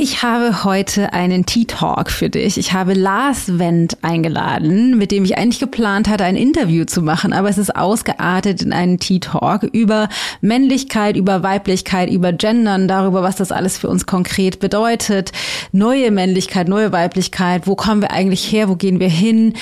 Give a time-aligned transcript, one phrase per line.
[0.00, 2.56] Ich habe heute einen Tea Talk für dich.
[2.56, 7.32] Ich habe Lars Wendt eingeladen, mit dem ich eigentlich geplant hatte, ein Interview zu machen,
[7.32, 10.08] aber es ist ausgeartet in einen Tea Talk über
[10.40, 15.32] Männlichkeit, über Weiblichkeit, über Gendern, darüber, was das alles für uns konkret bedeutet.
[15.72, 19.54] Neue Männlichkeit, neue Weiblichkeit, wo kommen wir eigentlich her, wo gehen wir hin?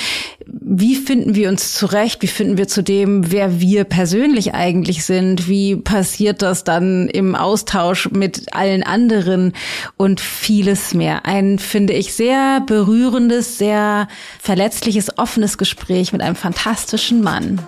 [0.45, 2.21] Wie finden wir uns zurecht?
[2.21, 5.49] Wie finden wir zu dem, wer wir persönlich eigentlich sind?
[5.49, 9.55] Wie passiert das dann im Austausch mit allen anderen?
[9.97, 11.25] Und vieles mehr.
[11.25, 14.09] Ein, finde ich, sehr berührendes, sehr
[14.41, 17.61] verletzliches, offenes Gespräch mit einem fantastischen Mann.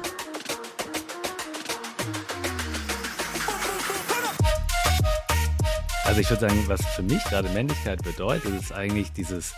[6.05, 9.55] Also ich würde sagen, was für mich gerade Männlichkeit bedeutet, ist eigentlich dieses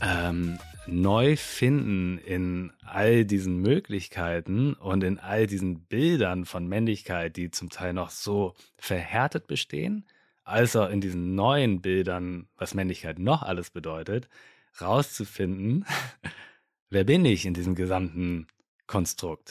[0.00, 7.70] ähm, Neufinden in all diesen Möglichkeiten und in all diesen Bildern von Männlichkeit, die zum
[7.70, 10.04] Teil noch so verhärtet bestehen
[10.44, 14.28] als auch in diesen neuen Bildern, was Männlichkeit noch alles bedeutet,
[14.80, 15.84] rauszufinden,
[16.90, 18.46] wer bin ich in diesem gesamten
[18.86, 19.50] Konstrukt.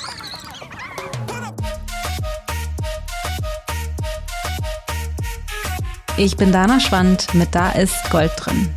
[6.18, 8.70] Ich bin Dana Schwand mit Da ist Gold drin.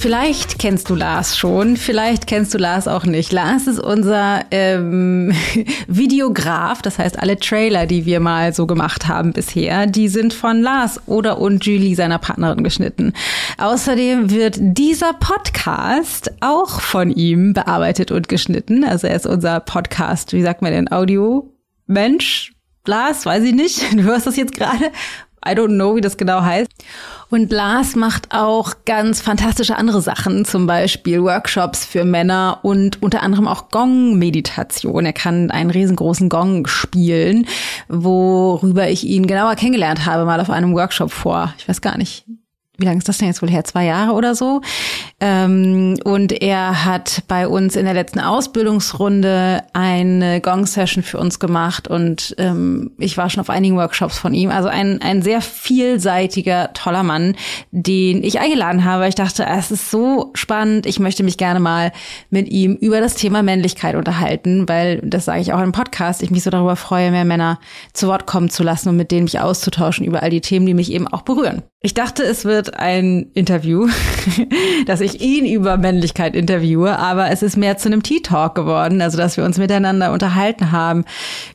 [0.00, 3.32] Vielleicht kennst du Lars schon, vielleicht kennst du Lars auch nicht.
[3.32, 5.32] Lars ist unser ähm,
[5.88, 10.62] Videograf, das heißt alle Trailer, die wir mal so gemacht haben bisher, die sind von
[10.62, 13.12] Lars oder und Julie, seiner Partnerin, geschnitten.
[13.58, 18.84] Außerdem wird dieser Podcast auch von ihm bearbeitet und geschnitten.
[18.84, 22.52] Also er ist unser Podcast, wie sagt man denn, Audio-Mensch?
[22.86, 23.82] Lars, weiß ich nicht.
[23.96, 24.92] Du hörst das jetzt gerade.
[25.44, 26.70] I don't know, wie das genau heißt.
[27.30, 33.22] Und Lars macht auch ganz fantastische andere Sachen, zum Beispiel Workshops für Männer und unter
[33.22, 35.04] anderem auch Gong-Meditation.
[35.04, 37.46] Er kann einen riesengroßen Gong spielen,
[37.88, 42.24] worüber ich ihn genauer kennengelernt habe, mal auf einem Workshop vor, ich weiß gar nicht,
[42.78, 43.64] wie lange ist das denn jetzt wohl her?
[43.64, 44.60] Zwei Jahre oder so.
[45.20, 51.88] Ähm, und er hat bei uns in der letzten Ausbildungsrunde eine Gong-Session für uns gemacht
[51.88, 54.50] und ähm, ich war schon auf einigen Workshops von ihm.
[54.50, 57.34] Also ein, ein sehr vielseitiger, toller Mann,
[57.72, 59.08] den ich eingeladen habe.
[59.08, 60.86] Ich dachte, es ist so spannend.
[60.86, 61.90] Ich möchte mich gerne mal
[62.30, 66.30] mit ihm über das Thema Männlichkeit unterhalten, weil, das sage ich auch im Podcast, ich
[66.30, 67.58] mich so darüber freue, mehr Männer
[67.92, 70.74] zu Wort kommen zu lassen und mit denen mich auszutauschen über all die Themen, die
[70.74, 71.64] mich eben auch berühren.
[71.80, 73.88] Ich dachte, es wird ein Interview,
[74.86, 79.00] dass ich ihn über Männlichkeit interviewe, aber es ist mehr zu einem Tea Talk geworden,
[79.00, 81.04] also dass wir uns miteinander unterhalten haben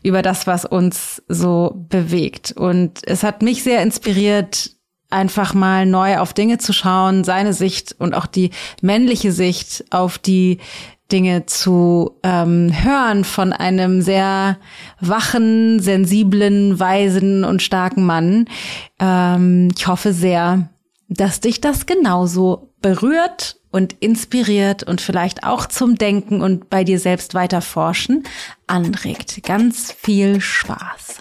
[0.02, 2.54] über das, was uns so bewegt.
[2.54, 4.72] Und es hat mich sehr inspiriert,
[5.10, 8.52] einfach mal neu auf Dinge zu schauen, seine Sicht und auch die
[8.82, 10.60] männliche Sicht auf die
[11.12, 14.58] Dinge zu ähm, hören von einem sehr
[15.00, 18.46] wachen, sensiblen, weisen und starken Mann.
[19.00, 20.70] Ähm, ich hoffe sehr,
[21.10, 27.00] dass dich das genauso berührt und inspiriert und vielleicht auch zum Denken und bei dir
[27.00, 28.24] selbst weiter forschen
[28.68, 29.44] anregt.
[29.44, 31.18] Ganz viel Spaß.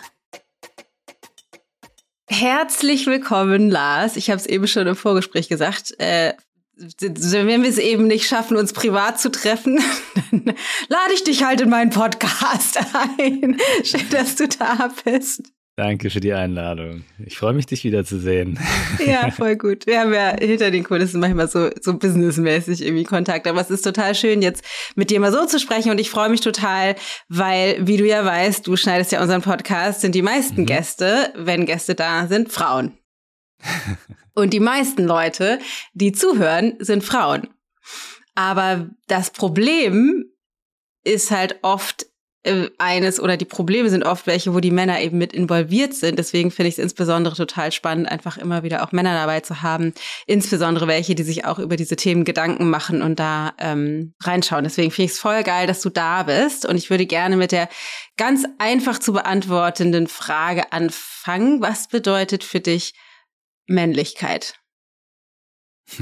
[2.28, 4.16] Herzlich willkommen, Lars.
[4.16, 5.98] Ich habe es eben schon im Vorgespräch gesagt.
[5.98, 6.32] Äh,
[6.82, 9.80] wenn wir es eben nicht schaffen, uns privat zu treffen,
[10.30, 10.54] dann
[10.88, 12.78] lade ich dich halt in meinen Podcast
[13.18, 13.58] ein.
[13.84, 15.42] Schön, dass du da bist.
[15.76, 17.04] Danke für die Einladung.
[17.24, 18.58] Ich freue mich, dich wiederzusehen.
[19.06, 19.86] Ja, voll gut.
[19.86, 23.46] Wir haben ja hinter den Kulissen manchmal so, so businessmäßig irgendwie Kontakt.
[23.46, 24.62] Aber es ist total schön, jetzt
[24.96, 25.90] mit dir mal so zu sprechen.
[25.90, 26.94] Und ich freue mich total,
[27.28, 30.66] weil, wie du ja weißt, du schneidest ja unseren Podcast, sind die meisten mhm.
[30.66, 32.92] Gäste, wenn Gäste da sind, Frauen.
[34.34, 35.58] Und die meisten Leute,
[35.92, 37.48] die zuhören, sind Frauen.
[38.34, 40.24] Aber das Problem
[41.04, 42.06] ist halt oft
[42.44, 46.18] äh, eines oder die Probleme sind oft welche, wo die Männer eben mit involviert sind.
[46.18, 49.92] Deswegen finde ich es insbesondere total spannend, einfach immer wieder auch Männer dabei zu haben,
[50.26, 54.64] insbesondere welche, die sich auch über diese Themen Gedanken machen und da ähm, reinschauen.
[54.64, 57.52] Deswegen finde ich es voll geil, dass du da bist und ich würde gerne mit
[57.52, 57.68] der
[58.16, 61.60] ganz einfach zu beantwortenden Frage anfangen.
[61.60, 62.94] Was bedeutet für dich
[63.66, 64.54] Männlichkeit?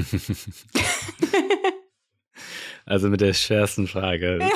[2.85, 4.39] also mit der schwersten Frage.
[4.39, 4.47] ja,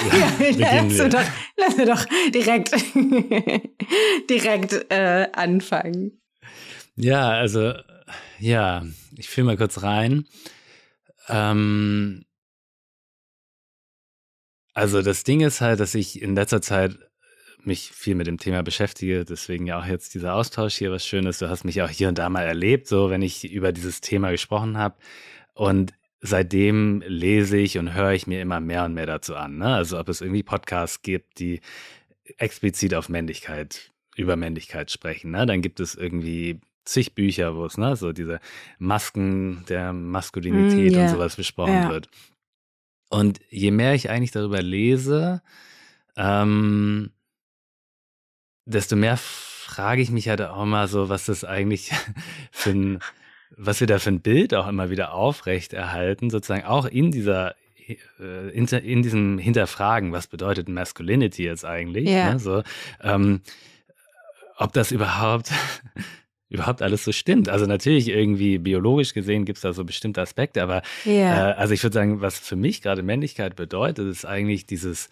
[0.49, 1.09] ja, lass, wir.
[1.09, 1.25] Doch,
[1.57, 2.71] lass mir doch direkt,
[4.29, 6.21] direkt äh, anfangen.
[6.95, 7.73] Ja, also
[8.39, 8.85] ja,
[9.17, 10.25] ich fühle mal kurz rein.
[11.27, 12.25] Ähm,
[14.73, 16.97] also das Ding ist halt, dass ich in letzter Zeit
[17.65, 19.25] mich viel mit dem Thema beschäftige.
[19.25, 21.39] Deswegen ja auch jetzt dieser Austausch hier, was Schönes.
[21.39, 24.31] Du hast mich auch hier und da mal erlebt, so wenn ich über dieses Thema
[24.31, 24.95] gesprochen habe.
[25.53, 29.57] Und seitdem lese ich und höre ich mir immer mehr und mehr dazu an.
[29.57, 29.73] Ne?
[29.73, 31.61] Also ob es irgendwie Podcasts gibt, die
[32.37, 35.31] explizit auf Männlichkeit, über Männlichkeit sprechen.
[35.31, 35.45] Ne?
[35.45, 38.39] Dann gibt es irgendwie zig Bücher, wo es ne, so diese
[38.77, 41.03] Masken der Maskulinität mm, yeah.
[41.03, 41.89] und sowas besprochen ja.
[41.89, 42.09] wird.
[43.09, 45.41] Und je mehr ich eigentlich darüber lese,
[46.15, 47.11] ähm,
[48.65, 51.91] desto mehr frage ich mich halt auch mal so, was das eigentlich
[52.51, 52.99] für ein,
[53.55, 57.55] was wir da für ein Bild auch immer wieder aufrecht erhalten, sozusagen auch in dieser
[58.19, 62.09] äh, in, in diesem Hinterfragen, was bedeutet Masculinity jetzt eigentlich?
[62.09, 62.33] Ja.
[62.33, 62.63] Ne, so,
[63.01, 63.41] ähm,
[64.57, 65.51] ob das überhaupt
[66.49, 67.49] überhaupt alles so stimmt.
[67.49, 71.51] Also natürlich irgendwie biologisch gesehen gibt es da so bestimmte Aspekte, aber ja.
[71.51, 75.09] äh, also ich würde sagen, was für mich gerade Männlichkeit bedeutet, ist eigentlich dieses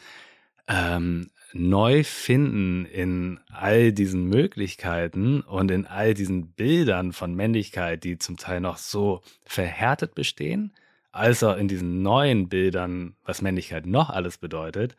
[0.67, 8.37] ähm, Neufinden in all diesen Möglichkeiten und in all diesen Bildern von Männlichkeit, die zum
[8.37, 10.73] Teil noch so verhärtet bestehen,
[11.11, 14.95] als auch in diesen neuen Bildern, was Männlichkeit noch alles bedeutet,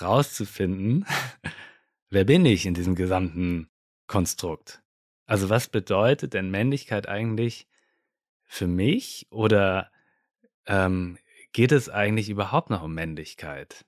[0.00, 1.06] rauszufinden,
[2.10, 3.68] wer bin ich in diesem gesamten
[4.06, 4.82] Konstrukt?
[5.26, 7.66] Also was bedeutet denn Männlichkeit eigentlich
[8.44, 9.90] für mich oder
[10.66, 11.18] ähm,
[11.52, 13.84] geht es eigentlich überhaupt noch um Männlichkeit?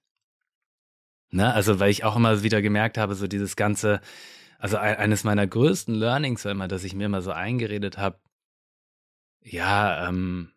[1.31, 1.53] Ne?
[1.53, 4.01] Also weil ich auch immer wieder gemerkt habe, so dieses ganze,
[4.59, 8.19] also eines meiner größten Learnings war immer, dass ich mir immer so eingeredet habe,
[9.43, 10.53] ja, ähm,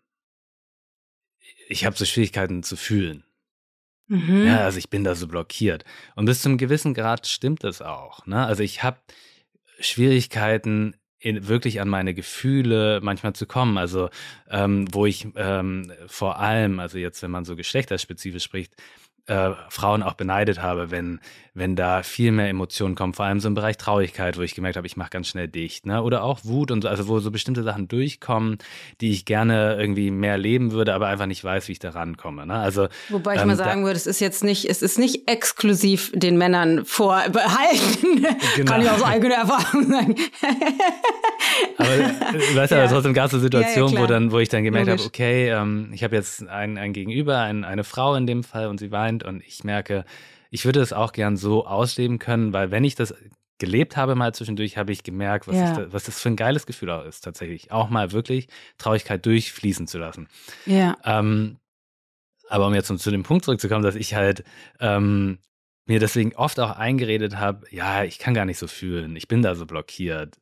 [1.67, 3.23] ich habe so Schwierigkeiten zu fühlen.
[4.07, 4.45] Mhm.
[4.45, 5.85] Ja, also ich bin da so blockiert.
[6.15, 8.25] Und bis zum gewissen Grad stimmt das auch.
[8.25, 8.45] Ne?
[8.45, 8.99] Also ich habe
[9.79, 13.77] Schwierigkeiten, in, wirklich an meine Gefühle manchmal zu kommen.
[13.77, 14.09] Also
[14.49, 18.75] ähm, wo ich ähm, vor allem, also jetzt, wenn man so geschlechterspezifisch spricht,
[19.27, 21.19] äh, Frauen auch beneidet habe, wenn,
[21.53, 24.77] wenn da viel mehr Emotionen kommen, vor allem so im Bereich Traurigkeit, wo ich gemerkt
[24.77, 26.01] habe, ich mache ganz schnell dicht, ne?
[26.01, 28.57] Oder auch Wut und so, also wo so bestimmte Sachen durchkommen,
[29.01, 32.45] die ich gerne irgendwie mehr leben würde, aber einfach nicht weiß, wie ich da rankomme.
[32.45, 32.53] Ne?
[32.53, 36.11] Also, Wobei ich ähm, mal sagen würde, es ist jetzt nicht, es ist nicht exklusiv
[36.15, 38.27] den Männern vorbehalten.
[38.55, 38.71] Genau.
[38.71, 40.15] Kann ich aus eigener Erfahrung sagen.
[41.77, 42.83] aber äh, weißt du, ja.
[42.83, 45.01] aber trotzdem gab es eine Situation, ja, ja, wo dann, wo ich dann gemerkt habe,
[45.01, 48.79] okay, ähm, ich habe jetzt ein, ein Gegenüber, ein, eine Frau in dem Fall und
[48.79, 50.05] sie weint und ich merke,
[50.51, 53.15] ich würde es auch gern so ausleben können, weil wenn ich das
[53.57, 55.73] gelebt habe mal zwischendurch, habe ich gemerkt, was, ja.
[55.73, 57.71] da, was das für ein geiles Gefühl auch ist, tatsächlich.
[57.71, 60.27] Auch mal wirklich Traurigkeit durchfließen zu lassen.
[60.65, 60.97] Ja.
[61.05, 61.57] Ähm,
[62.49, 64.43] aber um jetzt zu dem Punkt zurückzukommen, dass ich halt
[64.79, 65.37] ähm,
[65.85, 69.43] mir deswegen oft auch eingeredet habe, ja, ich kann gar nicht so fühlen, ich bin
[69.43, 70.37] da so blockiert.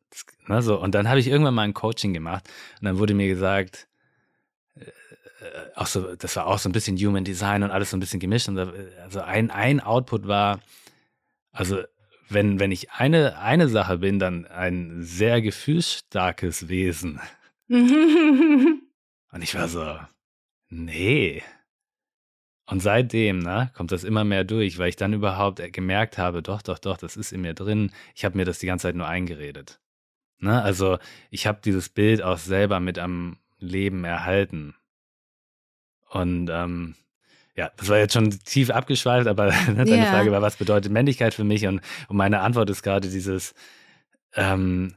[0.47, 0.79] Ne, so.
[0.81, 3.88] Und dann habe ich irgendwann mal ein Coaching gemacht und dann wurde mir gesagt,
[5.75, 8.19] auch so, das war auch so ein bisschen Human Design und alles so ein bisschen
[8.19, 8.47] gemischt.
[8.47, 8.71] Und da,
[9.03, 10.59] also ein, ein Output war,
[11.51, 11.83] also
[12.29, 17.19] wenn, wenn ich eine, eine Sache bin, dann ein sehr gefühlsstarkes Wesen.
[17.67, 18.81] und
[19.41, 19.97] ich war so,
[20.69, 21.43] nee.
[22.65, 26.61] Und seitdem, ne, kommt das immer mehr durch, weil ich dann überhaupt gemerkt habe, doch,
[26.61, 27.91] doch, doch, das ist in mir drin.
[28.13, 29.79] Ich habe mir das die ganze Zeit nur eingeredet.
[30.37, 30.61] Ne?
[30.61, 30.99] Also
[31.31, 34.75] ich habe dieses Bild auch selber mit am Leben erhalten.
[36.09, 36.95] Und ähm,
[37.55, 40.11] ja, das war jetzt schon tief abgeschweift, aber ne, deine yeah.
[40.11, 41.67] Frage war, was bedeutet Männlichkeit für mich?
[41.67, 43.53] Und, und meine Antwort ist gerade dieses,
[44.33, 44.95] ähm,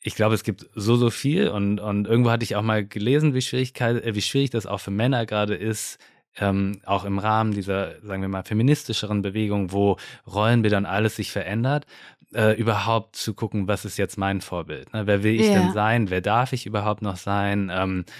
[0.00, 3.34] ich glaube, es gibt so, so viel und, und irgendwo hatte ich auch mal gelesen,
[3.34, 5.98] wie, Schwierigkeit, äh, wie schwierig das auch für Männer gerade ist,
[6.38, 9.96] ähm, auch im Rahmen dieser, sagen wir mal, feministischeren Bewegung, wo
[10.32, 11.86] Rollenbilder und alles sich verändert,
[12.34, 14.92] äh, überhaupt zu gucken, was ist jetzt mein Vorbild?
[14.92, 15.06] Ne?
[15.06, 15.60] Wer will ich yeah.
[15.60, 16.10] denn sein?
[16.10, 17.70] Wer darf ich überhaupt noch sein?
[17.74, 18.12] Ähm, äh,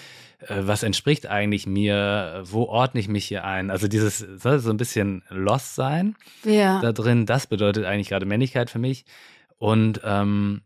[0.49, 3.71] was entspricht eigentlich mir, wo ordne ich mich hier ein?
[3.71, 6.81] Also dieses soll so ein bisschen lost sein ja.
[6.81, 9.05] da drin, das bedeutet eigentlich gerade Männlichkeit für mich.
[9.59, 10.62] Und ähm,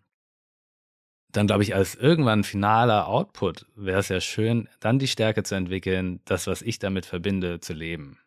[1.31, 5.55] dann glaube ich, als irgendwann finaler Output wäre es ja schön, dann die Stärke zu
[5.55, 8.19] entwickeln, das, was ich damit verbinde, zu leben.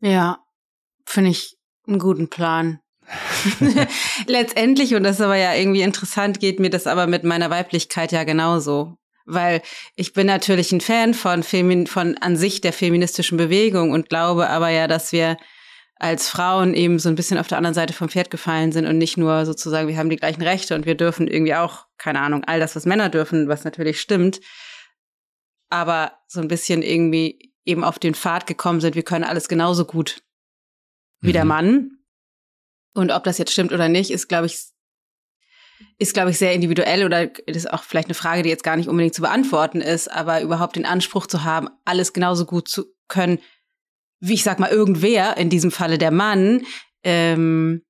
[0.00, 0.38] Ja,
[1.04, 1.58] finde ich
[1.88, 2.78] einen guten Plan.
[4.28, 8.12] Letztendlich, und das ist aber ja irgendwie interessant, geht mir das aber mit meiner Weiblichkeit
[8.12, 8.99] ja genauso
[9.32, 9.62] weil
[9.96, 14.48] ich bin natürlich ein Fan von Femin von an sich der feministischen Bewegung und glaube
[14.48, 15.36] aber ja, dass wir
[15.96, 18.96] als Frauen eben so ein bisschen auf der anderen Seite vom Pferd gefallen sind und
[18.96, 22.42] nicht nur sozusagen, wir haben die gleichen Rechte und wir dürfen irgendwie auch, keine Ahnung,
[22.44, 24.40] all das, was Männer dürfen, was natürlich stimmt,
[25.68, 29.84] aber so ein bisschen irgendwie eben auf den Pfad gekommen sind, wir können alles genauso
[29.84, 30.22] gut
[31.20, 31.34] wie mhm.
[31.34, 31.90] der Mann.
[32.94, 34.58] Und ob das jetzt stimmt oder nicht, ist, glaube ich,
[35.98, 38.88] ist, glaube ich, sehr individuell oder ist auch vielleicht eine Frage, die jetzt gar nicht
[38.88, 43.38] unbedingt zu beantworten ist, aber überhaupt den Anspruch zu haben, alles genauso gut zu können,
[44.20, 46.62] wie ich sag mal, irgendwer, in diesem Falle der Mann,
[47.02, 47.82] ähm,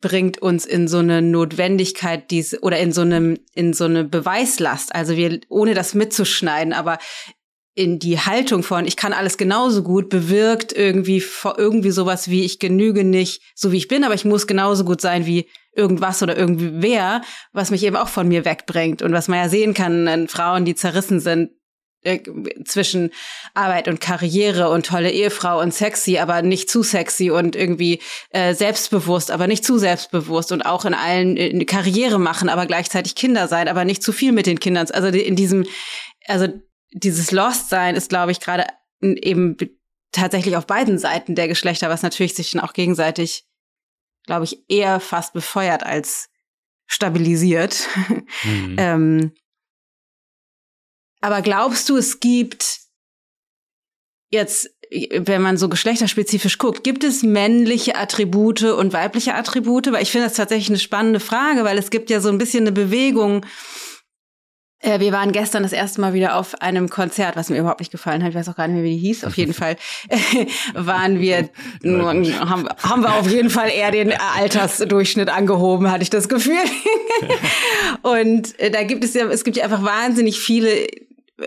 [0.00, 4.94] bringt uns in so eine Notwendigkeit diese oder in so einem in so eine Beweislast.
[4.94, 6.98] Also wir ohne das mitzuschneiden aber
[7.74, 11.22] in die Haltung von ich kann alles genauso gut bewirkt irgendwie
[11.56, 15.00] irgendwie sowas wie ich genüge nicht so wie ich bin aber ich muss genauso gut
[15.00, 19.38] sein wie irgendwas oder irgendwer, was mich eben auch von mir wegbringt und was man
[19.38, 21.50] ja sehen kann an Frauen, die zerrissen sind
[22.04, 22.20] äh,
[22.64, 23.10] zwischen
[23.54, 28.00] Arbeit und Karriere und tolle Ehefrau und sexy, aber nicht zu sexy und irgendwie
[28.30, 33.14] äh, selbstbewusst, aber nicht zu selbstbewusst und auch in allen in Karriere machen, aber gleichzeitig
[33.14, 34.88] Kinder sein, aber nicht zu viel mit den Kindern.
[34.90, 35.64] Also in diesem,
[36.26, 36.48] also
[36.92, 38.66] dieses Lost sein ist, glaube ich, gerade
[39.00, 39.56] eben
[40.10, 43.44] tatsächlich auf beiden Seiten der Geschlechter, was natürlich sich dann auch gegenseitig
[44.26, 46.28] glaube ich, eher fast befeuert als
[46.86, 47.88] stabilisiert.
[48.44, 48.76] Mhm.
[48.78, 49.32] ähm,
[51.20, 52.80] aber glaubst du, es gibt
[54.30, 59.92] jetzt, wenn man so geschlechterspezifisch guckt, gibt es männliche Attribute und weibliche Attribute?
[59.92, 62.64] Weil ich finde das tatsächlich eine spannende Frage, weil es gibt ja so ein bisschen
[62.64, 63.46] eine Bewegung
[64.82, 67.92] äh, wir waren gestern das erste Mal wieder auf einem Konzert, was mir überhaupt nicht
[67.92, 68.30] gefallen hat.
[68.30, 69.24] Ich weiß auch gar nicht mehr, wie die hieß.
[69.24, 69.76] Auf jeden Fall
[70.74, 71.48] waren wir,
[71.84, 76.58] haben, haben wir auf jeden Fall eher den Altersdurchschnitt angehoben, hatte ich das Gefühl.
[78.02, 80.86] Und äh, da gibt es ja, es gibt ja einfach wahnsinnig viele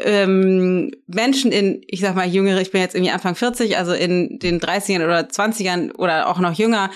[0.04, 4.40] ähm, Menschen in, ich sag mal jüngere, ich bin jetzt irgendwie Anfang 40, also in
[4.40, 6.90] den 30ern oder 20ern oder auch noch jünger,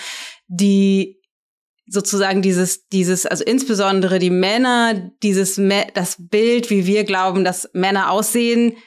[0.48, 1.19] die
[1.90, 5.60] sozusagen dieses, dieses, also insbesondere die Männer, dieses,
[5.94, 8.78] das Bild, wie wir glauben, dass Männer aussehen,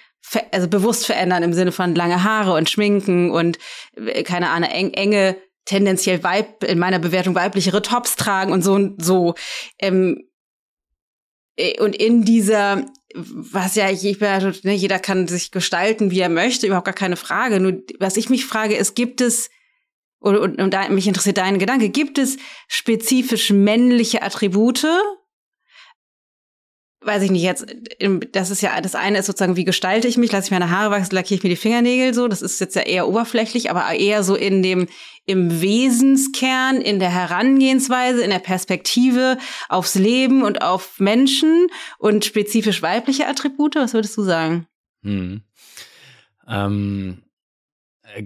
[0.52, 3.59] also bewusst verändern im Sinne von lange Haare und Schminken und
[3.97, 8.75] äh, keine Ahnung, eng, enge, tendenziell weib, in meiner Bewertung weiblichere Tops tragen und so
[8.75, 9.35] und so.
[9.78, 10.28] Ähm,
[11.56, 16.66] äh, und in dieser, was ja, ich, ne, jeder kann sich gestalten, wie er möchte,
[16.66, 17.61] überhaupt gar keine Frage.
[17.61, 19.50] Nur was ich mich frage, ist, gibt es
[20.23, 22.37] und, und, und da, mich interessiert dein Gedanke, gibt es
[22.69, 24.87] spezifisch männliche Attribute?
[27.00, 27.67] Weiß ich nicht, jetzt,
[28.31, 30.93] das ist ja, das eine ist sozusagen, wie gestalte ich mich, lasse ich meine Haare
[30.93, 34.23] wachsen, lackiere ich mir die Fingernägel so, das ist jetzt ja eher oberflächlich, aber eher
[34.23, 34.87] so in dem,
[35.26, 39.38] im Wesenskern, in der Herangehensweise, in der Perspektive
[39.69, 41.67] aufs Leben und auf Menschen
[41.99, 44.69] und spezifisch weibliche Attribute, was würdest du sagen?
[45.02, 45.43] Hm.
[46.47, 47.22] Ähm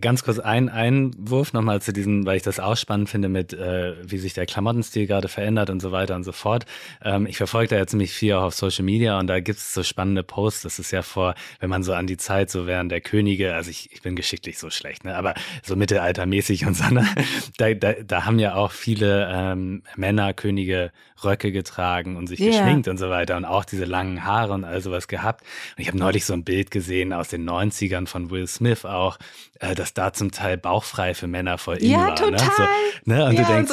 [0.01, 3.95] Ganz kurz ein Einwurf nochmal zu diesem, weil ich das auch spannend finde mit, äh,
[4.03, 6.67] wie sich der Klamottenstil gerade verändert und so weiter und so fort.
[7.05, 9.75] Ähm, ich verfolge da ja ziemlich viel auch auf Social Media und da gibt es
[9.75, 10.63] so spannende Posts.
[10.63, 13.71] Das ist ja vor, wenn man so an die Zeit so während der Könige, also
[13.71, 15.17] ich, ich bin geschichtlich so schlecht, ne?
[15.17, 17.07] aber so mittelaltermäßig und so, ne?
[17.59, 20.91] da, da, da haben ja auch viele ähm, Männer, Könige
[21.25, 22.51] Röcke getragen und sich yeah.
[22.51, 25.45] geschminkt und so weiter und auch diese langen Haare und all sowas gehabt.
[25.77, 29.19] Und ich habe neulich so ein Bild gesehen aus den 90ern von Will Smith auch,
[29.61, 32.15] äh, dass da zum Teil bauchfrei für Männer voll in ja, war.
[32.17, 32.33] Total.
[32.33, 32.39] Ne?
[32.39, 33.25] So, ne?
[33.27, 33.73] Und ja, du denkst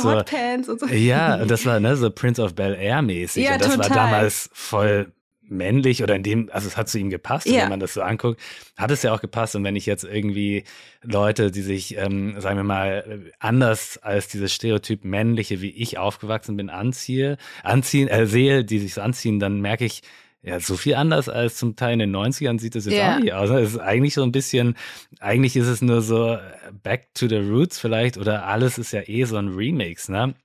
[0.66, 3.44] so, so, ja, und das war ne, so Prince of Bel Air mäßig.
[3.44, 3.90] Ja, und das total.
[3.90, 5.12] war damals voll
[5.48, 7.64] männlich oder in dem, also es hat zu ihm gepasst, ja.
[7.64, 8.42] wenn man das so anguckt,
[8.78, 9.56] hat es ja auch gepasst.
[9.56, 10.64] Und wenn ich jetzt irgendwie
[11.02, 16.58] Leute, die sich, ähm, sagen wir mal, anders als dieses Stereotyp männliche, wie ich aufgewachsen
[16.58, 20.02] bin, anziehe, anziehen, äh, sehe, die sich so anziehen, dann merke ich,
[20.46, 23.16] ja, so viel anders als zum Teil in den 90ern sieht es jetzt ja.
[23.16, 23.50] auch nicht aus.
[23.50, 24.76] Es ist eigentlich so ein bisschen,
[25.22, 26.38] eigentlich ist es nur so
[26.84, 30.36] back to the roots vielleicht oder alles ist ja eh so ein Remix, ne?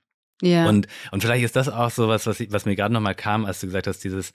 [0.41, 0.69] Ja.
[0.69, 3.43] Und, und vielleicht ist das auch so was, was, ich, was mir gerade nochmal kam,
[3.43, 4.31] als du gesagt hast, dieses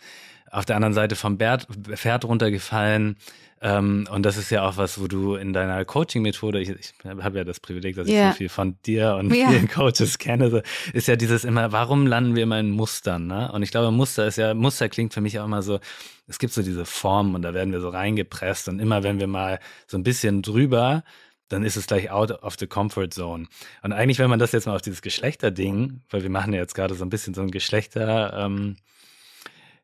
[0.55, 3.17] auf der anderen Seite vom Bert, Pferd runtergefallen.
[3.61, 7.39] Ähm, und das ist ja auch was, wo du in deiner Coaching-Methode, ich, ich habe
[7.39, 8.33] ja das Privileg, dass ich yeah.
[8.33, 9.49] so viel von dir und yeah.
[9.49, 10.61] vielen Coaches kenne, so,
[10.93, 13.27] ist ja dieses immer, warum landen wir immer in Mustern?
[13.27, 13.51] Ne?
[13.53, 15.81] Und ich glaube, Muster ist ja, Muster klingt für mich auch immer so,
[16.27, 19.29] es gibt so diese Formen und da werden wir so reingepresst und immer wenn wir
[19.29, 21.03] mal so ein bisschen drüber,
[21.49, 23.47] dann ist es gleich out of the comfort zone.
[23.83, 26.75] Und eigentlich, wenn man das jetzt mal auf dieses Geschlechterding, weil wir machen ja jetzt
[26.75, 28.77] gerade so ein bisschen so ein Geschlechter, ähm,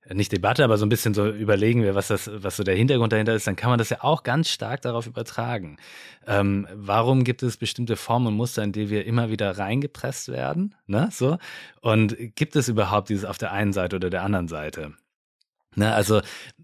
[0.08, 3.12] nicht Debatte, aber so ein bisschen so überlegen wir, was das, was so der Hintergrund
[3.12, 5.76] dahinter ist, dann kann man das ja auch ganz stark darauf übertragen.
[6.26, 10.74] Ähm, warum gibt es bestimmte Formen und Muster, in die wir immer wieder reingepresst werden?
[10.86, 11.10] Ne?
[11.12, 11.38] So.
[11.80, 14.94] Und gibt es überhaupt dieses auf der einen Seite oder der anderen Seite?
[15.76, 15.92] Ne?
[15.92, 16.22] Also,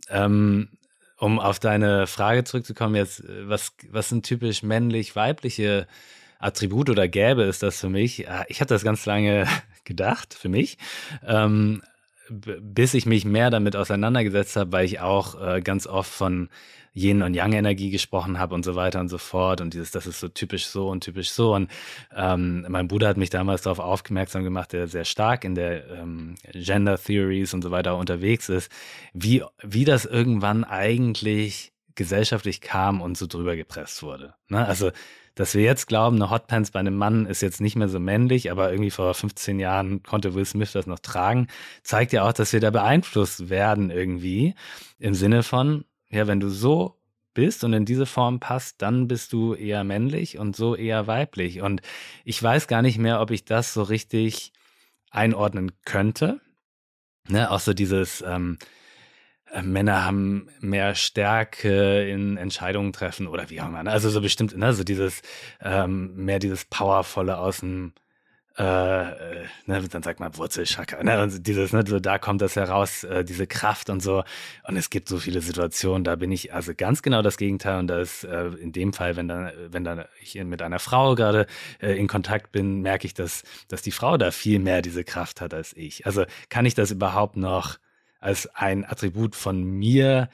[0.08, 0.70] ähm,
[1.18, 5.86] um auf deine Frage zurückzukommen, jetzt, was, was sind typisch männlich-weibliche
[6.38, 8.26] Attribute oder gäbe es das für mich?
[8.48, 9.46] Ich habe das ganz lange
[9.84, 10.78] gedacht, für mich.
[11.24, 11.82] Ähm,
[12.30, 16.48] bis ich mich mehr damit auseinandergesetzt habe, weil ich auch äh, ganz oft von
[16.96, 20.06] Yin und Yang Energie gesprochen habe und so weiter und so fort und dieses, das
[20.06, 21.70] ist so typisch so und typisch so und
[22.14, 26.36] ähm, mein Bruder hat mich damals darauf aufmerksam gemacht, der sehr stark in der ähm,
[26.52, 28.72] Gender Theories und so weiter unterwegs ist,
[29.12, 34.34] wie wie das irgendwann eigentlich gesellschaftlich kam und so drüber gepresst wurde.
[34.48, 34.66] Ne?
[34.66, 34.90] Also
[35.36, 38.50] dass wir jetzt glauben, eine Hotpants bei einem Mann ist jetzt nicht mehr so männlich,
[38.50, 41.46] aber irgendwie vor 15 Jahren konnte Will Smith das noch tragen,
[41.82, 44.54] zeigt ja auch, dass wir da beeinflusst werden irgendwie
[44.98, 46.96] im Sinne von, ja, wenn du so
[47.34, 51.60] bist und in diese Form passt, dann bist du eher männlich und so eher weiblich.
[51.60, 51.82] Und
[52.24, 54.52] ich weiß gar nicht mehr, ob ich das so richtig
[55.10, 56.40] einordnen könnte.
[57.28, 58.75] Ne, auch so dieses, ähm, äh,
[59.62, 63.82] Männer haben mehr Stärke in Entscheidungen treffen oder wie auch immer.
[63.82, 63.90] Ne?
[63.90, 65.22] Also so bestimmt, ne, so dieses,
[65.62, 67.92] ähm, mehr dieses Powervolle aus dem,
[68.58, 72.56] äh, äh, ne, dann sagt man Wurzelchakra, ne, und dieses, ne, so da kommt das
[72.56, 74.24] heraus, äh, diese Kraft und so.
[74.66, 77.78] Und es gibt so viele Situationen, da bin ich also ganz genau das Gegenteil.
[77.78, 81.46] Und das äh, in dem Fall, wenn dann, wenn dann ich mit einer Frau gerade
[81.80, 85.40] äh, in Kontakt bin, merke ich, dass, dass die Frau da viel mehr diese Kraft
[85.40, 86.06] hat als ich.
[86.06, 87.78] Also kann ich das überhaupt noch
[88.20, 90.28] als ein Attribut von mir,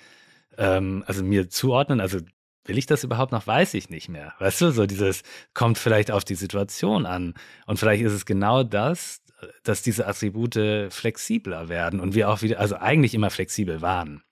[0.59, 2.01] ähm, also mir zuordnen?
[2.01, 2.19] Also
[2.65, 4.35] will ich das überhaupt noch, weiß ich nicht mehr.
[4.39, 5.23] Weißt du, so dieses
[5.55, 7.35] kommt vielleicht auf die Situation an.
[7.67, 9.21] Und vielleicht ist es genau das,
[9.65, 14.23] dass diese Attribute flexibler werden und wir auch wieder, also eigentlich immer flexibel waren.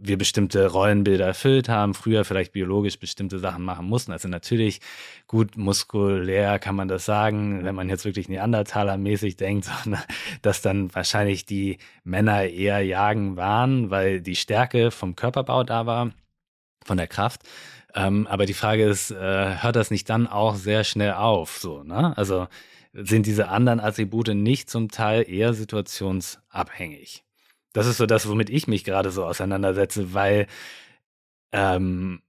[0.00, 4.12] Wir bestimmte Rollenbilder erfüllt haben, früher vielleicht biologisch bestimmte Sachen machen mussten.
[4.12, 4.80] Also natürlich
[5.26, 9.70] gut muskulär kann man das sagen, wenn man jetzt wirklich Neandertaler-mäßig denkt,
[10.42, 16.12] dass dann wahrscheinlich die Männer eher jagen waren, weil die Stärke vom Körperbau da war
[16.84, 17.42] von der Kraft.
[17.94, 21.58] Ähm, aber die Frage ist, äh, hört das nicht dann auch sehr schnell auf?
[21.58, 22.16] So, ne?
[22.16, 22.46] Also
[22.92, 27.25] sind diese anderen Attribute nicht zum Teil eher situationsabhängig?
[27.76, 30.46] Das ist so das, womit ich mich gerade so auseinandersetze, weil
[31.52, 32.22] ähm,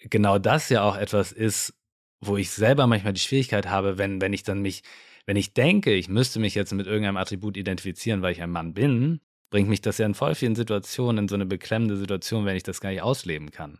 [0.00, 1.74] genau das ja auch etwas ist,
[2.22, 4.82] wo ich selber manchmal die Schwierigkeit habe, wenn, wenn ich dann mich,
[5.26, 8.72] wenn ich denke, ich müsste mich jetzt mit irgendeinem Attribut identifizieren, weil ich ein Mann
[8.72, 12.56] bin, bringt mich das ja in voll vielen Situationen in so eine beklemmende Situation, wenn
[12.56, 13.78] ich das gar nicht ausleben kann.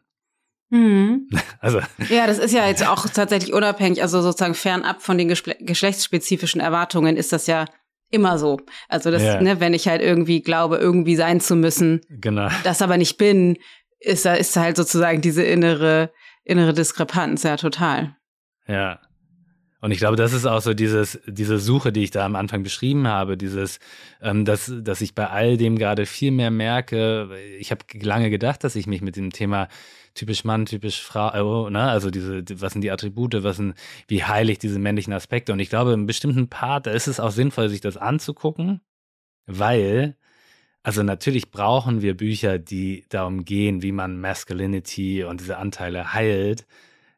[0.69, 1.31] Mhm.
[1.61, 1.81] Also.
[2.11, 7.17] Ja, das ist ja jetzt auch tatsächlich unabhängig, also sozusagen fernab von den geschlechtsspezifischen Erwartungen
[7.17, 7.65] ist das ja
[8.13, 8.61] immer so.
[8.89, 9.41] Also das, yeah.
[9.41, 12.49] ne, wenn ich halt irgendwie glaube, irgendwie sein zu müssen, genau.
[12.63, 13.59] das aber nicht bin,
[13.99, 16.11] ist da ist halt sozusagen diese innere
[16.45, 18.17] innere Diskrepanz, ja total.
[18.67, 19.01] Ja.
[19.81, 22.63] Und ich glaube, das ist auch so dieses, diese Suche, die ich da am Anfang
[22.63, 23.81] beschrieben habe, dieses,
[24.21, 27.31] ähm, dass, dass ich bei all dem gerade viel mehr merke.
[27.59, 29.67] Ich habe lange gedacht, dass ich mich mit dem Thema
[30.15, 33.75] typisch Mann, typisch Frau, ne, also diese, was sind die Attribute, was sind,
[34.09, 35.53] wie heilig diese männlichen Aspekte.
[35.53, 38.81] Und ich glaube, in bestimmten Part, da ist es auch sinnvoll, sich das anzugucken,
[39.47, 40.17] weil
[40.83, 46.67] also natürlich brauchen wir Bücher, die darum gehen, wie man Masculinity und diese Anteile heilt,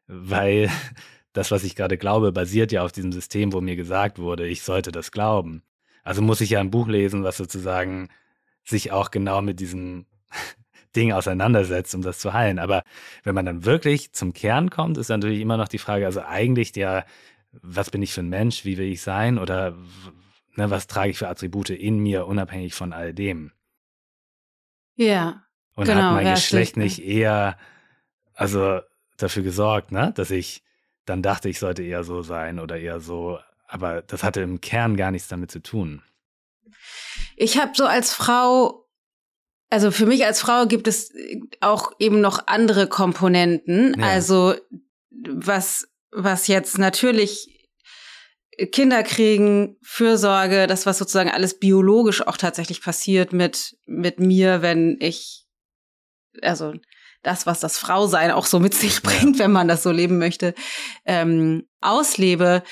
[0.07, 0.69] weil
[1.33, 4.61] das, was ich gerade glaube, basiert ja auf diesem System, wo mir gesagt wurde, ich
[4.63, 5.63] sollte das glauben.
[6.03, 8.09] Also muss ich ja ein Buch lesen, was sozusagen
[8.63, 10.05] sich auch genau mit diesem
[10.95, 12.59] Ding auseinandersetzt, um das zu heilen.
[12.59, 12.83] Aber
[13.23, 16.71] wenn man dann wirklich zum Kern kommt, ist natürlich immer noch die Frage, also eigentlich
[16.71, 17.05] der,
[17.51, 19.75] was bin ich für ein Mensch, wie will ich sein oder
[20.55, 23.51] ne, was trage ich für Attribute in mir, unabhängig von all dem.
[24.95, 25.43] Ja.
[25.75, 27.57] Und genau, hat mein Geschlecht nicht eher,
[28.33, 28.79] also
[29.17, 30.63] dafür gesorgt, ne, dass ich
[31.05, 33.39] dann dachte ich, sollte eher so sein oder eher so.
[33.67, 36.01] Aber das hatte im Kern gar nichts damit zu tun.
[37.35, 38.84] Ich habe so als Frau,
[39.75, 41.11] also für mich als Frau gibt es
[41.59, 43.93] auch eben noch andere Komponenten.
[43.99, 44.07] Ja.
[44.07, 44.55] Also
[45.11, 47.67] was, was jetzt natürlich
[48.71, 54.95] Kinder kriegen, Fürsorge, das, was sozusagen alles biologisch auch tatsächlich passiert mit, mit mir, wenn
[55.01, 55.45] ich,
[56.41, 56.71] also
[57.21, 60.55] das, was das Frausein auch so mit sich bringt, wenn man das so leben möchte,
[61.03, 62.63] ähm, auslebe.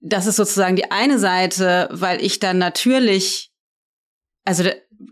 [0.00, 3.50] Das ist sozusagen die eine Seite, weil ich dann natürlich,
[4.44, 4.64] also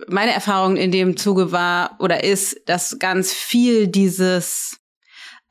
[0.08, 4.78] meine Erfahrung in dem Zuge war oder ist, dass ganz viel dieses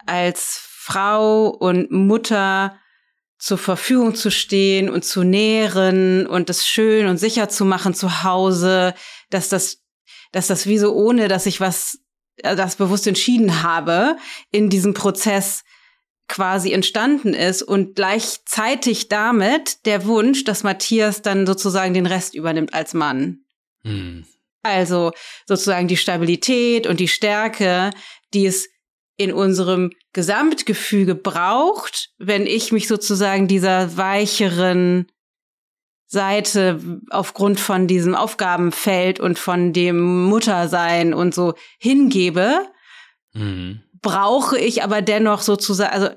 [0.05, 2.75] als Frau und Mutter
[3.37, 8.23] zur Verfügung zu stehen und zu nähren und das schön und sicher zu machen zu
[8.23, 8.93] Hause,
[9.29, 9.81] dass das,
[10.31, 11.99] dass das wie so ohne, dass ich was
[12.37, 14.17] äh, das bewusst entschieden habe,
[14.51, 15.63] in diesem Prozess
[16.27, 22.73] quasi entstanden ist und gleichzeitig damit der Wunsch, dass Matthias dann sozusagen den Rest übernimmt
[22.73, 23.43] als Mann.
[23.83, 24.25] Hm.
[24.63, 25.11] Also
[25.47, 27.91] sozusagen die Stabilität und die Stärke,
[28.33, 28.69] die es
[29.17, 35.07] in unserem Gesamtgefüge braucht, wenn ich mich sozusagen dieser weicheren
[36.07, 42.67] Seite aufgrund von diesem Aufgabenfeld und von dem Muttersein und so hingebe,
[43.33, 43.81] mhm.
[44.01, 46.09] brauche ich aber dennoch sozusagen, also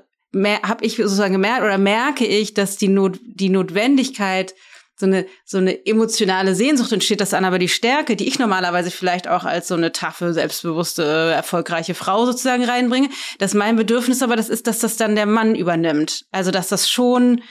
[0.63, 4.53] habe ich sozusagen gemerkt oder merke ich, dass die, Not, die Notwendigkeit,
[4.97, 8.91] so eine, so eine emotionale Sehnsucht entsteht, dass dann aber die Stärke, die ich normalerweise
[8.91, 14.35] vielleicht auch als so eine taffe, selbstbewusste, erfolgreiche Frau sozusagen reinbringe, dass mein Bedürfnis aber
[14.35, 16.25] das ist, dass das dann der Mann übernimmt.
[16.31, 17.41] Also, dass das schon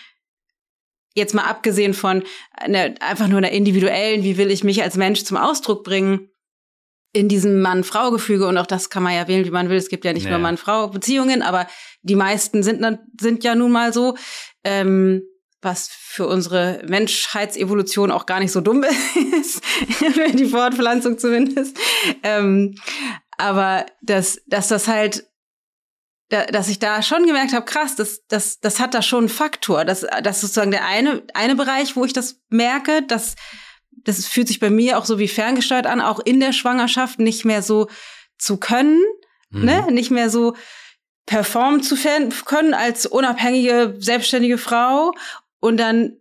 [1.14, 2.24] jetzt mal abgesehen von
[2.66, 6.30] ne, einfach nur einer individuellen, wie will ich mich als Mensch zum Ausdruck bringen,
[7.12, 9.76] in diesem Mann-Frau-Gefüge und auch das kann man ja wählen, wie man will.
[9.76, 10.30] Es gibt ja nicht nee.
[10.30, 11.68] nur Mann-Frau-Beziehungen, aber
[12.02, 12.84] die meisten sind,
[13.20, 14.16] sind ja nun mal so.
[14.64, 15.22] Ähm,
[15.64, 18.84] was für unsere Menschheitsevolution auch gar nicht so dumm
[19.40, 19.62] ist,
[20.34, 21.76] die Fortpflanzung zumindest.
[22.22, 22.76] Ähm,
[23.36, 25.24] aber dass, dass das halt,
[26.28, 29.28] da, dass ich da schon gemerkt habe, krass, das, das, das hat da schon einen
[29.28, 29.84] Faktor.
[29.84, 33.34] Das, das ist sozusagen der eine, eine Bereich, wo ich das merke, dass
[34.04, 37.44] das fühlt sich bei mir auch so wie ferngesteuert an, auch in der Schwangerschaft nicht
[37.44, 37.88] mehr so
[38.38, 39.00] zu können,
[39.50, 39.64] mhm.
[39.64, 40.54] ne, nicht mehr so
[41.26, 41.96] performen zu
[42.44, 45.12] können als unabhängige, selbstständige Frau
[45.64, 46.18] und dann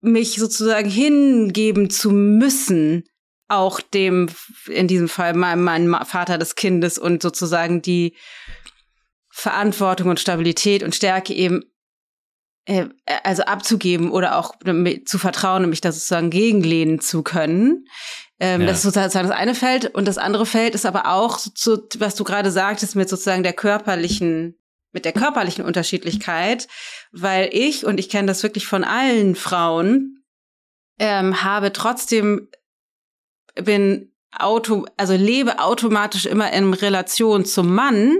[0.00, 3.04] mich sozusagen hingeben zu müssen,
[3.46, 4.28] auch dem,
[4.66, 8.16] in diesem Fall meinem, meinem Vater des Kindes und sozusagen die
[9.30, 11.62] Verantwortung und Stabilität und Stärke eben
[12.64, 12.86] äh,
[13.22, 14.56] also abzugeben oder auch
[15.04, 17.86] zu vertrauen und mich da sozusagen gegenlehnen zu können.
[18.40, 18.66] Ähm, ja.
[18.66, 19.94] Das ist sozusagen das eine Feld.
[19.94, 23.52] Und das andere Feld ist aber auch, so, was du gerade sagtest, mit sozusagen der
[23.52, 24.58] körperlichen,
[24.92, 26.68] mit der körperlichen Unterschiedlichkeit,
[27.12, 30.24] weil ich, und ich kenne das wirklich von allen Frauen,
[30.98, 32.48] ähm, habe trotzdem,
[33.54, 38.16] bin auto, also lebe automatisch immer in Relation zum Mann,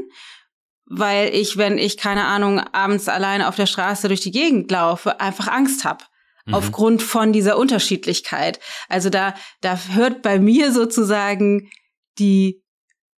[0.87, 5.21] weil ich, wenn ich, keine Ahnung, abends alleine auf der Straße durch die Gegend laufe,
[5.21, 6.05] einfach Angst habe.
[6.47, 6.55] Mhm.
[6.55, 8.61] Aufgrund von dieser Unterschiedlichkeit.
[8.89, 11.71] Also da, da hört bei mir sozusagen
[12.19, 12.63] die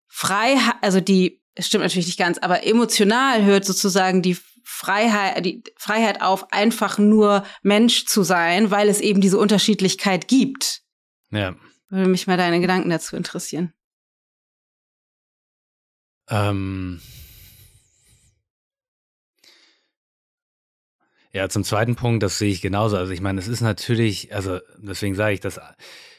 [0.06, 5.64] Freiheit, also die, es stimmt natürlich nicht ganz, aber emotional hört sozusagen die Freiheit, die
[5.76, 10.82] Freiheit auf, einfach nur Mensch zu sein, weil es eben diese Unterschiedlichkeit gibt.
[11.30, 11.56] Ja.
[11.88, 13.72] Würde mich mal deine Gedanken dazu interessieren.
[16.30, 17.00] Ähm,
[21.30, 22.96] Ja, zum zweiten Punkt, das sehe ich genauso.
[22.96, 25.60] Also ich meine, es ist natürlich, also deswegen sage ich, dass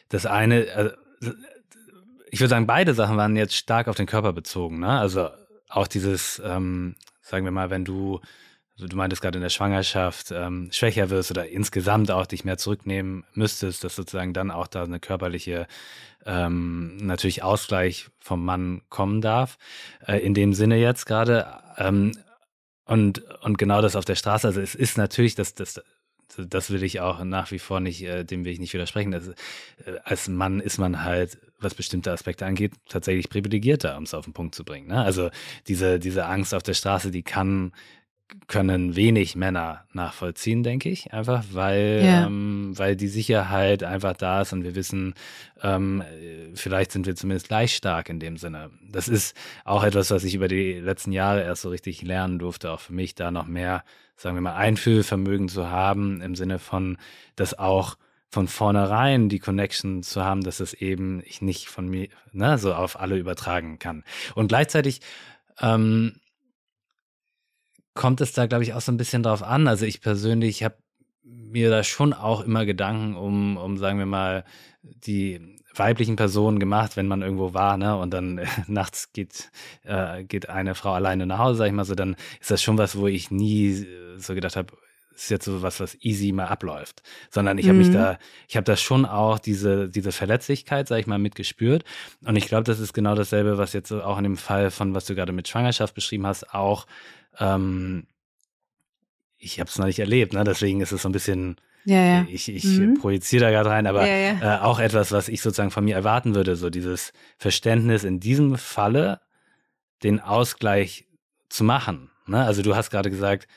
[0.08, 0.92] das eine, also,
[2.32, 4.80] ich würde sagen, beide Sachen waren jetzt stark auf den Körper bezogen.
[4.80, 5.00] Ne?
[5.00, 5.30] Also
[5.68, 8.20] auch dieses, ähm, sagen wir mal, wenn du,
[8.78, 13.26] du meintest gerade in der Schwangerschaft, ähm, schwächer wirst oder insgesamt auch dich mehr zurücknehmen
[13.34, 15.68] müsstest, dass sozusagen dann auch da eine körperliche
[16.26, 19.58] ähm, natürlich Ausgleich vom Mann kommen darf.
[20.06, 21.48] Äh, in dem Sinne jetzt gerade.
[21.78, 22.14] Ähm,
[22.86, 25.80] und, und genau das auf der Straße, also es ist natürlich, das, das,
[26.38, 29.14] das will ich auch nach wie vor nicht, äh, dem will ich nicht widersprechen.
[29.14, 29.32] Also,
[29.86, 34.26] äh, als Mann ist man halt, was bestimmte Aspekte angeht, tatsächlich privilegierter, um es auf
[34.26, 34.88] den Punkt zu bringen.
[34.88, 35.04] Ne?
[35.04, 35.30] Also
[35.68, 37.74] diese, diese Angst auf der Straße, die kann
[38.48, 42.26] können wenig Männer nachvollziehen, denke ich, einfach, weil, ja.
[42.26, 45.14] ähm, weil die Sicherheit einfach da ist und wir wissen,
[45.62, 46.04] ähm,
[46.56, 48.72] vielleicht sind wir zumindest gleich stark in dem Sinne.
[48.90, 52.72] Das ist auch etwas, was ich über die letzten Jahre erst so richtig lernen durfte,
[52.72, 53.84] auch für mich da noch mehr,
[54.16, 56.98] sagen wir mal, Einfühlvermögen zu haben, im Sinne von,
[57.36, 57.98] dass auch
[58.30, 62.74] von vornherein die Connection zu haben, dass es eben ich nicht von mir ne, so
[62.74, 64.04] auf alle übertragen kann.
[64.36, 65.02] Und gleichzeitig
[65.62, 66.20] ähm,
[68.00, 69.68] kommt es da, glaube ich, auch so ein bisschen drauf an.
[69.68, 70.78] Also ich persönlich habe
[71.26, 74.46] mir da schon auch immer Gedanken um, um, sagen wir mal,
[74.84, 79.52] die weiblichen Personen gemacht, wenn man irgendwo war, ne, und dann äh, nachts geht,
[79.84, 82.78] äh, geht eine Frau alleine nach Hause, sag ich mal so, dann ist das schon
[82.78, 83.86] was, wo ich nie
[84.16, 84.78] so gedacht habe,
[85.24, 87.86] ist jetzt so was, was easy mal abläuft, sondern ich habe mhm.
[87.86, 91.84] mich da, ich habe da schon auch diese, diese Verletzlichkeit, sag ich mal, mitgespürt.
[92.26, 95.06] Und ich glaube, das ist genau dasselbe, was jetzt auch in dem Fall von, was
[95.06, 96.86] du gerade mit Schwangerschaft beschrieben hast, auch
[97.40, 98.08] ähm,
[99.40, 100.44] ich habe es noch nicht erlebt, ne?
[100.44, 101.56] deswegen ist es so ein bisschen,
[101.86, 102.28] ja, ja.
[102.30, 102.96] ich, ich mhm.
[102.96, 106.36] projiziere da gerade rein, aber ja, äh, auch etwas, was ich sozusagen von mir erwarten
[106.36, 109.22] würde, so dieses Verständnis in diesem Falle,
[110.04, 111.08] den Ausgleich
[111.48, 112.12] zu machen.
[112.28, 112.44] Ne?
[112.44, 113.48] Also du hast gerade gesagt,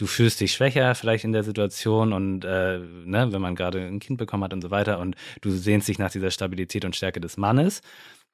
[0.00, 4.00] du fühlst dich schwächer vielleicht in der Situation und äh, ne, wenn man gerade ein
[4.00, 7.20] Kind bekommen hat und so weiter und du sehnst dich nach dieser Stabilität und Stärke
[7.20, 7.82] des Mannes,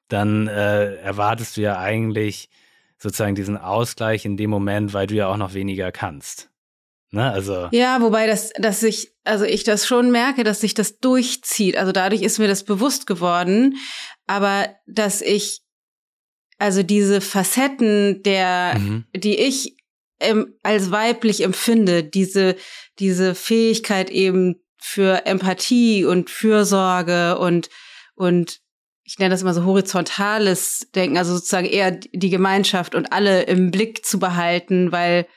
[0.07, 2.49] dann äh, erwartest du ja eigentlich
[2.97, 6.49] sozusagen diesen Ausgleich in dem Moment, weil du ja auch noch weniger kannst.
[7.11, 7.69] Ne, also.
[7.71, 11.77] Ja, wobei das, dass ich, also ich das schon merke, dass sich das durchzieht.
[11.77, 13.77] Also dadurch ist mir das bewusst geworden.
[14.25, 15.61] Aber dass ich,
[16.57, 19.05] also diese Facetten der, mhm.
[19.15, 19.76] die ich
[20.19, 22.55] ähm, als weiblich empfinde, diese,
[22.99, 27.69] diese Fähigkeit eben für Empathie und Fürsorge und,
[28.15, 28.59] und
[29.03, 33.71] ich nenne das immer so horizontales Denken, also sozusagen eher die Gemeinschaft und alle im
[33.71, 35.27] Blick zu behalten, weil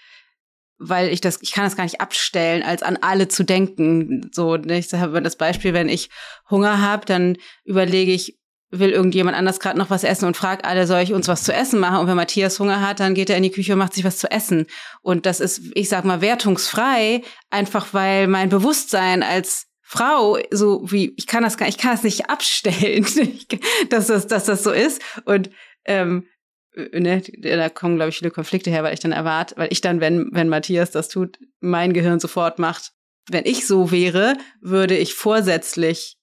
[0.83, 4.31] weil ich das, ich kann das gar nicht abstellen, als an alle zu denken.
[4.33, 6.09] So, ne, ich habe das Beispiel, wenn ich
[6.49, 8.40] Hunger habe, dann überlege ich,
[8.71, 11.53] will irgendjemand anders gerade noch was essen und fragt alle, soll ich uns was zu
[11.53, 11.99] essen machen?
[11.99, 14.19] Und wenn Matthias Hunger hat, dann geht er in die Küche und macht sich was
[14.19, 14.67] zu essen.
[15.03, 21.13] Und das ist, ich sag mal, wertungsfrei, einfach weil mein Bewusstsein als Frau, so wie,
[21.17, 23.05] ich kann das gar, ich kann das nicht abstellen,
[23.91, 25.03] dass das, dass das so ist.
[25.25, 25.51] Und
[25.85, 26.29] ähm,
[26.77, 30.01] ne, da kommen, glaube ich, viele Konflikte her, weil ich dann erwarte, weil ich dann,
[30.01, 32.93] wenn, wenn Matthias das tut, mein Gehirn sofort macht,
[33.29, 36.20] wenn ich so wäre, würde ich vorsätzlich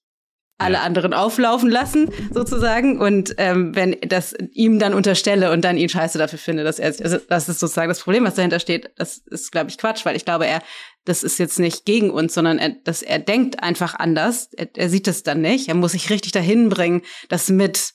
[0.58, 3.00] alle anderen auflaufen lassen, sozusagen.
[3.00, 6.88] Und ähm, wenn das ihm dann unterstelle und dann ihn scheiße dafür finde, dass er,
[6.88, 10.16] also das ist sozusagen das Problem, was dahinter steht, das ist, glaube ich, Quatsch, weil
[10.16, 10.62] ich glaube, er,
[11.04, 14.52] das ist jetzt nicht gegen uns, sondern er, dass er denkt einfach anders.
[14.52, 15.68] Er, er sieht es dann nicht.
[15.68, 17.94] Er muss sich richtig dahin bringen, das mit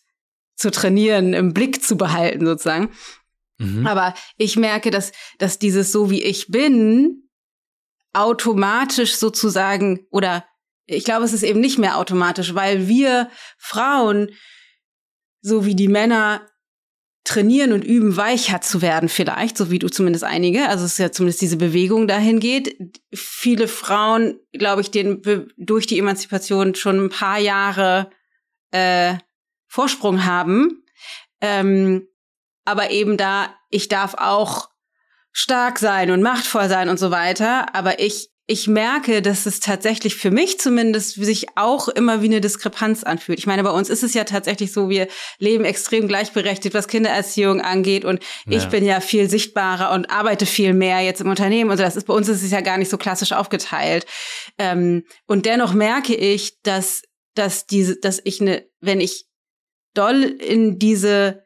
[0.56, 2.91] zu trainieren, im Blick zu behalten, sozusagen.
[3.58, 3.86] Mhm.
[3.86, 7.30] Aber ich merke, dass, dass dieses so wie ich bin,
[8.13, 10.45] automatisch sozusagen oder
[10.86, 14.32] ich glaube, es ist eben nicht mehr automatisch, weil wir Frauen,
[15.41, 16.48] so wie die Männer,
[17.24, 20.67] trainieren und üben, weicher zu werden, vielleicht, so wie du zumindest einige.
[20.67, 22.76] Also es ist ja zumindest diese Bewegung dahin geht.
[23.13, 25.22] Viele Frauen, glaube ich, denen
[25.56, 28.10] durch die Emanzipation schon ein paar Jahre
[28.72, 29.15] äh,
[29.67, 30.84] Vorsprung haben.
[31.39, 32.08] Ähm,
[32.65, 34.69] aber eben da, ich darf auch
[35.32, 37.74] stark sein und machtvoll sein und so weiter.
[37.74, 42.39] Aber ich ich merke, dass es tatsächlich für mich zumindest sich auch immer wie eine
[42.39, 43.39] Diskrepanz anfühlt.
[43.39, 45.08] Ich meine, bei uns ist es ja tatsächlich so, wir
[45.39, 48.60] leben extrem gleichberechtigt, was Kindererziehung angeht und ja.
[48.60, 51.84] ich bin ja viel sichtbarer und arbeite viel mehr jetzt im Unternehmen und so.
[51.84, 54.06] Das ist bei uns ist es ja gar nicht so klassisch aufgeteilt.
[54.60, 57.02] Ähm, und dennoch merke ich, dass
[57.36, 59.26] dass diese, dass ich eine, wenn ich
[59.96, 61.42] doll in diese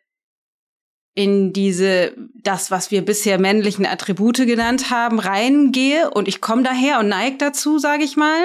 [1.17, 6.99] in diese, das, was wir bisher männlichen Attribute genannt haben, reingehe und ich komme daher
[6.99, 8.39] und neige dazu, sage ich mal,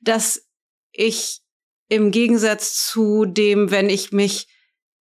[0.00, 0.44] dass
[0.90, 1.38] ich
[1.88, 4.48] im Gegensatz zu dem, wenn ich mich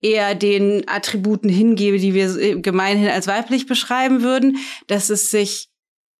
[0.01, 5.69] eher den Attributen hingebe, die wir gemeinhin als weiblich beschreiben würden, dass es sich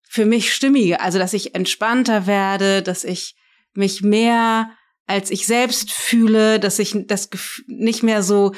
[0.10, 3.36] für mich stimmige, also dass ich entspannter werde, dass ich
[3.76, 4.72] mich mehr
[5.06, 7.30] als ich selbst fühle, dass ich das
[7.68, 8.54] nicht mehr so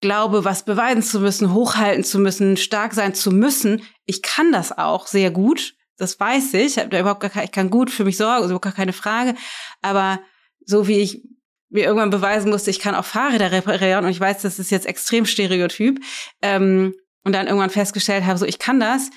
[0.00, 3.82] glaube, was beweisen zu müssen, hochhalten zu müssen, stark sein zu müssen.
[4.04, 5.74] Ich kann das auch sehr gut.
[5.96, 6.76] Das weiß ich.
[6.76, 9.34] Ich, hab da überhaupt gar ich kann gut für mich sorgen, überhaupt gar keine Frage.
[9.82, 10.20] Aber
[10.64, 11.22] so wie ich
[11.68, 14.86] mir irgendwann beweisen musste, ich kann auch Fahrräder reparieren und ich weiß, das ist jetzt
[14.86, 16.00] extrem stereotyp.
[16.42, 19.10] Ähm, und dann irgendwann festgestellt habe, so ich kann das,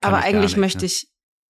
[0.00, 0.86] kann aber eigentlich nicht, möchte ne?
[0.86, 1.08] ich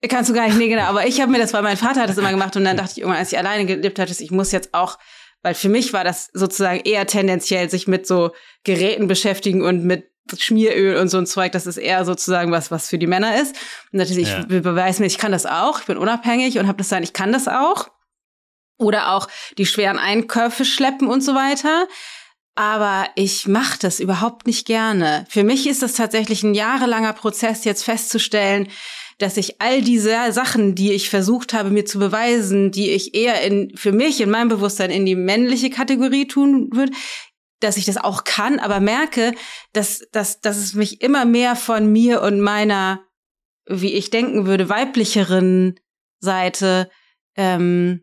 [0.09, 0.83] Kannst du gar nicht, nee, genau.
[0.83, 2.92] Aber ich habe mir das, weil mein Vater hat das immer gemacht und dann dachte
[2.92, 4.98] ich irgendwann, als ich alleine gelebt hatte, ich muss jetzt auch
[5.42, 8.33] weil für mich war das sozusagen eher tendenziell sich mit so
[8.64, 12.88] Geräten beschäftigen und mit Schmieröl und so ein Zeug, das ist eher sozusagen was, was
[12.88, 13.57] für die Männer ist.
[13.92, 14.40] Und natürlich, ja.
[14.40, 17.12] ich beweise mir, ich kann das auch, ich bin unabhängig und habe das sein, ich
[17.12, 17.88] kann das auch.
[18.78, 19.28] Oder auch
[19.59, 21.87] die schweren Einkäufe schleppen und so weiter.
[22.55, 25.24] Aber ich mache das überhaupt nicht gerne.
[25.28, 28.68] Für mich ist das tatsächlich ein jahrelanger Prozess, jetzt festzustellen,
[29.22, 33.40] dass ich all diese Sachen, die ich versucht habe, mir zu beweisen, die ich eher
[33.42, 36.92] in, für mich in meinem Bewusstsein in die männliche Kategorie tun würde,
[37.61, 39.32] dass ich das auch kann, aber merke,
[39.72, 43.00] dass, dass, dass es mich immer mehr von mir und meiner,
[43.66, 45.78] wie ich denken würde, weiblicheren
[46.18, 46.90] Seite
[47.37, 48.02] ähm,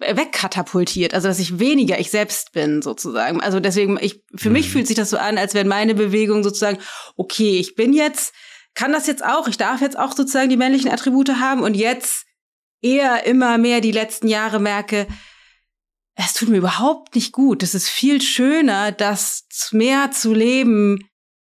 [0.00, 3.40] wegkatapultiert, also dass ich weniger ich selbst bin sozusagen.
[3.40, 4.54] Also deswegen, ich für mhm.
[4.54, 6.78] mich fühlt sich das so an, als wenn meine Bewegung sozusagen,
[7.16, 8.34] okay, ich bin jetzt
[8.74, 12.26] kann das jetzt auch, ich darf jetzt auch sozusagen die männlichen Attribute haben und jetzt
[12.82, 15.06] eher immer mehr die letzten Jahre merke,
[16.14, 17.62] es tut mir überhaupt nicht gut.
[17.62, 21.08] Es ist viel schöner, das mehr zu leben,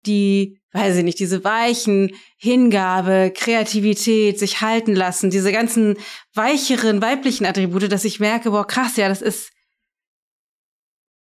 [0.05, 5.97] die, weiß ich nicht, diese weichen Hingabe, Kreativität, sich halten lassen, diese ganzen
[6.33, 9.51] weicheren weiblichen Attribute, dass ich merke, boah, krass, ja, das ist,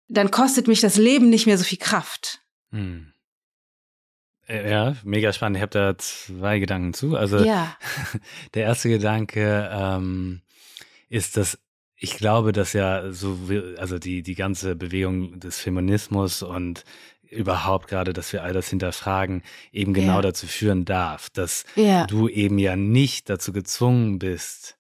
[0.07, 2.41] dann kostet mich das Leben nicht mehr so viel Kraft.
[2.71, 3.14] Hm.
[4.47, 5.57] Äh, ja, mega spannend.
[5.57, 7.15] Ich habe da zwei Gedanken zu.
[7.15, 7.75] Also ja.
[8.53, 10.41] der erste Gedanke ähm,
[11.09, 11.57] ist, dass
[11.97, 13.39] ich glaube, dass ja so,
[13.77, 16.83] also die, die ganze Bewegung des Feminismus und
[17.29, 20.21] überhaupt gerade, dass wir all das hinterfragen, eben genau ja.
[20.21, 22.05] dazu führen darf, dass ja.
[22.05, 24.77] du eben ja nicht dazu gezwungen bist,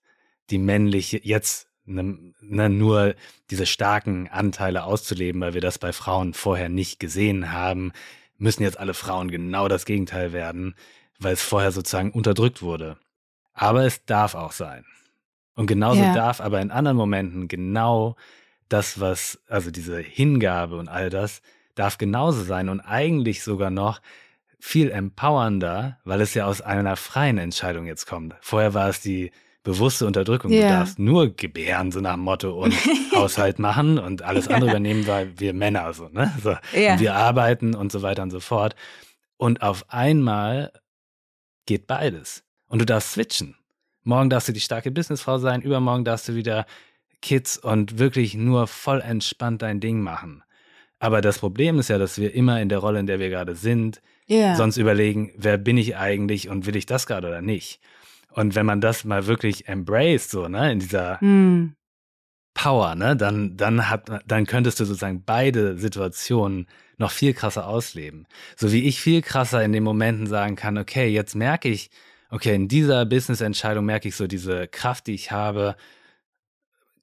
[0.49, 3.15] die männliche, jetzt ne, ne, nur
[3.49, 7.91] diese starken Anteile auszuleben, weil wir das bei Frauen vorher nicht gesehen haben
[8.37, 10.75] müssen jetzt alle Frauen genau das Gegenteil werden,
[11.19, 12.97] weil es vorher sozusagen unterdrückt wurde.
[13.53, 14.85] Aber es darf auch sein.
[15.55, 16.13] Und genauso ja.
[16.13, 18.15] darf aber in anderen Momenten genau
[18.67, 21.41] das, was, also diese Hingabe und all das,
[21.75, 24.01] darf genauso sein und eigentlich sogar noch
[24.59, 28.35] viel empowernder, weil es ja aus einer freien Entscheidung jetzt kommt.
[28.41, 29.31] Vorher war es die
[29.65, 30.51] bewusste Unterdrückung.
[30.51, 30.61] Yeah.
[30.61, 32.73] Du darfst nur gebären, so nach dem Motto, und
[33.15, 34.73] Haushalt machen und alles andere ja.
[34.73, 36.31] übernehmen, weil wir Männer so, ne?
[36.41, 36.51] So.
[36.51, 38.75] Und wir arbeiten und so weiter und so fort.
[39.35, 40.71] Und auf einmal
[41.65, 42.43] geht beides.
[42.67, 43.55] Und du darfst switchen.
[44.03, 46.65] Morgen darfst du die starke Businessfrau sein, übermorgen darfst du wieder
[47.21, 50.43] Kids und wirklich nur voll entspannt dein Ding machen.
[50.99, 53.55] Aber das Problem ist ja, dass wir immer in der Rolle, in der wir gerade
[53.55, 54.55] sind, yeah.
[54.55, 57.79] sonst überlegen, wer bin ich eigentlich und will ich das gerade oder nicht.
[58.35, 61.73] Und wenn man das mal wirklich embraced, so, ne, in dieser hm.
[62.53, 66.67] Power, ne, dann, dann hat, dann könntest du sozusagen beide Situationen
[66.97, 68.27] noch viel krasser ausleben.
[68.57, 71.89] So wie ich viel krasser in den Momenten sagen kann, okay, jetzt merke ich,
[72.29, 75.77] okay, in dieser Business-Entscheidung merke ich so diese Kraft, die ich habe,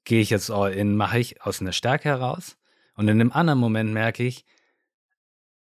[0.03, 2.57] gehe ich jetzt all in, mache ich aus einer Stärke heraus.
[2.93, 4.45] Und in dem anderen Moment merke ich,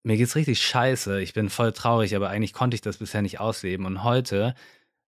[0.02, 3.39] mir geht's richtig scheiße, ich bin voll traurig, aber eigentlich konnte ich das bisher nicht
[3.39, 3.86] ausleben.
[3.86, 4.56] Und heute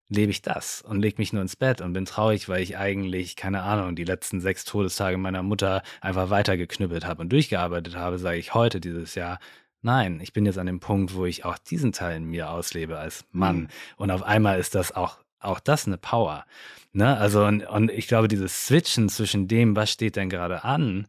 [0.09, 3.35] lebe ich das und lege mich nur ins Bett und bin traurig, weil ich eigentlich,
[3.35, 8.37] keine Ahnung, die letzten sechs Todestage meiner Mutter einfach weitergeknüppelt habe und durchgearbeitet habe, sage
[8.37, 9.39] ich heute dieses Jahr,
[9.81, 12.97] nein, ich bin jetzt an dem Punkt, wo ich auch diesen Teil in mir auslebe
[12.97, 13.61] als Mann.
[13.61, 13.67] Mhm.
[13.97, 16.45] Und auf einmal ist das auch, auch das eine Power.
[16.93, 17.17] Ne?
[17.17, 21.07] Also, und, und ich glaube, dieses Switchen zwischen dem, was steht denn gerade an,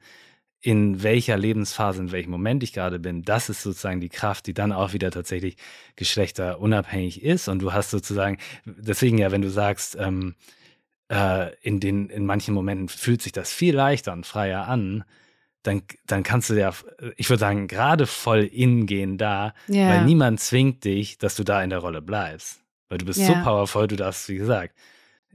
[0.66, 4.52] in welcher Lebensphase, in welchem Moment ich gerade bin, das ist sozusagen die Kraft, die
[4.52, 5.57] dann auch wieder tatsächlich
[5.94, 7.46] geschlechterunabhängig ist.
[7.46, 10.35] Und du hast sozusagen, deswegen ja, wenn du sagst, ähm,
[11.09, 15.05] äh, in den, in manchen Momenten fühlt sich das viel leichter und freier an,
[15.62, 16.72] dann, dann kannst du ja,
[17.16, 19.90] ich würde sagen, gerade voll in gehen da, yeah.
[19.90, 22.61] weil niemand zwingt dich, dass du da in der Rolle bleibst.
[22.88, 23.29] Weil du bist yeah.
[23.29, 24.74] so powerful, du darfst, wie gesagt,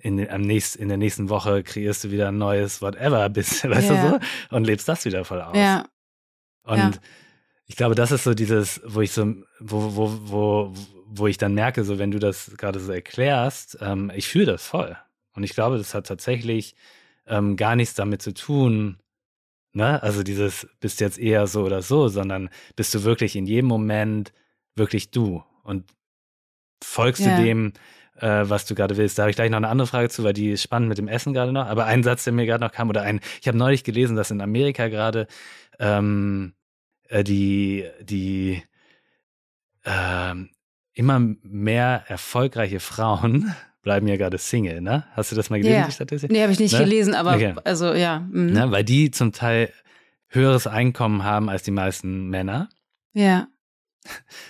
[0.02, 3.90] in, am nächst, in der nächsten Woche kreierst du wieder ein neues Whatever, bist, weißt
[3.90, 4.04] ja.
[4.04, 5.56] du so, und lebst das wieder voll aus.
[5.56, 5.86] Ja.
[6.64, 6.92] Und ja.
[7.66, 10.74] ich glaube, das ist so dieses, wo ich so, wo, wo, wo,
[11.06, 14.66] wo ich dann merke, so wenn du das gerade so erklärst, ähm, ich fühle das
[14.66, 14.98] voll.
[15.34, 16.76] Und ich glaube, das hat tatsächlich
[17.28, 18.98] ähm, gar nichts damit zu tun,
[19.74, 20.02] ne?
[20.04, 24.34] Also dieses bist jetzt eher so oder so, sondern bist du wirklich in jedem Moment
[24.76, 25.86] wirklich du und
[26.84, 27.38] folgst ja.
[27.38, 27.74] du dem,
[28.22, 29.18] äh, was du gerade willst.
[29.18, 31.08] Da habe ich gleich noch eine andere Frage zu, weil die ist spannend mit dem
[31.08, 31.68] Essen gerade noch.
[31.68, 34.32] Aber ein Satz, der mir gerade noch kam, oder ein, ich habe neulich gelesen, dass
[34.32, 35.28] in Amerika gerade
[35.80, 36.54] ähm,
[37.10, 38.64] äh, die, die
[39.86, 40.50] ähm,
[40.94, 45.06] immer mehr erfolgreiche Frauen bleiben ja gerade Single, ne?
[45.14, 45.86] Hast du das mal gelesen, yeah.
[45.88, 46.32] die Statistik?
[46.32, 46.80] Nee, habe ich nicht ne?
[46.80, 47.56] gelesen, aber okay.
[47.64, 48.20] also ja.
[48.20, 48.54] Mhm.
[48.54, 48.72] Ne?
[48.72, 49.74] Weil die zum Teil
[50.28, 52.70] höheres Einkommen haben als die meisten Männer.
[53.14, 53.48] Ja.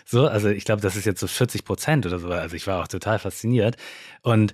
[0.06, 2.30] So, also ich glaube, das ist jetzt so 40 Prozent oder so.
[2.30, 3.78] Also ich war auch total fasziniert.
[4.22, 4.54] Und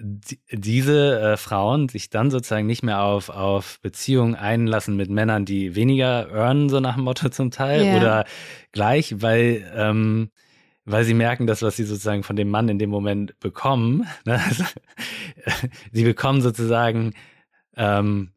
[0.00, 5.44] die, diese äh, Frauen sich dann sozusagen nicht mehr auf, auf Beziehungen einlassen mit Männern,
[5.44, 7.96] die weniger earnen, so nach dem Motto zum Teil, yeah.
[7.96, 8.24] oder
[8.72, 10.30] gleich, weil, ähm,
[10.84, 14.40] weil sie merken, dass was sie sozusagen von dem Mann in dem Moment bekommen, ne?
[14.44, 14.64] also,
[15.92, 17.14] sie bekommen sozusagen
[17.76, 18.30] ähm,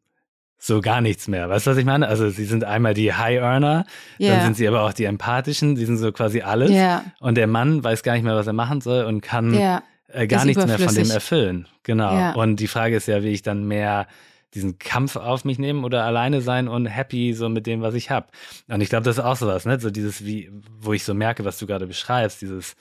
[0.64, 1.48] so gar nichts mehr.
[1.48, 2.06] Weißt du, was ich meine?
[2.06, 3.84] Also sie sind einmal die High Earner,
[4.20, 4.34] yeah.
[4.36, 6.70] dann sind sie aber auch die Empathischen, sie sind so quasi alles.
[6.70, 7.04] Yeah.
[7.18, 9.82] Und der Mann weiß gar nicht mehr, was er machen soll und kann yeah.
[10.06, 11.66] äh, gar nichts mehr von dem erfüllen.
[11.82, 12.38] Genau.
[12.40, 14.06] Und die Frage ist ja, will ich dann mehr
[14.54, 18.10] diesen Kampf auf mich nehmen oder alleine sein und happy so mit dem, was ich
[18.10, 18.28] habe.
[18.68, 19.80] Und ich glaube, das ist auch sowas, ne?
[19.80, 20.48] So dieses, wie,
[20.78, 22.76] wo ich so merke, was du gerade beschreibst, dieses,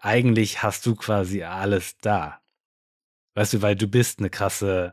[0.00, 2.40] eigentlich hast du quasi alles da.
[3.34, 4.92] Weißt du, weil du bist eine krasse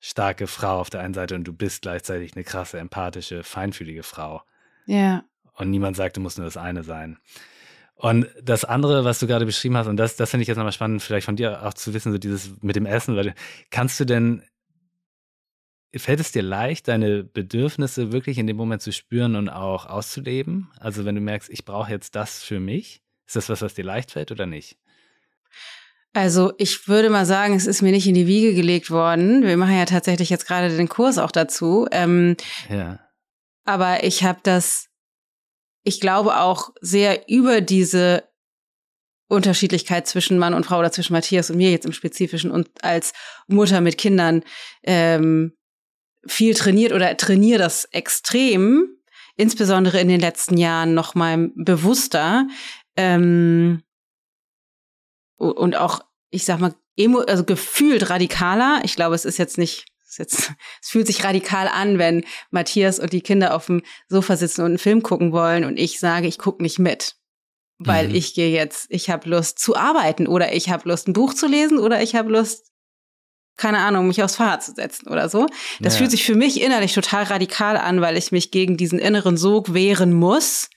[0.00, 4.42] starke Frau auf der einen Seite und du bist gleichzeitig eine krasse, empathische, feinfühlige Frau.
[4.86, 5.24] Ja.
[5.54, 7.18] Und niemand sagt, du musst nur das eine sein.
[7.94, 10.72] Und das andere, was du gerade beschrieben hast, und das, das finde ich jetzt nochmal
[10.72, 13.34] spannend, vielleicht von dir auch zu wissen, so dieses mit dem Essen, weil
[13.70, 14.44] kannst du denn,
[15.96, 20.70] fällt es dir leicht, deine Bedürfnisse wirklich in dem Moment zu spüren und auch auszuleben?
[20.78, 23.84] Also wenn du merkst, ich brauche jetzt das für mich, ist das was, was dir
[23.84, 24.78] leicht fällt oder nicht?
[26.14, 29.42] Also ich würde mal sagen, es ist mir nicht in die Wiege gelegt worden.
[29.42, 31.86] Wir machen ja tatsächlich jetzt gerade den Kurs auch dazu.
[31.92, 32.36] Ähm,
[32.68, 32.98] ja.
[33.64, 34.88] Aber ich habe das,
[35.84, 38.24] ich glaube auch sehr über diese
[39.28, 43.12] Unterschiedlichkeit zwischen Mann und Frau oder zwischen Matthias und mir jetzt im Spezifischen und als
[43.46, 44.42] Mutter mit Kindern
[44.84, 45.52] ähm,
[46.26, 48.88] viel trainiert oder trainiere das extrem,
[49.36, 52.46] insbesondere in den letzten Jahren noch mal bewusster.
[52.96, 53.82] Ähm,
[55.38, 58.80] und auch, ich sag mal, emo, also gefühlt radikaler.
[58.84, 62.24] Ich glaube, es ist jetzt nicht, es, ist jetzt, es fühlt sich radikal an, wenn
[62.50, 66.00] Matthias und die Kinder auf dem Sofa sitzen und einen Film gucken wollen und ich
[66.00, 67.14] sage, ich gucke nicht mit.
[67.80, 68.16] Weil mhm.
[68.16, 71.46] ich gehe jetzt, ich habe Lust zu arbeiten oder ich habe Lust, ein Buch zu
[71.46, 72.72] lesen oder ich habe Lust,
[73.56, 75.46] keine Ahnung, mich aufs Fahrrad zu setzen oder so.
[75.78, 75.98] Das ja.
[75.98, 79.74] fühlt sich für mich innerlich total radikal an, weil ich mich gegen diesen inneren Sog
[79.74, 80.70] wehren muss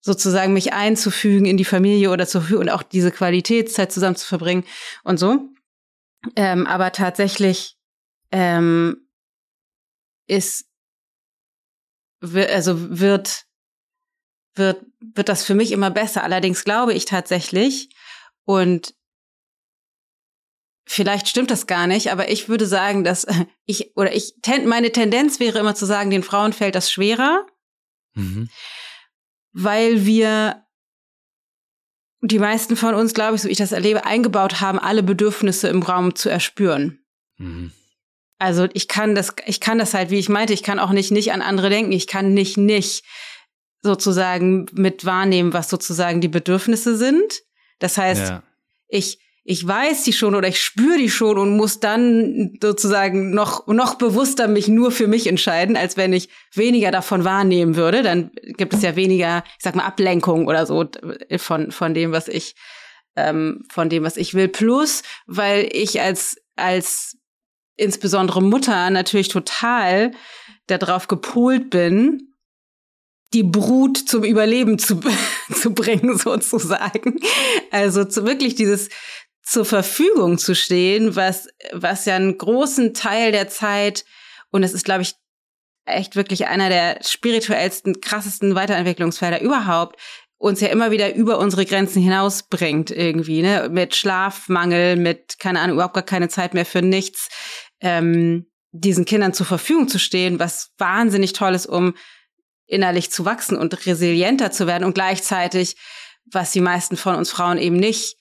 [0.00, 4.64] sozusagen mich einzufügen in die Familie oder zu und auch diese Qualitätszeit zusammen zu verbringen
[5.04, 5.48] und so.
[6.36, 7.76] Ähm, aber tatsächlich
[8.32, 9.08] ähm,
[10.26, 10.66] ist
[12.20, 13.44] also wird
[14.54, 16.24] wird wird das für mich immer besser.
[16.24, 17.90] Allerdings glaube ich tatsächlich
[18.44, 18.94] und
[20.86, 23.26] vielleicht stimmt das gar nicht, aber ich würde sagen, dass
[23.66, 24.34] ich oder ich
[24.64, 27.46] meine Tendenz wäre immer zu sagen, den Frauen fällt das schwerer.
[28.14, 28.48] Mhm
[29.52, 30.64] weil wir
[32.20, 35.68] die meisten von uns, glaube ich, so wie ich das erlebe, eingebaut haben, alle Bedürfnisse
[35.68, 36.98] im Raum zu erspüren.
[37.36, 37.72] Mhm.
[38.38, 41.10] Also ich kann das, ich kann das halt, wie ich meinte, ich kann auch nicht
[41.10, 41.92] nicht an andere denken.
[41.92, 43.04] Ich kann nicht nicht
[43.82, 47.42] sozusagen mit wahrnehmen, was sozusagen die Bedürfnisse sind.
[47.78, 48.42] Das heißt, ja.
[48.88, 49.18] ich
[49.50, 53.94] ich weiß die schon oder ich spüre die schon und muss dann sozusagen noch, noch
[53.94, 58.02] bewusster mich nur für mich entscheiden, als wenn ich weniger davon wahrnehmen würde.
[58.02, 60.84] Dann gibt es ja weniger, ich sag mal, Ablenkung oder so
[61.38, 62.56] von, von dem, was ich,
[63.16, 64.48] ähm, von dem, was ich will.
[64.48, 67.16] Plus, weil ich als, als
[67.78, 70.10] insbesondere Mutter natürlich total
[70.66, 72.34] darauf gepolt bin,
[73.34, 75.00] die Brut zum Überleben zu,
[75.52, 77.18] zu bringen, sozusagen.
[77.70, 78.88] Also zu wirklich dieses
[79.48, 84.04] zur Verfügung zu stehen, was, was ja einen großen Teil der Zeit,
[84.50, 85.14] und es ist, glaube ich,
[85.86, 89.98] echt wirklich einer der spirituellsten, krassesten Weiterentwicklungsfelder überhaupt,
[90.36, 93.68] uns ja immer wieder über unsere Grenzen hinausbringt irgendwie, ne?
[93.70, 97.28] Mit Schlafmangel, mit, keine Ahnung, überhaupt gar keine Zeit mehr für nichts,
[97.80, 101.94] ähm, diesen Kindern zur Verfügung zu stehen, was wahnsinnig toll ist, um
[102.66, 105.76] innerlich zu wachsen und resilienter zu werden und gleichzeitig,
[106.30, 108.17] was die meisten von uns Frauen eben nicht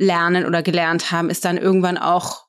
[0.00, 2.46] lernen oder gelernt haben, ist dann irgendwann auch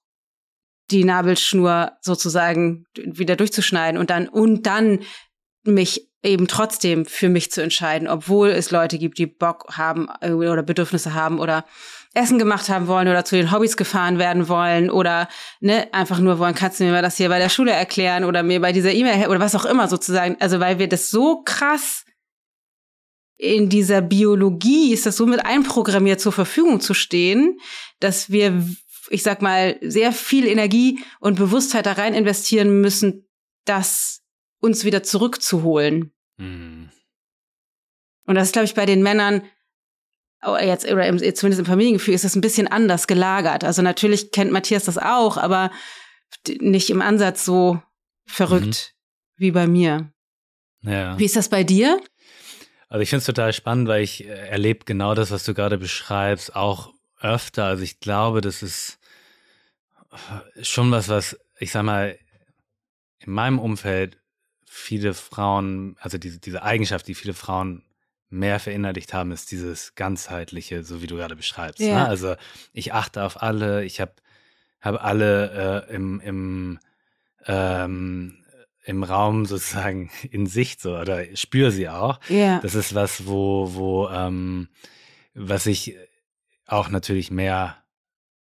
[0.90, 5.00] die Nabelschnur sozusagen wieder durchzuschneiden und dann und dann
[5.64, 10.64] mich eben trotzdem für mich zu entscheiden, obwohl es Leute gibt, die Bock haben oder
[10.64, 11.66] Bedürfnisse haben oder
[12.14, 15.28] Essen gemacht haben wollen oder zu den Hobbys gefahren werden wollen oder
[15.60, 18.44] ne, einfach nur wollen, kannst du mir mal das hier bei der Schule erklären oder
[18.44, 20.38] mir bei dieser E-Mail oder was auch immer sozusagen.
[20.40, 22.06] Also weil wir das so krass
[23.42, 27.60] in dieser Biologie ist das so mit einprogrammiert zur Verfügung zu stehen,
[28.00, 28.64] dass wir,
[29.10, 33.28] ich sag mal, sehr viel Energie und Bewusstheit da rein investieren müssen,
[33.66, 34.22] das
[34.60, 36.14] uns wieder zurückzuholen.
[36.38, 36.92] Mhm.
[38.28, 39.42] Und das ist, glaube ich, bei den Männern
[40.46, 43.64] oh, jetzt oder im, zumindest im Familiengefühl ist das ein bisschen anders gelagert.
[43.64, 45.72] Also natürlich kennt Matthias das auch, aber
[46.60, 47.82] nicht im Ansatz so
[48.28, 49.42] verrückt mhm.
[49.42, 50.14] wie bei mir.
[50.84, 51.18] Ja.
[51.18, 52.00] Wie ist das bei dir?
[52.92, 55.78] Also ich finde es total spannend, weil ich äh, erlebe genau das, was du gerade
[55.78, 57.64] beschreibst, auch öfter.
[57.64, 59.00] Also ich glaube, das ist
[60.12, 62.20] äh, schon was, was, ich sag mal,
[63.20, 64.18] in meinem Umfeld
[64.66, 67.84] viele Frauen, also diese, diese Eigenschaft, die viele Frauen
[68.30, 71.80] mehr verinnerlicht haben, ist dieses ganzheitliche, so wie du gerade beschreibst.
[71.80, 71.88] Ne?
[71.88, 72.04] Ja.
[72.04, 72.08] Ne?
[72.10, 72.36] Also
[72.74, 74.16] ich achte auf alle, ich habe
[74.82, 76.80] hab alle äh, im, im
[77.46, 78.41] ähm,
[78.84, 82.20] im Raum sozusagen in Sicht so oder spüre sie auch.
[82.30, 82.60] Ja.
[82.60, 84.70] Das ist was, wo, wo, ähm,
[85.34, 85.96] was ich
[86.68, 87.78] auch natürlich mehr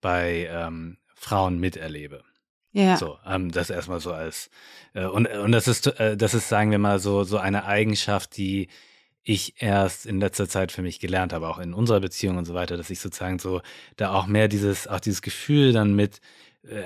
[0.02, 2.24] bei ähm, Frauen miterlebe.
[2.72, 2.98] Ja.
[2.98, 4.50] So, ähm, das erstmal so als
[4.94, 8.36] äh, und und das ist äh, das ist sagen wir mal so so eine Eigenschaft,
[8.36, 8.68] die
[9.24, 12.54] ich erst in letzter Zeit für mich gelernt habe, auch in unserer Beziehung und so
[12.54, 13.62] weiter, dass ich sozusagen so
[13.96, 16.20] da auch mehr dieses auch dieses Gefühl dann mit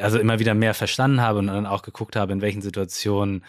[0.02, 3.44] also immer wieder mehr verstanden habe und dann auch geguckt habe, in welchen Situationen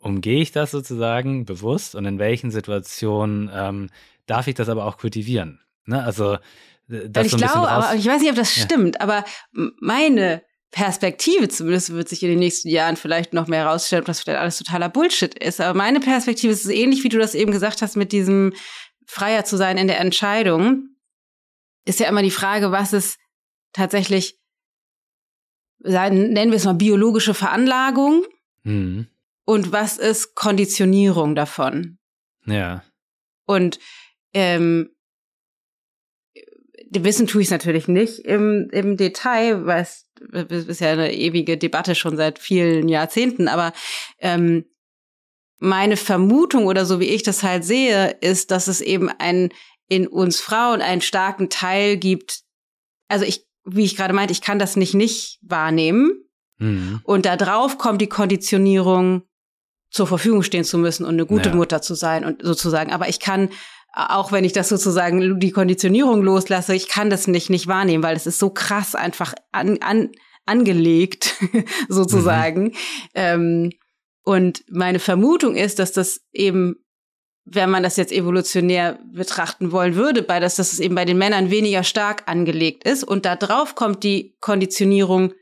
[0.00, 3.90] umgehe ich das sozusagen bewusst und in welchen Situationen ähm,
[4.26, 5.60] darf ich das aber auch kultivieren.
[5.84, 6.02] Ne?
[6.02, 6.38] Also
[6.88, 8.62] das ich so glaube, aber ich weiß nicht, ob das ja.
[8.62, 14.02] stimmt, aber meine Perspektive zumindest wird sich in den nächsten Jahren vielleicht noch mehr herausstellen,
[14.02, 15.60] ob das vielleicht alles totaler Bullshit ist.
[15.60, 18.52] Aber meine Perspektive ist ähnlich, wie du das eben gesagt hast, mit diesem
[19.06, 20.90] freier zu sein in der Entscheidung.
[21.84, 23.18] Ist ja immer die Frage, was ist
[23.72, 24.38] tatsächlich
[25.80, 28.24] nennen wir es mal biologische Veranlagung
[28.64, 29.06] mhm.
[29.44, 31.98] und was ist Konditionierung davon.
[32.46, 32.82] Ja.
[33.46, 33.78] Und
[34.34, 34.90] ähm,
[36.90, 40.06] wissen tue ich es natürlich nicht im, im Detail, weil es
[40.68, 43.72] ist ja eine ewige Debatte schon seit vielen Jahrzehnten, aber
[44.18, 44.64] ähm,
[45.58, 49.50] meine Vermutung oder so wie ich das halt sehe, ist, dass es eben ein
[49.88, 52.42] in uns Frauen einen starken Teil gibt.
[53.08, 56.12] Also ich wie ich gerade meinte, ich kann das nicht nicht wahrnehmen.
[56.58, 57.00] Mhm.
[57.04, 59.22] Und da drauf kommt die Konditionierung,
[59.90, 61.54] zur Verfügung stehen zu müssen und eine gute ja.
[61.54, 62.92] Mutter zu sein und sozusagen.
[62.92, 63.50] Aber ich kann,
[63.92, 68.16] auch wenn ich das sozusagen die Konditionierung loslasse, ich kann das nicht nicht wahrnehmen, weil
[68.16, 70.10] es ist so krass einfach an, an,
[70.44, 71.34] angelegt
[71.88, 72.64] sozusagen.
[72.64, 72.72] Mhm.
[73.14, 73.70] Ähm,
[74.24, 76.76] und meine Vermutung ist, dass das eben
[77.46, 81.16] wenn man das jetzt evolutionär betrachten wollen würde, bei das, dass es eben bei den
[81.16, 85.32] Männern weniger stark angelegt ist und da drauf kommt die Konditionierung,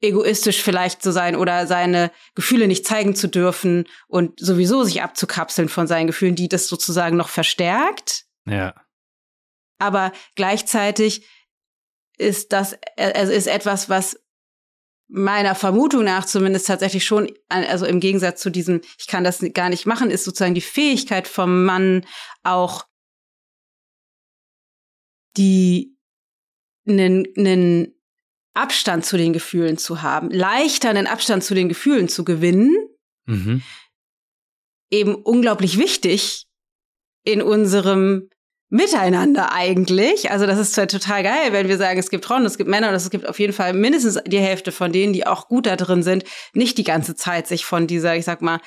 [0.00, 5.68] egoistisch vielleicht zu sein oder seine Gefühle nicht zeigen zu dürfen und sowieso sich abzukapseln
[5.68, 8.24] von seinen Gefühlen, die das sozusagen noch verstärkt.
[8.46, 8.74] Ja.
[9.78, 11.26] Aber gleichzeitig
[12.18, 14.20] ist das, also ist etwas, was
[15.10, 19.68] meiner Vermutung nach zumindest tatsächlich schon, also im Gegensatz zu diesem, ich kann das gar
[19.68, 22.06] nicht machen, ist sozusagen die Fähigkeit vom Mann
[22.42, 22.86] auch
[25.36, 25.96] die
[26.88, 27.94] einen, einen
[28.54, 32.74] Abstand zu den Gefühlen zu haben, leichter einen Abstand zu den Gefühlen zu gewinnen,
[33.26, 33.62] mhm.
[34.90, 36.46] eben unglaublich wichtig
[37.24, 38.28] in unserem
[38.72, 40.30] Miteinander eigentlich.
[40.30, 42.94] Also das ist total geil, wenn wir sagen, es gibt Frauen, es gibt Männer und
[42.94, 46.04] es gibt auf jeden Fall mindestens die Hälfte von denen, die auch gut da drin
[46.04, 48.60] sind, nicht die ganze Zeit sich von dieser, ich sag mal,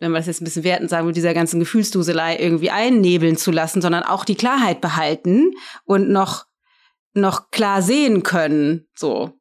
[0.00, 3.52] wenn wir das jetzt ein bisschen werten sagen, mit dieser ganzen Gefühlsduselei irgendwie einnebeln zu
[3.52, 5.52] lassen, sondern auch die Klarheit behalten
[5.84, 6.46] und noch
[7.14, 8.86] noch klar sehen können.
[8.94, 9.38] So.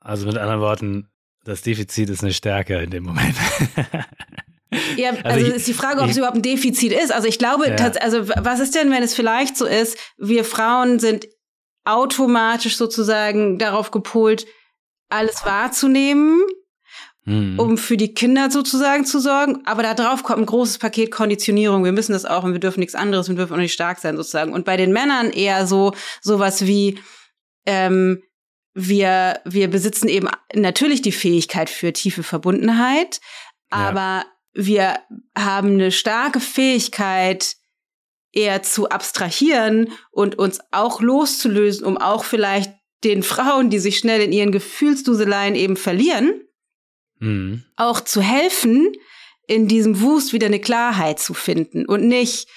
[0.00, 1.08] Also mit anderen Worten,
[1.44, 3.36] das Defizit ist eine Stärke in dem Moment.
[4.96, 7.12] Ja, also, also ich, ist die Frage, ob ich, es überhaupt ein Defizit ist.
[7.12, 7.92] Also ich glaube, ja.
[8.00, 11.26] also was ist denn, wenn es vielleicht so ist, wir Frauen sind
[11.84, 14.46] automatisch sozusagen darauf gepolt,
[15.08, 16.42] alles wahrzunehmen
[17.24, 17.58] mhm.
[17.58, 19.62] um für die Kinder sozusagen zu sorgen.
[19.64, 21.84] Aber da drauf kommt ein großes Paket Konditionierung.
[21.84, 24.16] Wir müssen das auch und wir dürfen nichts anderes, wir dürfen auch nicht stark sein
[24.16, 24.52] sozusagen.
[24.52, 26.98] Und bei den Männern eher so sowas wie
[27.66, 28.22] ähm,
[28.74, 33.20] wir wir besitzen eben natürlich die Fähigkeit für tiefe Verbundenheit,
[33.70, 34.24] aber ja.
[34.54, 34.98] Wir
[35.36, 37.56] haben eine starke Fähigkeit
[38.32, 44.20] eher zu abstrahieren und uns auch loszulösen, um auch vielleicht den Frauen, die sich schnell
[44.22, 46.40] in ihren Gefühlsduseleien eben verlieren,
[47.18, 47.64] mhm.
[47.76, 48.92] auch zu helfen,
[49.46, 52.48] in diesem Wust wieder eine Klarheit zu finden und nicht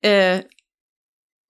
[0.00, 0.42] äh,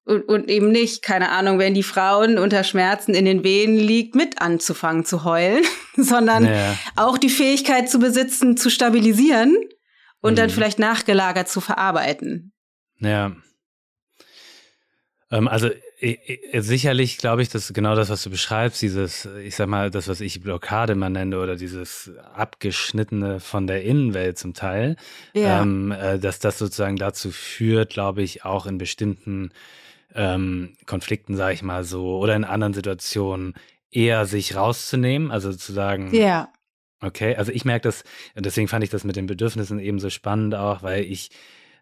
[0.06, 4.14] und, und eben nicht, keine Ahnung, wenn die Frauen unter Schmerzen in den Venen liegt,
[4.14, 5.64] mit anzufangen zu heulen,
[5.96, 6.78] sondern ja.
[6.96, 9.56] auch die Fähigkeit zu besitzen, zu stabilisieren
[10.24, 10.36] und mhm.
[10.36, 12.52] dann vielleicht nachgelagert zu verarbeiten.
[12.98, 13.36] Ja.
[15.30, 15.70] Ähm, also
[16.52, 20.20] Sicherlich glaube ich, dass genau das, was du beschreibst, dieses, ich sag mal, das, was
[20.20, 24.96] ich Blockade mal nenne, oder dieses Abgeschnittene von der Innenwelt zum Teil,
[25.32, 25.62] ja.
[25.62, 29.50] ähm, äh, dass das sozusagen dazu führt, glaube ich, auch in bestimmten
[30.14, 33.54] ähm, Konflikten, sage ich mal so, oder in anderen Situationen
[33.90, 36.48] eher sich rauszunehmen, also zu sagen, ja.
[37.04, 38.04] Okay, also ich merke das,
[38.36, 41.30] deswegen fand ich das mit den Bedürfnissen eben so spannend auch, weil ich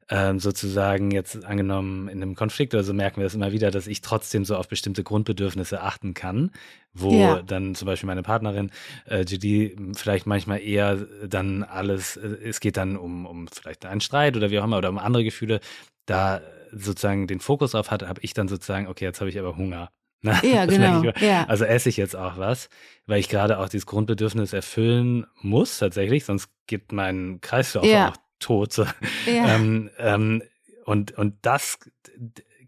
[0.09, 3.87] ähm, sozusagen jetzt angenommen in einem Konflikt oder so merken wir das immer wieder, dass
[3.87, 6.51] ich trotzdem so auf bestimmte Grundbedürfnisse achten kann,
[6.93, 7.43] wo ja.
[7.43, 8.70] dann zum Beispiel meine Partnerin
[9.09, 14.01] äh, Judy vielleicht manchmal eher dann alles, äh, es geht dann um, um vielleicht einen
[14.01, 15.61] Streit oder wie auch immer oder um andere Gefühle,
[16.05, 16.43] da
[16.73, 19.91] sozusagen den Fokus auf hat, habe ich dann sozusagen, okay, jetzt habe ich aber Hunger.
[20.23, 21.03] Na, ja, genau.
[21.03, 21.45] Ich, ja.
[21.47, 22.68] Also esse ich jetzt auch was,
[23.07, 28.11] weil ich gerade auch dieses Grundbedürfnis erfüllen muss tatsächlich, sonst geht mein Kreislauf ja.
[28.11, 28.73] auch tot.
[28.73, 28.85] So.
[29.27, 29.47] Ja.
[29.55, 30.43] Ähm, ähm,
[30.85, 31.79] und, und das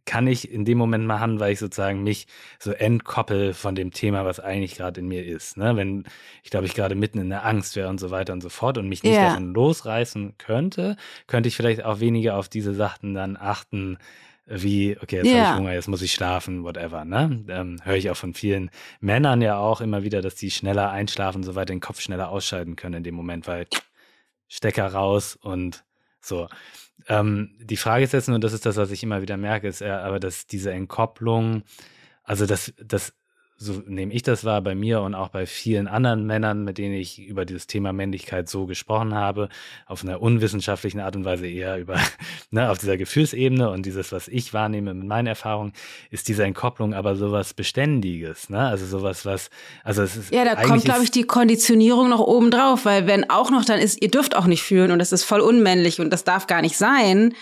[0.07, 2.27] kann ich in dem Moment machen, weil ich sozusagen mich
[2.59, 5.57] so entkoppel von dem Thema, was eigentlich gerade in mir ist.
[5.57, 5.77] Ne?
[5.77, 6.05] Wenn
[6.43, 8.77] ich glaube, ich gerade mitten in der Angst wäre und so weiter und so fort
[8.77, 9.29] und mich nicht ja.
[9.29, 10.97] davon losreißen könnte,
[11.27, 13.99] könnte ich vielleicht auch weniger auf diese Sachen dann achten,
[14.47, 15.45] wie, okay, jetzt ja.
[15.45, 17.05] habe ich Hunger, jetzt muss ich schlafen, whatever.
[17.05, 17.45] Ne?
[17.49, 18.71] Ähm, Höre ich auch von vielen
[19.01, 22.77] Männern ja auch immer wieder, dass die schneller einschlafen, so weit den Kopf schneller ausschalten
[22.77, 23.67] können in dem Moment, weil
[24.49, 25.85] Stecker raus und
[26.21, 26.49] so.
[27.09, 29.81] Ähm, die Frage ist jetzt nur, das ist das, was ich immer wieder merke, ist
[29.81, 31.63] ja, aber dass diese Entkopplung,
[32.23, 33.15] also das, das
[33.57, 36.95] so nehme ich das wahr bei mir und auch bei vielen anderen Männern, mit denen
[36.95, 39.49] ich über dieses Thema Männlichkeit so gesprochen habe,
[39.87, 42.01] auf einer unwissenschaftlichen Art und Weise eher über,
[42.51, 45.73] ne, auf dieser Gefühlsebene und dieses, was ich wahrnehme mit meinen Erfahrungen,
[46.11, 48.59] ist diese Entkopplung aber sowas Beständiges, ne?
[48.59, 49.51] Also sowas, was,
[49.85, 50.35] also es ist.
[50.35, 53.79] Ja, da kommt, glaube ich, die Konditionierung noch oben drauf, weil wenn auch noch dann
[53.79, 56.61] ist, ihr dürft auch nicht fühlen und das ist voll unmännlich und das darf gar
[56.61, 57.35] nicht sein,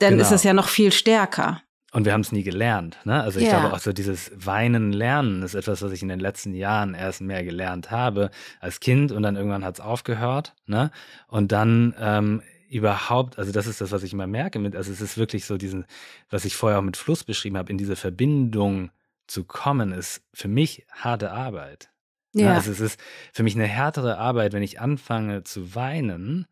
[0.00, 0.22] dann genau.
[0.22, 1.62] ist es ja noch viel stärker.
[1.92, 2.98] Und wir haben es nie gelernt.
[3.04, 3.20] Ne?
[3.20, 3.58] Also ich ja.
[3.58, 7.20] glaube auch so dieses Weinen lernen ist etwas, was ich in den letzten Jahren erst
[7.20, 8.30] mehr gelernt habe
[8.60, 10.54] als Kind und dann irgendwann hat es aufgehört.
[10.66, 10.92] Ne?
[11.26, 15.00] Und dann ähm, überhaupt, also das ist das, was ich immer merke, mit, also es
[15.00, 15.84] ist wirklich so diesen,
[16.28, 18.90] was ich vorher auch mit Fluss beschrieben habe, in diese Verbindung
[19.26, 21.90] zu kommen, ist für mich harte Arbeit.
[22.32, 22.42] Ne?
[22.42, 22.48] Ja.
[22.50, 22.54] Ne?
[22.54, 23.00] Also es ist
[23.32, 26.46] für mich eine härtere Arbeit, wenn ich anfange zu weinen,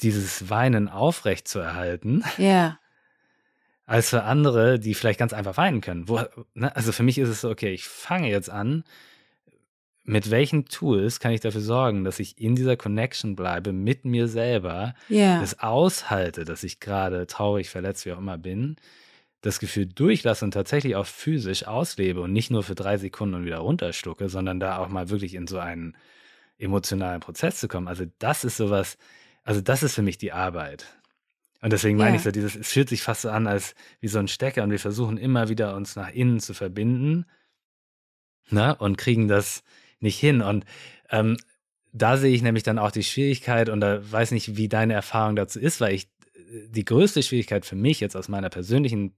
[0.00, 2.24] dieses Weinen aufrecht zu erhalten.
[2.38, 2.78] Ja
[3.92, 6.08] als für andere, die vielleicht ganz einfach weinen können.
[6.08, 6.18] Wo,
[6.54, 6.74] ne?
[6.74, 8.84] Also für mich ist es so, okay, ich fange jetzt an,
[10.04, 14.28] mit welchen Tools kann ich dafür sorgen, dass ich in dieser Connection bleibe mit mir
[14.28, 15.38] selber, yeah.
[15.40, 18.76] das aushalte, dass ich gerade traurig, verletzt, wie auch immer bin,
[19.42, 23.44] das Gefühl durchlasse und tatsächlich auch physisch auslebe und nicht nur für drei Sekunden und
[23.44, 25.98] wieder runterstucke, sondern da auch mal wirklich in so einen
[26.56, 27.88] emotionalen Prozess zu kommen.
[27.88, 28.96] Also das ist sowas,
[29.44, 30.86] also das ist für mich die Arbeit.
[31.62, 34.18] Und deswegen meine ich so, dieses, es fühlt sich fast so an, als wie so
[34.18, 37.24] ein Stecker und wir versuchen immer wieder uns nach innen zu verbinden
[38.50, 39.62] ne, und kriegen das
[40.00, 40.42] nicht hin.
[40.42, 40.64] Und
[41.10, 41.36] ähm,
[41.92, 45.36] da sehe ich nämlich dann auch die Schwierigkeit und da weiß nicht, wie deine Erfahrung
[45.36, 46.08] dazu ist, weil ich
[46.68, 49.14] die größte Schwierigkeit für mich jetzt aus meiner persönlichen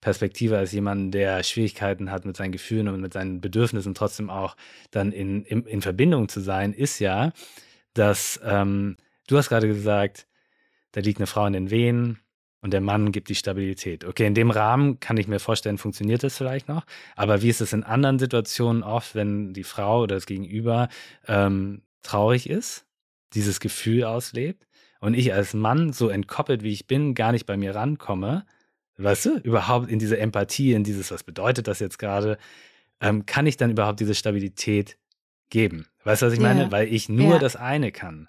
[0.00, 4.56] Perspektive als jemand, der Schwierigkeiten hat mit seinen Gefühlen und mit seinen Bedürfnissen trotzdem auch
[4.90, 7.32] dann in, in, in Verbindung zu sein, ist ja,
[7.94, 10.27] dass ähm, du hast gerade gesagt,
[10.98, 12.18] da liegt eine Frau in den Wehen
[12.60, 14.04] und der Mann gibt die Stabilität.
[14.04, 16.84] Okay, in dem Rahmen kann ich mir vorstellen, funktioniert das vielleicht noch.
[17.14, 20.88] Aber wie ist es in anderen Situationen oft, wenn die Frau oder das Gegenüber
[21.28, 22.84] ähm, traurig ist,
[23.32, 24.66] dieses Gefühl auslebt
[24.98, 28.44] und ich als Mann, so entkoppelt wie ich bin, gar nicht bei mir rankomme,
[28.96, 32.38] weißt du, überhaupt in diese Empathie, in dieses, was bedeutet das jetzt gerade,
[33.00, 34.98] ähm, kann ich dann überhaupt diese Stabilität
[35.48, 35.86] geben?
[36.02, 36.62] Weißt du, was ich meine?
[36.62, 36.72] Ja.
[36.72, 37.38] Weil ich nur ja.
[37.38, 38.28] das eine kann.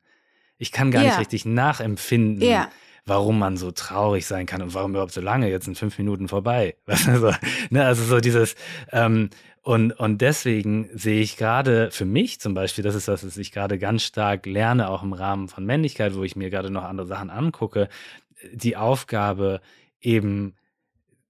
[0.59, 1.09] Ich kann gar ja.
[1.09, 2.67] nicht richtig nachempfinden,
[3.05, 5.49] warum man so traurig sein kann und warum überhaupt so lange.
[5.49, 6.75] Jetzt sind fünf Minuten vorbei.
[6.85, 7.31] Weißt du, so,
[7.71, 7.85] ne?
[7.85, 8.55] Also so dieses,
[8.91, 9.29] ähm,
[9.63, 13.51] und, und deswegen sehe ich gerade für mich zum Beispiel, das ist das, was ich
[13.51, 17.07] gerade ganz stark lerne, auch im Rahmen von Männlichkeit, wo ich mir gerade noch andere
[17.07, 17.89] Sachen angucke,
[18.53, 19.61] die Aufgabe
[20.01, 20.55] eben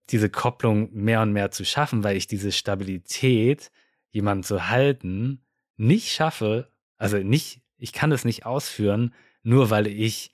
[0.09, 3.71] diese Kopplung mehr und mehr zu schaffen, weil ich diese Stabilität,
[4.11, 5.43] jemanden zu halten,
[5.77, 10.33] nicht schaffe, also nicht, ich kann es nicht ausführen, nur weil ich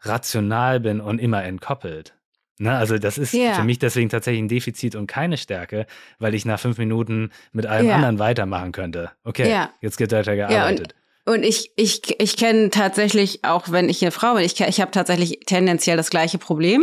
[0.00, 2.14] rational bin und immer entkoppelt.
[2.58, 3.52] Ne, also das ist yeah.
[3.52, 5.84] für mich deswegen tatsächlich ein Defizit und keine Stärke,
[6.18, 7.96] weil ich nach fünf Minuten mit allem yeah.
[7.96, 9.10] anderen weitermachen könnte.
[9.24, 9.70] Okay, yeah.
[9.82, 10.94] jetzt wird weiter gearbeitet.
[10.94, 14.58] Ja, und, und ich, ich, ich kenne tatsächlich, auch wenn ich eine Frau bin, ich,
[14.58, 16.82] ich habe tatsächlich tendenziell das gleiche Problem.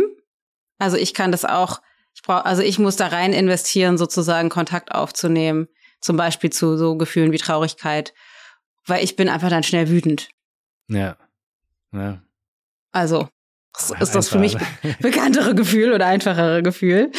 [0.78, 1.80] Also ich kann das auch,
[2.14, 5.66] ich brauche, also ich muss da rein investieren, sozusagen Kontakt aufzunehmen,
[6.00, 8.14] zum Beispiel zu so Gefühlen wie Traurigkeit,
[8.86, 10.28] weil ich bin einfach dann schnell wütend.
[10.88, 11.16] Ja.
[11.92, 12.22] Ja.
[12.92, 13.28] Also
[14.00, 14.56] ist das für mich
[15.00, 17.10] bekanntere Gefühl oder einfachere Gefühl.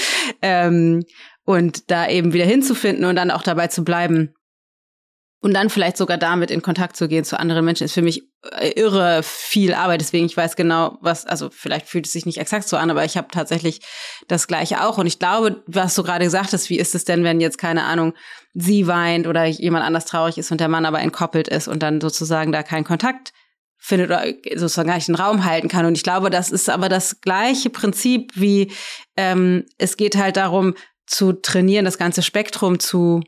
[0.41, 1.03] Ähm,
[1.43, 4.33] und da eben wieder hinzufinden und dann auch dabei zu bleiben.
[5.41, 8.23] Und dann vielleicht sogar damit in Kontakt zu gehen zu anderen Menschen, ist für mich
[8.57, 10.01] äh, irre viel Arbeit.
[10.01, 13.05] Deswegen, ich weiß genau, was, also vielleicht fühlt es sich nicht exakt so an, aber
[13.05, 13.81] ich habe tatsächlich
[14.27, 14.97] das Gleiche auch.
[14.97, 17.83] Und ich glaube, was du gerade gesagt hast, wie ist es denn, wenn jetzt, keine
[17.83, 18.15] Ahnung,
[18.55, 21.99] sie weint oder jemand anders traurig ist und der Mann aber entkoppelt ist und dann
[22.01, 23.33] sozusagen da kein Kontakt
[23.77, 24.23] findet oder
[24.55, 25.85] sozusagen gar nicht den Raum halten kann.
[25.85, 28.71] Und ich glaube, das ist aber das gleiche Prinzip wie
[29.17, 30.73] ähm, es geht halt darum
[31.05, 33.21] zu trainieren, das ganze Spektrum zu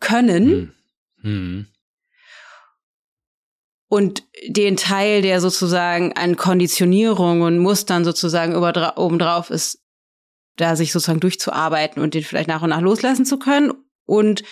[0.00, 0.74] können.
[1.20, 1.22] Hm.
[1.22, 1.66] Hm.
[3.88, 9.80] Und den Teil, der sozusagen an Konditionierung und Mustern sozusagen obendrauf ist,
[10.56, 13.72] da sich sozusagen durchzuarbeiten und den vielleicht nach und nach loslassen zu können.
[14.06, 14.42] Und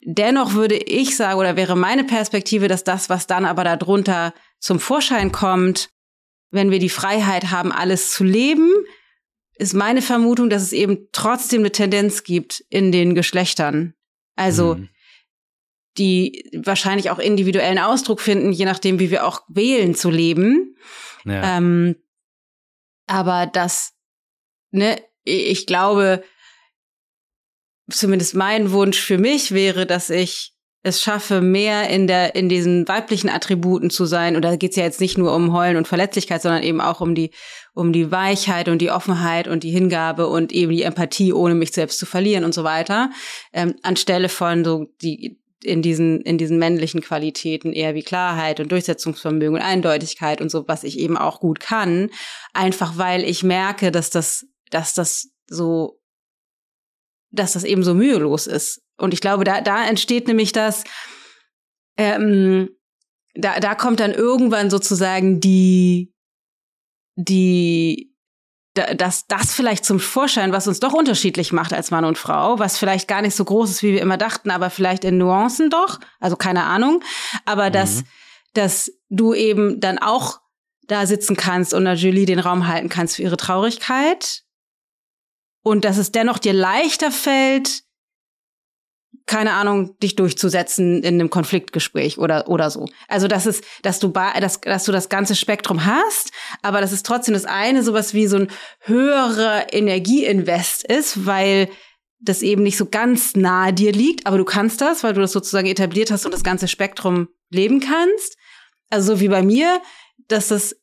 [0.00, 4.78] Dennoch würde ich sagen, oder wäre meine Perspektive, dass das, was dann aber darunter zum
[4.78, 5.90] Vorschein kommt,
[6.50, 8.70] wenn wir die Freiheit haben, alles zu leben,
[9.56, 13.94] ist meine Vermutung, dass es eben trotzdem eine Tendenz gibt in den Geschlechtern.
[14.36, 14.88] Also, mhm.
[15.98, 20.76] die wahrscheinlich auch individuellen Ausdruck finden, je nachdem, wie wir auch wählen zu leben.
[21.24, 21.58] Ja.
[21.58, 21.96] Ähm,
[23.08, 23.94] aber das,
[24.70, 26.22] ne, ich glaube,
[27.90, 32.86] zumindest mein Wunsch für mich wäre, dass ich es schaffe, mehr in der, in diesen
[32.86, 34.36] weiblichen Attributen zu sein.
[34.36, 37.00] Und da geht es ja jetzt nicht nur um Heulen und Verletzlichkeit, sondern eben auch
[37.00, 37.32] um die,
[37.74, 41.72] um die Weichheit und die Offenheit und die Hingabe und eben die Empathie, ohne mich
[41.72, 43.10] selbst zu verlieren und so weiter.
[43.52, 48.70] Ähm, anstelle von so die, in diesen, in diesen männlichen Qualitäten eher wie Klarheit und
[48.70, 52.10] Durchsetzungsvermögen und Eindeutigkeit und so, was ich eben auch gut kann.
[52.52, 55.97] Einfach weil ich merke, dass das, dass das so
[57.30, 58.82] dass das eben so mühelos ist.
[58.96, 60.84] Und ich glaube, da, da entsteht nämlich das,
[61.96, 62.70] ähm,
[63.34, 66.12] da, da kommt dann irgendwann sozusagen die,
[67.16, 68.14] die,
[68.74, 72.78] dass das vielleicht zum Vorschein, was uns doch unterschiedlich macht als Mann und Frau, was
[72.78, 75.98] vielleicht gar nicht so groß ist, wie wir immer dachten, aber vielleicht in Nuancen doch,
[76.20, 77.02] also keine Ahnung,
[77.44, 77.72] aber mhm.
[77.72, 78.04] dass,
[78.54, 80.40] dass du eben dann auch
[80.86, 84.42] da sitzen kannst und der Julie den Raum halten kannst für ihre Traurigkeit
[85.62, 87.82] und dass es dennoch dir leichter fällt,
[89.26, 92.86] keine Ahnung, dich durchzusetzen in einem Konfliktgespräch oder oder so.
[93.08, 96.32] Also dass es, dass du dass, dass du das ganze Spektrum hast,
[96.62, 98.48] aber dass es trotzdem das eine sowas wie so ein
[98.80, 101.68] höherer Energieinvest ist, weil
[102.20, 105.32] das eben nicht so ganz nahe dir liegt, aber du kannst das, weil du das
[105.32, 108.36] sozusagen etabliert hast und das ganze Spektrum leben kannst.
[108.90, 109.80] Also so wie bei mir,
[110.26, 110.74] dass das,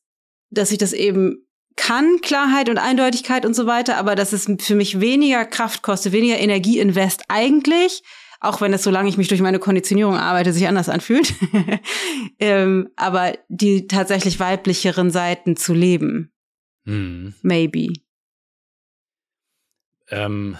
[0.49, 1.44] dass ich das eben
[1.75, 6.13] kann Klarheit und Eindeutigkeit und so weiter, aber dass es für mich weniger Kraft kostet,
[6.13, 8.03] weniger Energieinvest eigentlich,
[8.39, 11.33] auch wenn es, solange ich mich durch meine Konditionierung arbeite, sich anders anfühlt,
[12.39, 16.31] ähm, aber die tatsächlich weiblicheren Seiten zu leben.
[16.85, 17.33] Hm.
[17.41, 17.93] Maybe.
[20.09, 20.57] Ähm,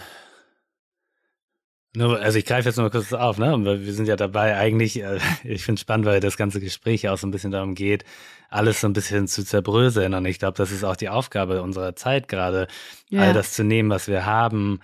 [1.96, 3.56] Nur, also ich greife jetzt mal kurz auf, ne?
[3.64, 7.16] Wir sind ja dabei eigentlich, äh, ich finde es spannend, weil das ganze Gespräch auch
[7.16, 8.04] so ein bisschen darum geht,
[8.48, 10.14] alles so ein bisschen zu zerbröseln.
[10.14, 12.68] Und ich glaube, das ist auch die Aufgabe unserer Zeit gerade,
[13.08, 13.22] ja.
[13.22, 14.80] all das zu nehmen, was wir haben,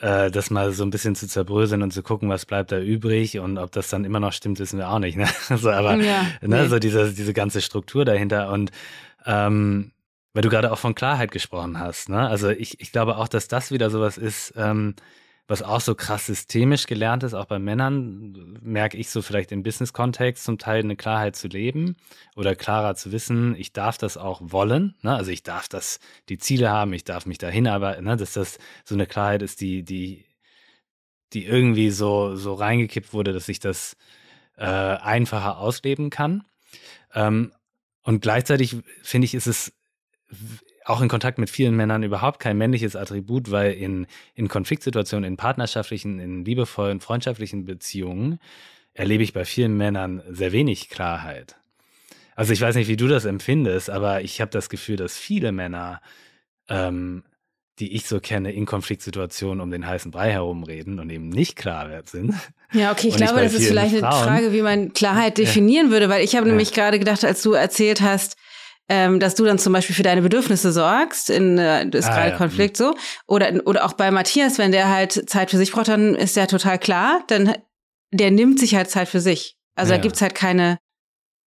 [0.00, 3.38] äh, das mal so ein bisschen zu zerbröseln und zu gucken, was bleibt da übrig
[3.38, 5.16] und ob das dann immer noch stimmt, wissen wir auch nicht.
[5.16, 5.28] Ne?
[5.48, 6.68] Also, aber ja, ne, nee.
[6.68, 8.70] so diese, diese ganze Struktur dahinter und
[9.26, 9.92] ähm,
[10.34, 12.26] weil du gerade auch von Klarheit gesprochen hast, ne?
[12.26, 14.94] Also ich, ich glaube auch, dass das wieder sowas ist, ähm,
[15.48, 19.62] was auch so krass systemisch gelernt ist, auch bei Männern, merke ich so vielleicht im
[19.62, 21.96] Business-Kontext zum Teil eine Klarheit zu leben
[22.36, 25.14] oder klarer zu wissen, ich darf das auch wollen, ne?
[25.14, 28.16] also ich darf das, die Ziele haben, ich darf mich dahin arbeiten, ne?
[28.16, 30.24] dass das so eine Klarheit ist, die, die,
[31.32, 33.96] die irgendwie so, so reingekippt wurde, dass ich das
[34.56, 36.44] äh, einfacher ausleben kann.
[37.14, 37.52] Ähm,
[38.02, 39.72] und gleichzeitig finde ich, ist es
[40.84, 45.36] auch in Kontakt mit vielen Männern überhaupt kein männliches Attribut, weil in, in Konfliktsituationen, in
[45.36, 48.38] partnerschaftlichen, in liebevollen, freundschaftlichen Beziehungen
[48.94, 51.56] erlebe ich bei vielen Männern sehr wenig Klarheit.
[52.34, 55.52] Also ich weiß nicht, wie du das empfindest, aber ich habe das Gefühl, dass viele
[55.52, 56.00] Männer,
[56.68, 57.24] ähm,
[57.78, 61.88] die ich so kenne, in Konfliktsituationen um den heißen Brei herumreden und eben nicht klar
[62.04, 62.34] sind.
[62.72, 64.04] Ja, okay, ich glaube, das ist vielleicht Frauen.
[64.04, 66.52] eine Frage, wie man Klarheit definieren würde, weil ich habe ja.
[66.52, 68.36] nämlich gerade gedacht, als du erzählt hast,
[68.88, 72.30] ähm, dass du dann zum Beispiel für deine Bedürfnisse sorgst, in äh, ist ah, gerade
[72.30, 72.36] ja.
[72.36, 72.84] Konflikt mhm.
[72.84, 72.94] so.
[73.26, 76.48] Oder, oder auch bei Matthias, wenn der halt Zeit für sich braucht, dann ist der
[76.48, 77.54] total klar, dann
[78.12, 79.56] der nimmt sich halt Zeit für sich.
[79.74, 79.98] Also ja.
[79.98, 80.78] da gibt's halt keine.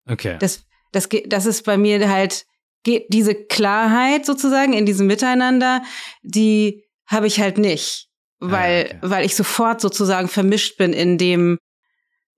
[0.08, 0.36] Okay.
[0.38, 2.44] Das, das, das ist bei mir halt,
[2.84, 5.82] geht diese Klarheit sozusagen in diesem Miteinander,
[6.22, 8.08] die habe ich halt nicht.
[8.38, 8.98] Weil, ah, okay.
[9.02, 11.58] weil ich sofort sozusagen vermischt bin in dem,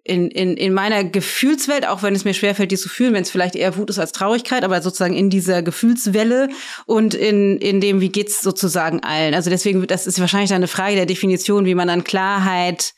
[0.04, 3.30] in, in, in meiner Gefühlswelt, auch wenn es mir schwerfällt, die zu fühlen, wenn es
[3.30, 6.48] vielleicht eher Wut ist als Traurigkeit, aber sozusagen in dieser Gefühlswelle
[6.84, 9.34] und in, in dem, wie geht's sozusagen allen.
[9.34, 12.92] Also deswegen, das ist wahrscheinlich dann eine Frage der Definition, wie man dann Klarheit.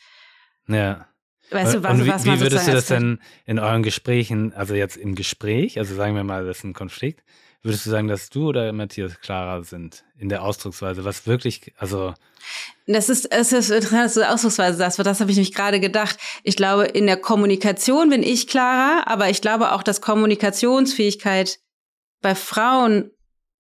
[0.67, 1.07] Ja.
[1.53, 4.53] Weißt du, was, und wie, was man wie würdest du das denn in euren Gesprächen,
[4.53, 7.23] also jetzt im Gespräch, also sagen wir mal, das ist ein Konflikt,
[7.63, 12.15] würdest du sagen, dass du oder Matthias klarer sind in der Ausdrucksweise, was wirklich, also
[12.87, 15.81] das ist, es ist interessant, dass du Ausdrucksweise sagst, weil das habe ich nämlich gerade
[15.81, 16.19] gedacht.
[16.45, 21.59] Ich glaube, in der Kommunikation bin ich klarer, aber ich glaube auch, dass Kommunikationsfähigkeit
[22.23, 23.11] bei Frauen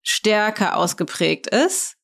[0.02, 1.96] stärker ausgeprägt ist.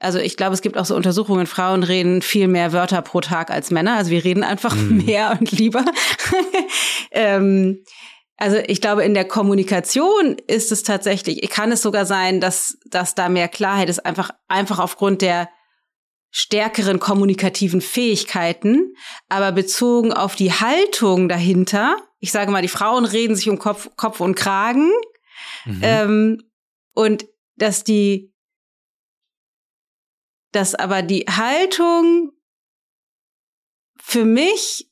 [0.00, 3.50] Also ich glaube, es gibt auch so Untersuchungen, Frauen reden viel mehr Wörter pro Tag
[3.50, 3.96] als Männer.
[3.96, 5.04] Also wir reden einfach mhm.
[5.06, 5.84] mehr und lieber.
[7.10, 7.82] ähm,
[8.38, 13.16] also ich glaube, in der Kommunikation ist es tatsächlich, kann es sogar sein, dass, dass
[13.16, 15.50] da mehr Klarheit ist, einfach, einfach aufgrund der
[16.30, 18.94] stärkeren kommunikativen Fähigkeiten,
[19.28, 21.96] aber bezogen auf die Haltung dahinter.
[22.20, 24.92] Ich sage mal, die Frauen reden sich um Kopf, Kopf und Kragen.
[25.64, 25.80] Mhm.
[25.82, 26.42] Ähm,
[26.94, 27.26] und
[27.56, 28.32] dass die,
[30.52, 32.30] dass aber die Haltung
[34.00, 34.87] für mich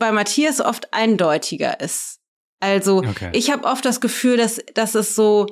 [0.00, 2.18] bei Matthias oft eindeutiger ist.
[2.58, 3.30] Also okay.
[3.32, 5.46] ich habe oft das Gefühl, dass, dass es so,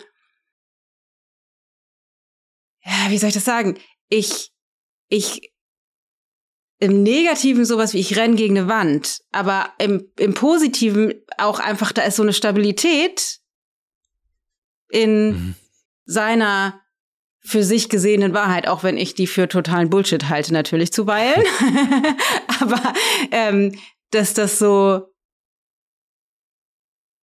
[2.85, 3.79] ja, wie soll ich das sagen?
[4.09, 4.51] Ich,
[5.09, 5.53] ich
[6.81, 11.93] im Negativen sowas wie ich renn gegen eine Wand, aber im, im Positiven auch einfach,
[11.93, 13.39] da ist so eine Stabilität
[14.91, 15.55] in mhm.
[16.05, 16.81] seiner
[17.41, 21.43] für sich gesehenen Wahrheit, auch wenn ich die für totalen Bullshit halte, natürlich zuweilen.
[22.61, 22.93] aber
[23.31, 23.79] ähm,
[24.11, 25.15] dass das so,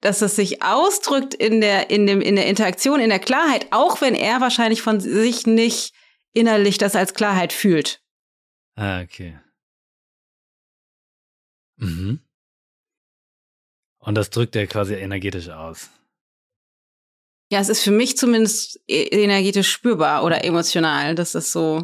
[0.01, 4.01] dass das sich ausdrückt in der, in dem, in der Interaktion, in der Klarheit, auch
[4.01, 5.93] wenn er wahrscheinlich von sich nicht
[6.33, 8.03] innerlich das als Klarheit fühlt.
[8.75, 9.39] Ah, okay.
[11.77, 12.19] Mhm.
[13.99, 15.89] Und das drückt er quasi energetisch aus.
[17.51, 21.15] Ja, es ist für mich zumindest e-, energetisch spürbar oder emotional.
[21.15, 21.81] Das ist so,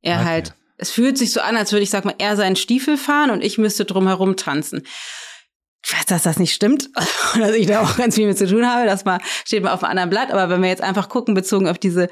[0.00, 0.24] er okay.
[0.24, 3.30] halt es fühlt sich so an, als würde ich, sag mal, er seinen Stiefel fahren
[3.30, 4.82] und ich müsste drumherum tanzen.
[5.84, 6.90] Ich weiß, dass das nicht stimmt
[7.34, 8.86] und dass ich da auch ganz viel mit zu tun habe.
[8.86, 10.30] Das mal, steht mal auf einem anderen Blatt.
[10.32, 12.08] Aber wenn wir jetzt einfach gucken, bezogen auf diese,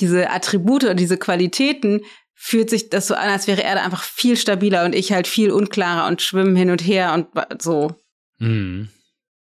[0.00, 2.02] diese Attribute und diese Qualitäten,
[2.34, 5.26] fühlt sich das so an, als wäre er da einfach viel stabiler und ich halt
[5.26, 7.94] viel unklarer und schwimmen hin und her und so.
[8.38, 8.90] Mhm.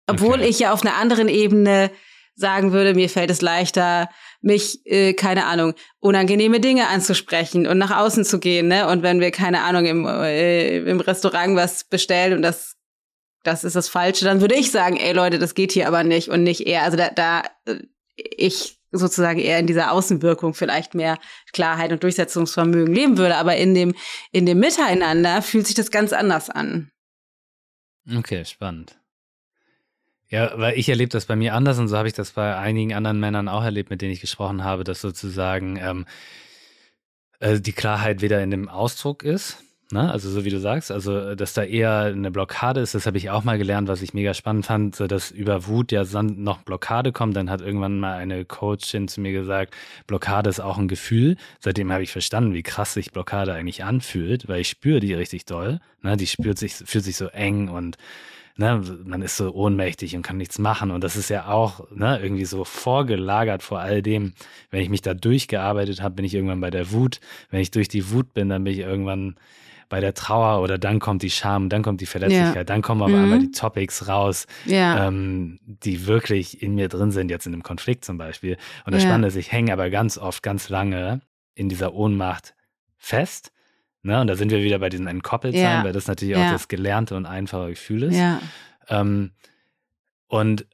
[0.07, 0.21] Okay.
[0.21, 1.91] Obwohl ich ja auf einer anderen Ebene
[2.35, 4.09] sagen würde, mir fällt es leichter,
[4.41, 8.87] mich, äh, keine Ahnung, unangenehme Dinge anzusprechen und nach außen zu gehen, ne?
[8.87, 12.75] Und wenn wir, keine Ahnung, im, äh, im Restaurant was bestellen und das,
[13.43, 16.29] das ist das Falsche, dann würde ich sagen, ey Leute, das geht hier aber nicht
[16.29, 16.83] und nicht eher.
[16.83, 17.79] Also da, da äh,
[18.15, 21.17] ich sozusagen eher in dieser Außenwirkung vielleicht mehr
[21.51, 23.95] Klarheit und Durchsetzungsvermögen leben würde, aber in dem,
[24.31, 26.91] in dem Miteinander fühlt sich das ganz anders an.
[28.15, 28.99] Okay, spannend.
[30.33, 32.95] Ja, weil ich erlebe das bei mir anders und so habe ich das bei einigen
[32.95, 36.05] anderen Männern auch erlebt, mit denen ich gesprochen habe, dass sozusagen ähm,
[37.39, 39.63] äh, die Klarheit weder in dem Ausdruck ist,
[39.93, 40.11] Ne?
[40.11, 43.29] Also so wie du sagst, also dass da eher eine Blockade ist, das habe ich
[43.29, 47.11] auch mal gelernt, was ich mega spannend fand, so dass über Wut ja noch Blockade
[47.11, 47.35] kommt.
[47.37, 49.75] Dann hat irgendwann mal eine Coachin zu mir gesagt,
[50.07, 51.37] Blockade ist auch ein Gefühl.
[51.59, 55.45] Seitdem habe ich verstanden, wie krass sich Blockade eigentlich anfühlt, weil ich spüre die richtig
[55.45, 55.79] doll.
[56.01, 56.17] Ne?
[56.17, 57.97] Die spürt sich, fühlt sich so eng und
[58.57, 60.91] ne, man ist so ohnmächtig und kann nichts machen.
[60.91, 64.33] Und das ist ja auch ne, irgendwie so vorgelagert vor all dem.
[64.69, 67.19] Wenn ich mich da durchgearbeitet habe, bin ich irgendwann bei der Wut.
[67.49, 69.35] Wenn ich durch die Wut bin, dann bin ich irgendwann
[69.89, 72.63] bei der Trauer oder dann kommt die Scham, dann kommt die Verletzlichkeit, ja.
[72.63, 73.15] dann kommen auf mhm.
[73.15, 75.07] einmal die Topics raus, ja.
[75.07, 78.57] ähm, die wirklich in mir drin sind, jetzt in einem Konflikt zum Beispiel.
[78.85, 79.09] Und das ja.
[79.09, 81.21] Spannende ist, ich hänge aber ganz oft, ganz lange
[81.53, 82.55] in dieser Ohnmacht
[82.97, 83.51] fest.
[84.03, 84.21] Ne?
[84.21, 85.83] Und da sind wir wieder bei diesem Entkoppeltsein, ja.
[85.83, 88.17] weil das natürlich auch das gelernte und einfache Gefühl ist.
[88.89, 89.31] Ähm,
[90.27, 90.65] und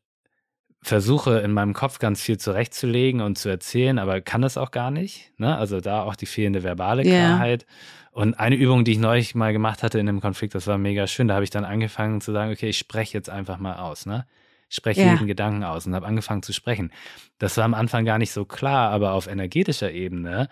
[0.81, 4.91] versuche in meinem Kopf ganz viel zurechtzulegen und zu erzählen, aber kann das auch gar
[4.91, 5.31] nicht.
[5.37, 5.55] Ne?
[5.55, 7.65] Also da auch die fehlende verbale Klarheit.
[8.11, 11.05] Und eine Übung, die ich neulich mal gemacht hatte in einem Konflikt, das war mega
[11.05, 11.27] schön.
[11.27, 14.25] Da habe ich dann angefangen zu sagen, okay, ich spreche jetzt einfach mal aus, ne?
[14.69, 16.91] Ich spreche jeden Gedanken aus und habe angefangen zu sprechen.
[17.39, 20.47] Das war am Anfang gar nicht so klar, aber auf energetischer Ebene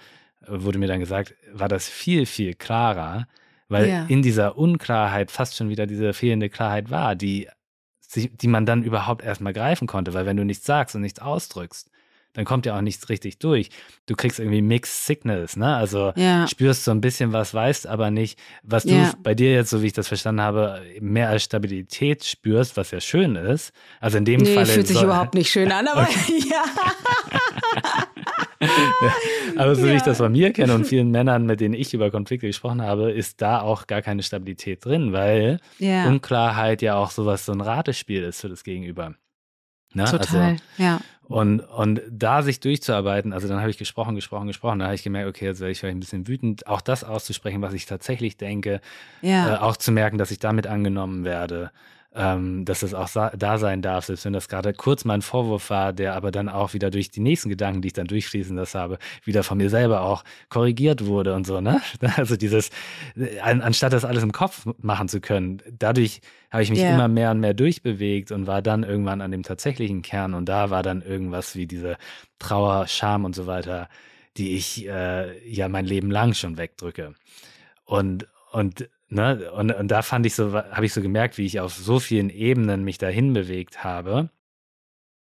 [0.47, 3.27] wurde mir dann gesagt, war das viel, viel klarer,
[3.69, 4.05] weil ja.
[4.07, 7.47] in dieser Unklarheit fast schon wieder diese fehlende Klarheit war, die,
[8.15, 11.89] die man dann überhaupt erstmal greifen konnte, weil wenn du nichts sagst und nichts ausdrückst,
[12.37, 13.71] dann kommt ja auch nichts richtig durch.
[14.05, 15.75] Du kriegst irgendwie Mixed Signals, ne?
[15.75, 16.47] Also ja.
[16.47, 19.11] spürst so ein bisschen was, weißt aber nicht, was du ja.
[19.23, 23.01] bei dir jetzt, so wie ich das verstanden habe, mehr als Stabilität spürst, was ja
[23.01, 23.73] schön ist.
[23.99, 24.67] Also in dem nee, Fall.
[24.67, 26.43] fühlt sich überhaupt nicht schön an, aber okay.
[28.61, 28.69] ja.
[29.55, 32.11] Aber so wie ich das bei mir kenne und vielen Männern, mit denen ich über
[32.11, 37.47] Konflikte gesprochen habe, ist da auch gar keine Stabilität drin, weil Unklarheit ja auch sowas,
[37.47, 39.15] so ein Ratespiel ist für das Gegenüber.
[39.93, 40.05] Ne?
[40.05, 40.99] Total, also, ja.
[41.27, 45.03] Und, und da sich durchzuarbeiten, also dann habe ich gesprochen, gesprochen, gesprochen, da habe ich
[45.03, 48.37] gemerkt, okay, jetzt werde ich vielleicht ein bisschen wütend, auch das auszusprechen, was ich tatsächlich
[48.37, 48.79] denke,
[49.21, 49.55] ja.
[49.55, 51.71] äh, auch zu merken, dass ich damit angenommen werde
[52.17, 55.69] ähm, dass es auch da sein darf, selbst wenn das gerade kurz mal ein Vorwurf
[55.69, 58.79] war, der aber dann auch wieder durch die nächsten Gedanken, die ich dann durchfließen lassen
[58.79, 61.81] habe, wieder von mir selber auch korrigiert wurde und so, ne?
[62.17, 62.71] Also dieses,
[63.43, 66.95] an, anstatt das alles im Kopf machen zu können, dadurch habe ich mich yeah.
[66.95, 70.69] immer mehr und mehr durchbewegt und war dann irgendwann an dem tatsächlichen Kern und da
[70.71, 71.97] war dann irgendwas wie diese
[72.39, 73.89] Trauer, Scham und so weiter,
[74.37, 77.13] die ich äh, ja mein Leben lang schon wegdrücke.
[77.85, 79.51] Und, und Ne?
[79.51, 82.29] Und, und da fand ich so, habe ich so gemerkt, wie ich auf so vielen
[82.29, 84.29] Ebenen mich dahin bewegt habe.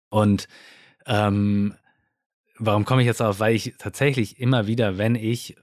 [0.08, 0.48] Und
[1.06, 1.74] ähm,
[2.58, 3.38] warum komme ich jetzt auf?
[3.38, 5.56] Weil ich tatsächlich immer wieder, wenn ich,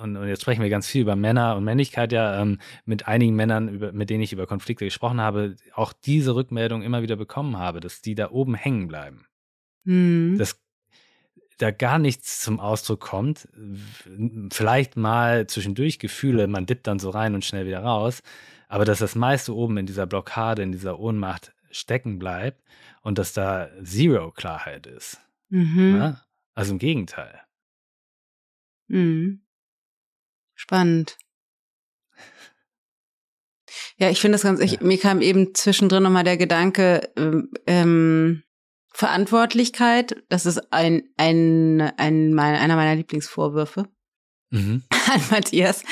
[0.00, 3.36] und, und jetzt sprechen wir ganz viel über Männer und Männlichkeit, ja, ähm, mit einigen
[3.36, 7.56] Männern, über, mit denen ich über Konflikte gesprochen habe, auch diese Rückmeldung immer wieder bekommen
[7.56, 9.26] habe, dass die da oben hängen bleiben.
[9.84, 10.36] Mhm.
[10.38, 10.60] Das
[11.60, 13.48] da gar nichts zum Ausdruck kommt,
[14.50, 18.22] vielleicht mal zwischendurch Gefühle, man dippt dann so rein und schnell wieder raus,
[18.68, 22.62] aber dass das meiste oben in dieser Blockade, in dieser Ohnmacht stecken bleibt
[23.02, 25.20] und dass da Zero Klarheit ist.
[25.50, 25.92] Mhm.
[25.92, 26.20] Ne?
[26.54, 27.40] Also im Gegenteil.
[28.88, 29.42] Mhm.
[30.54, 31.18] Spannend.
[33.96, 38.42] Ja, ich finde das ganz, ich, mir kam eben zwischendrin nochmal der Gedanke, ähm, ähm
[38.92, 43.88] Verantwortlichkeit, das ist ein, ein, ein, mein, einer meiner Lieblingsvorwürfe
[44.50, 44.82] mhm.
[45.12, 45.84] an Matthias.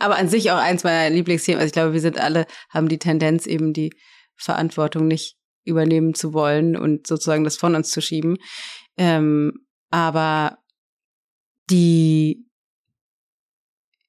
[0.00, 1.60] Aber an sich auch eins meiner Lieblingsthemen.
[1.60, 3.94] Also ich glaube, wir sind alle, haben die Tendenz, eben die
[4.36, 8.36] Verantwortung nicht übernehmen zu wollen und sozusagen das von uns zu schieben.
[8.96, 10.58] Ähm, aber
[11.70, 12.46] die,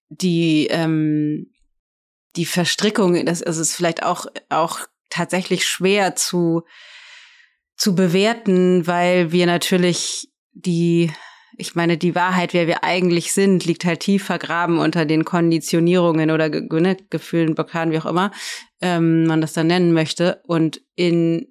[0.10, 1.52] die, ähm,
[2.36, 6.64] die Verstrickung, das ist vielleicht auch, auch tatsächlich schwer zu,
[7.76, 11.12] zu bewerten, weil wir natürlich die,
[11.58, 16.32] ich meine, die Wahrheit, wer wir eigentlich sind, liegt halt tief vergraben unter den Konditionierungen
[16.32, 18.32] oder ne, Gefühlen, Blockaden, wie auch immer
[18.82, 20.42] ähm, man das dann nennen möchte.
[20.48, 21.48] Und in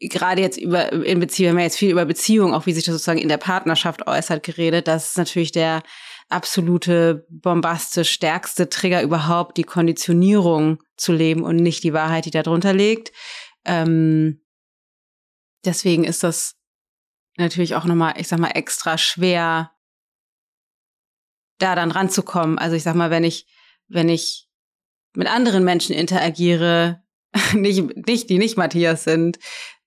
[0.00, 2.84] gerade jetzt über in Beziehung, wir haben ja jetzt viel über Beziehung, auch wie sich
[2.84, 4.86] das sozusagen in der Partnerschaft äußert, geredet.
[4.86, 5.82] Das ist natürlich der
[6.28, 12.72] absolute bombastisch stärkste Trigger überhaupt, die Konditionierung zu leben und nicht die Wahrheit, die darunter
[12.72, 13.12] liegt.
[13.64, 14.40] Ähm,
[15.64, 16.56] deswegen ist das
[17.36, 19.72] natürlich auch nochmal, ich sag mal, extra schwer,
[21.58, 22.58] da dann ranzukommen.
[22.58, 23.46] Also ich sag mal, wenn ich,
[23.88, 24.48] wenn ich
[25.14, 27.02] mit anderen Menschen interagiere,
[27.52, 29.38] nicht, nicht, die nicht Matthias sind,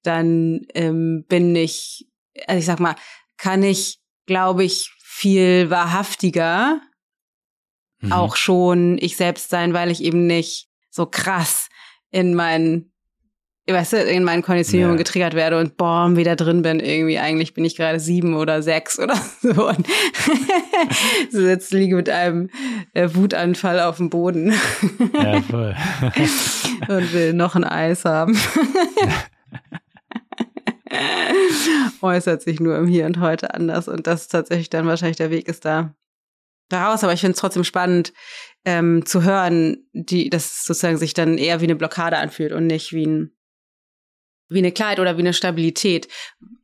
[0.04, 2.08] dann ähm, bin ich,
[2.48, 2.96] also ich sag mal,
[3.38, 6.82] kann ich, glaube ich, viel wahrhaftiger
[8.02, 8.12] mhm.
[8.12, 11.70] auch schon ich selbst sein, weil ich eben nicht so krass
[12.10, 12.91] in meinen
[13.68, 15.04] weißt du, in meinen Konditionierungen Ja.
[15.04, 17.20] getriggert werde und boom, wieder drin bin irgendwie.
[17.20, 19.70] Eigentlich bin ich gerade sieben oder sechs oder so.
[19.70, 19.88] Und
[21.32, 22.50] so jetzt liege mit einem
[22.94, 24.54] äh, Wutanfall auf dem Boden
[25.14, 25.76] Ja, voll.
[26.90, 28.38] und will noch ein Eis haben.
[32.02, 33.88] Äußert sich nur im Hier und Heute anders.
[33.88, 35.96] Und das ist tatsächlich dann wahrscheinlich der Weg ist da
[36.70, 37.04] daraus.
[37.04, 38.12] Aber ich finde es trotzdem spannend
[38.66, 42.68] ähm, zu hören, die, dass es sozusagen sich dann eher wie eine Blockade anfühlt und
[42.68, 43.32] nicht wie ein
[44.52, 46.08] wie eine Klarheit oder wie eine Stabilität.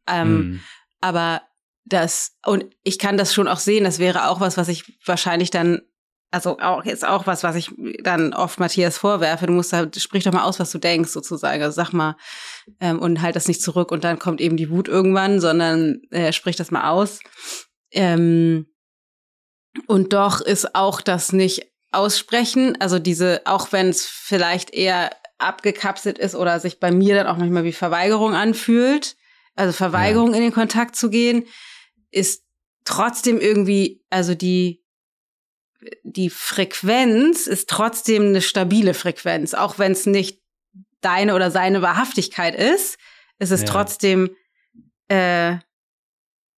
[0.08, 0.60] Ähm, Hm.
[1.02, 1.42] aber
[1.86, 5.52] das, und ich kann das schon auch sehen, das wäre auch was, was ich wahrscheinlich
[5.52, 5.82] dann,
[6.32, 7.72] also auch jetzt auch was, was ich
[8.04, 9.48] dann oft Matthias vorwerfe.
[9.48, 11.64] Du musst da, sprich doch mal aus, was du denkst, sozusagen.
[11.64, 12.18] Also sag mal,
[12.82, 16.34] ähm, und halt das nicht zurück und dann kommt eben die Wut irgendwann, sondern äh,
[16.34, 17.20] sprich das mal aus.
[17.92, 18.68] Ähm,
[19.88, 26.18] und doch ist auch das nicht aussprechen, also diese, auch wenn es vielleicht eher abgekapselt
[26.18, 29.16] ist oder sich bei mir dann auch manchmal wie Verweigerung anfühlt,
[29.56, 31.46] also Verweigerung in den Kontakt zu gehen,
[32.12, 32.44] ist
[32.86, 34.84] trotzdem irgendwie, also die,
[36.04, 40.42] die Frequenz ist trotzdem eine stabile Frequenz, auch wenn es nicht
[41.02, 42.98] deine oder seine Wahrhaftigkeit ist,
[43.40, 43.68] ist es Ja.
[43.68, 44.36] trotzdem
[45.10, 45.58] äh,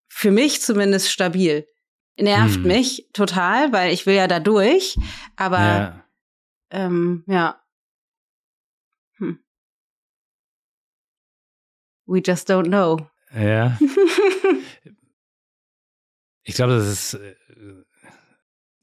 [0.08, 1.68] für mich zumindest stabil.
[2.18, 2.64] Nervt Hm.
[2.64, 4.98] mich total, weil ich will ja da durch,
[5.38, 6.06] aber ja.
[6.72, 7.62] ähm, ja.
[12.10, 13.08] We just don't know.
[13.36, 13.78] Ja.
[16.44, 17.36] Ich glaube, das ist äh,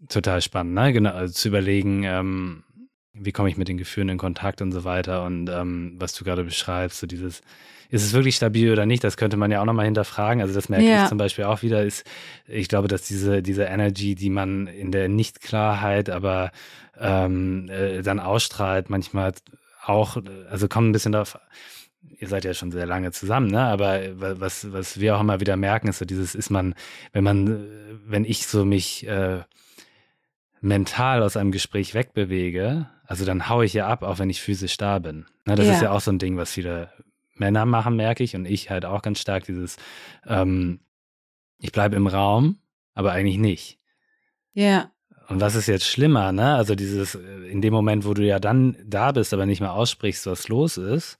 [0.08, 0.92] total spannend, ne?
[0.92, 2.62] Genau, also zu überlegen, ähm,
[3.12, 6.22] wie komme ich mit den Gefühlen in Kontakt und so weiter und ähm, was du
[6.22, 7.40] gerade beschreibst, so dieses,
[7.88, 10.42] ist es wirklich stabil oder nicht, das könnte man ja auch nochmal hinterfragen.
[10.42, 11.02] Also das merke Ja.
[11.04, 12.06] ich zum Beispiel auch wieder, ist,
[12.46, 16.52] ich glaube, dass diese, diese Energy, die man in der Nichtklarheit, aber
[17.00, 19.32] ähm, äh, dann ausstrahlt, manchmal
[19.84, 20.18] auch,
[20.50, 21.38] also kommt ein bisschen darauf,
[22.18, 23.60] ihr seid ja schon sehr lange zusammen, ne?
[23.60, 24.00] Aber
[24.40, 26.74] was, was wir auch immer wieder merken, ist so dieses, ist man,
[27.12, 27.58] wenn man, äh,
[28.06, 29.42] wenn ich so mich äh,
[30.60, 34.76] mental aus einem Gespräch wegbewege, also dann haue ich ja ab, auch wenn ich physisch
[34.76, 35.26] da bin.
[35.44, 35.72] Ne, das Ja.
[35.74, 36.90] ist ja auch so ein Ding, was viele
[37.34, 39.76] Männer machen, merke ich, und ich halt auch ganz stark dieses,
[40.26, 40.80] ähm,
[41.58, 42.58] ich bleibe im Raum,
[42.94, 43.78] aber eigentlich nicht.
[44.54, 44.90] Ja,
[45.28, 46.54] Und was ist jetzt schlimmer, ne?
[46.54, 49.72] Also dieses, äh, in dem Moment, wo du ja dann da bist, aber nicht mehr
[49.72, 51.18] aussprichst, was los ist,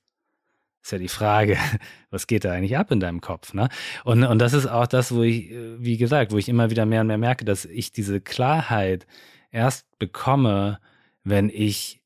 [0.87, 1.57] ist ja die Frage,
[2.11, 3.69] was geht da eigentlich ab in deinem Kopf, ne?
[4.05, 6.87] Und, und das ist auch das, wo ich, äh, wie gesagt, wo ich immer wieder
[6.87, 9.07] mehr und mehr merke, dass ich diese Klarheit
[9.51, 10.79] erst bekomme,
[11.25, 12.01] wenn ich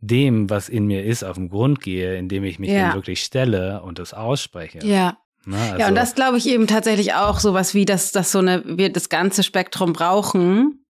[0.00, 2.90] dem, was in mir ist, auf den Grund gehe, indem ich mich Ja.
[2.90, 4.80] dem wirklich stelle und das ausspreche.
[4.84, 5.16] ja.
[5.46, 5.56] Ne?
[5.56, 8.62] ja, Also- und das glaube ich eben tatsächlich auch sowas wie, dass, dass so eine,
[8.66, 10.84] wir das ganze Spektrum brauchen,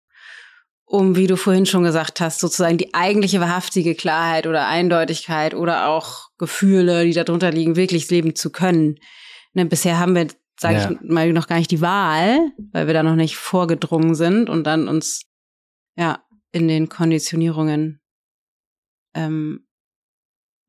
[0.95, 5.89] um, wie du vorhin schon gesagt hast, sozusagen die eigentliche wahrhaftige Klarheit oder Eindeutigkeit oder
[5.89, 9.01] auch Gefühle, die darunter liegen, wirklich leben zu können.
[9.55, 10.29] Ne, bisher haben wir,
[10.59, 10.91] sage Ja.
[10.93, 14.65] ich mal, noch gar nicht die Wahl, weil wir da noch nicht vorgedrungen sind und
[14.65, 15.23] dann uns
[15.97, 18.01] ja in den Konditionierungen
[19.15, 19.67] ähm,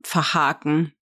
[0.04, 0.94] verhaken.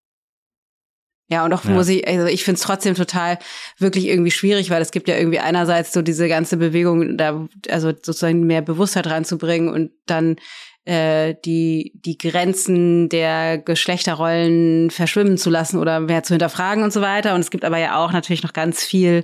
[1.32, 1.70] Ja, und auch Ja.
[1.70, 3.38] muss ich, also ich finde es trotzdem total
[3.78, 7.88] wirklich irgendwie schwierig, weil es gibt ja irgendwie einerseits so diese ganze Bewegung, da also
[7.88, 10.36] sozusagen mehr Bewusstheit reinzubringen und dann
[10.84, 17.00] äh, die die Grenzen der Geschlechterrollen verschwimmen zu lassen oder mehr zu hinterfragen und so
[17.00, 17.34] weiter.
[17.34, 19.22] Und es gibt aber ja auch natürlich noch ganz viel,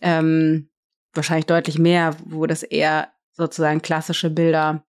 [0.00, 0.70] ähm,
[1.12, 4.82] wahrscheinlich deutlich mehr, wo das eher sozusagen klassische Bilder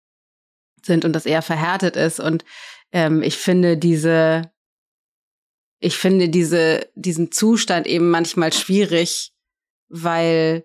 [0.82, 2.20] sind und das eher verhärtet ist.
[2.20, 2.44] Und
[2.92, 4.50] ähm, ich finde diese
[5.82, 9.32] ich finde diese, diesen Zustand eben manchmal schwierig,
[9.88, 10.64] weil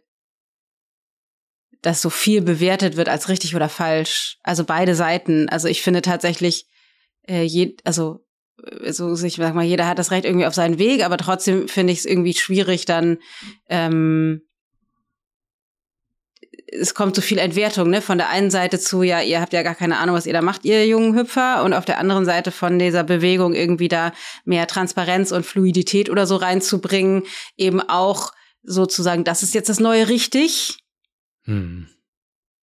[1.81, 4.37] das so viel bewertet wird als richtig oder falsch.
[4.43, 5.49] Also beide Seiten.
[5.49, 6.67] Also ich finde tatsächlich,
[7.27, 8.25] äh, je, also
[8.89, 11.93] so ich sag mal, jeder hat das Recht irgendwie auf seinen Weg, aber trotzdem finde
[11.93, 13.17] ich es irgendwie schwierig, dann
[13.69, 14.46] ähm,
[16.69, 18.01] es kommt so viel Entwertung, ne?
[18.01, 20.41] Von der einen Seite zu, ja, ihr habt ja gar keine Ahnung, was ihr da
[20.41, 24.11] macht, ihr jungen Hüpfer, und auf der anderen Seite von dieser Bewegung irgendwie da
[24.43, 27.23] mehr Transparenz und Fluidität oder so reinzubringen,
[27.55, 30.79] eben auch sozusagen, das ist jetzt das neue richtig.
[31.43, 31.87] Hm.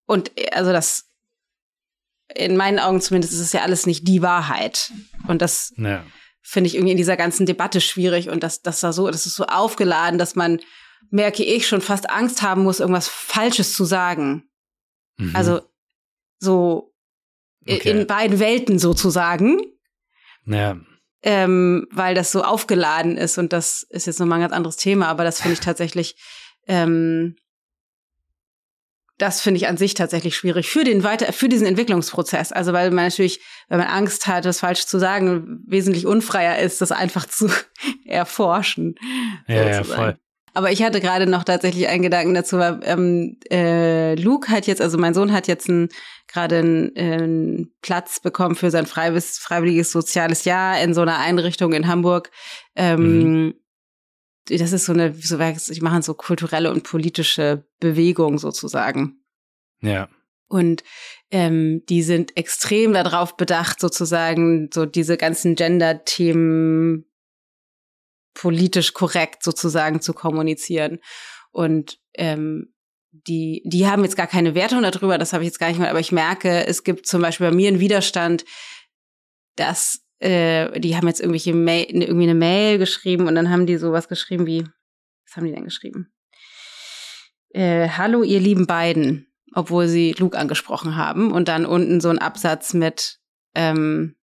[0.06, 1.04] Und äh, also das,
[2.34, 4.92] in meinen Augen zumindest, ist es ja alles nicht die Wahrheit.
[5.28, 6.04] Und das Ja.
[6.42, 9.34] finde ich irgendwie in dieser ganzen Debatte schwierig und das, das da so, das ist
[9.36, 10.60] so aufgeladen, dass man,
[11.10, 14.48] merke ich, schon fast Angst haben muss, irgendwas Falsches zu sagen.
[15.18, 15.34] Mhm.
[15.34, 15.60] Also
[16.38, 16.94] so
[17.66, 17.90] Okay.
[17.90, 19.58] in beiden Welten sozusagen,
[20.44, 20.76] ja.
[21.22, 25.08] ähm, weil das so aufgeladen ist und das ist jetzt nochmal ein ganz anderes Thema,
[25.08, 26.14] aber das finde ich tatsächlich
[26.66, 27.36] ähm,
[29.16, 32.50] das finde ich an sich tatsächlich schwierig für den weiter, für diesen Entwicklungsprozess.
[32.50, 36.80] Also weil man natürlich, wenn man Angst hat, das falsch zu sagen, wesentlich unfreier ist,
[36.80, 37.48] das einfach zu
[38.06, 38.96] erforschen.
[39.46, 40.18] Ja, ja, voll.
[40.54, 44.80] Aber ich hatte gerade noch tatsächlich einen Gedanken dazu, weil ähm, äh, Luke hat jetzt,
[44.80, 45.88] also mein Sohn hat jetzt ein,
[46.28, 51.88] gerade einen, einen Platz bekommen für sein freiwilliges soziales Jahr in so einer Einrichtung in
[51.88, 52.30] Hamburg.
[52.76, 53.54] Ähm, mhm
[54.48, 59.24] das ist so eine, so, ich machen so kulturelle und politische Bewegung sozusagen.
[59.80, 60.08] Ja.
[60.48, 60.84] Und
[61.30, 67.06] ähm, die sind extrem darauf bedacht, sozusagen so diese ganzen Gender-Themen
[68.34, 70.98] politisch korrekt sozusagen zu kommunizieren.
[71.50, 72.74] Und ähm,
[73.12, 75.88] die, die haben jetzt gar keine Wertung darüber, das habe ich jetzt gar nicht mal,
[75.88, 78.44] aber ich merke, es gibt zum Beispiel bei mir einen Widerstand,
[79.54, 83.76] dass äh, die haben jetzt irgendwelche Mail, irgendwie eine Mail geschrieben und dann haben die
[83.76, 84.64] sowas geschrieben wie,
[85.26, 86.12] was haben die denn geschrieben?
[87.50, 92.18] Äh, Hallo, ihr lieben beiden, obwohl sie Luke angesprochen haben und dann unten so ein
[92.18, 93.20] Absatz mit,
[93.54, 94.16] ähm,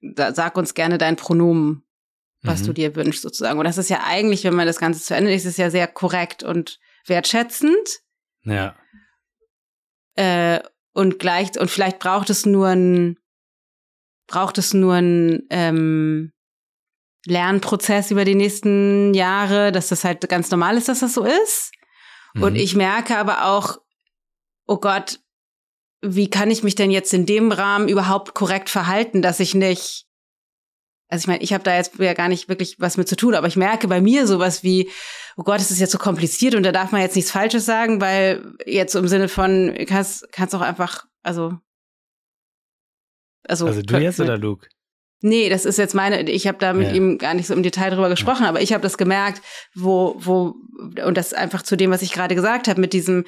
[0.00, 1.82] da, sag uns gerne dein Pronomen,
[2.42, 2.66] was mhm.
[2.66, 3.58] du dir wünschst sozusagen.
[3.58, 5.86] Und das ist ja eigentlich, wenn man das Ganze zu Ende ist, ist ja sehr
[5.86, 8.00] korrekt und wertschätzend.
[8.44, 8.76] Ja.
[10.14, 10.60] Äh,
[10.92, 13.16] und gleich, und vielleicht braucht es nur ein
[14.30, 16.32] braucht es nur einen ähm,
[17.26, 21.72] Lernprozess über die nächsten Jahre, dass das halt ganz normal ist, dass das so ist.
[22.34, 22.42] Mhm.
[22.44, 23.78] Und ich merke aber auch,
[24.66, 25.18] oh Gott,
[26.00, 30.06] wie kann ich mich denn jetzt in dem Rahmen überhaupt korrekt verhalten, dass ich nicht
[31.10, 33.34] also ich meine, ich habe da jetzt ja gar nicht wirklich was mit zu tun,
[33.34, 34.88] aber ich merke bei mir sowas wie,
[35.36, 38.00] oh Gott, es ist jetzt so kompliziert und da darf man jetzt nichts Falsches sagen,
[38.00, 41.58] weil jetzt im Sinne von, kannst kannst auch einfach, also
[43.48, 44.68] also, also du jetzt oder Luke?
[45.22, 46.94] Nee, das ist jetzt meine, ich habe da mit ja.
[46.94, 48.48] ihm gar nicht so im Detail drüber gesprochen, ja.
[48.48, 49.42] aber ich habe das gemerkt,
[49.74, 50.54] wo, wo,
[51.04, 53.24] und das einfach zu dem, was ich gerade gesagt habe, mit diesem,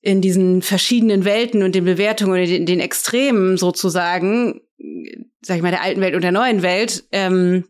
[0.00, 4.60] in diesen verschiedenen Welten und den Bewertungen und den, den Extremen sozusagen,
[5.42, 7.64] sag ich mal, der alten Welt und der neuen Welt, ähm,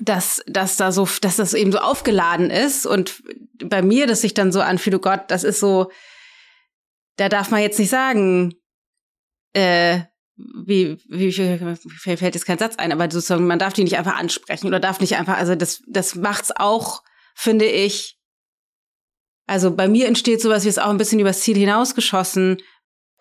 [0.00, 3.22] dass, dass da so, dass das eben so aufgeladen ist und
[3.64, 5.90] bei mir, dass sich dann so anfühlt, oh Gott, das ist so,
[7.16, 8.54] da darf man jetzt nicht sagen,
[9.54, 10.00] äh,
[10.36, 14.16] wie, wie, wie fällt jetzt kein Satz ein, aber sozusagen, man darf die nicht einfach
[14.16, 17.02] ansprechen oder darf nicht einfach, also das, das macht's auch,
[17.34, 18.18] finde ich.
[19.46, 22.58] Also bei mir entsteht sowas wie es auch ein bisschen übers Ziel hinausgeschossen.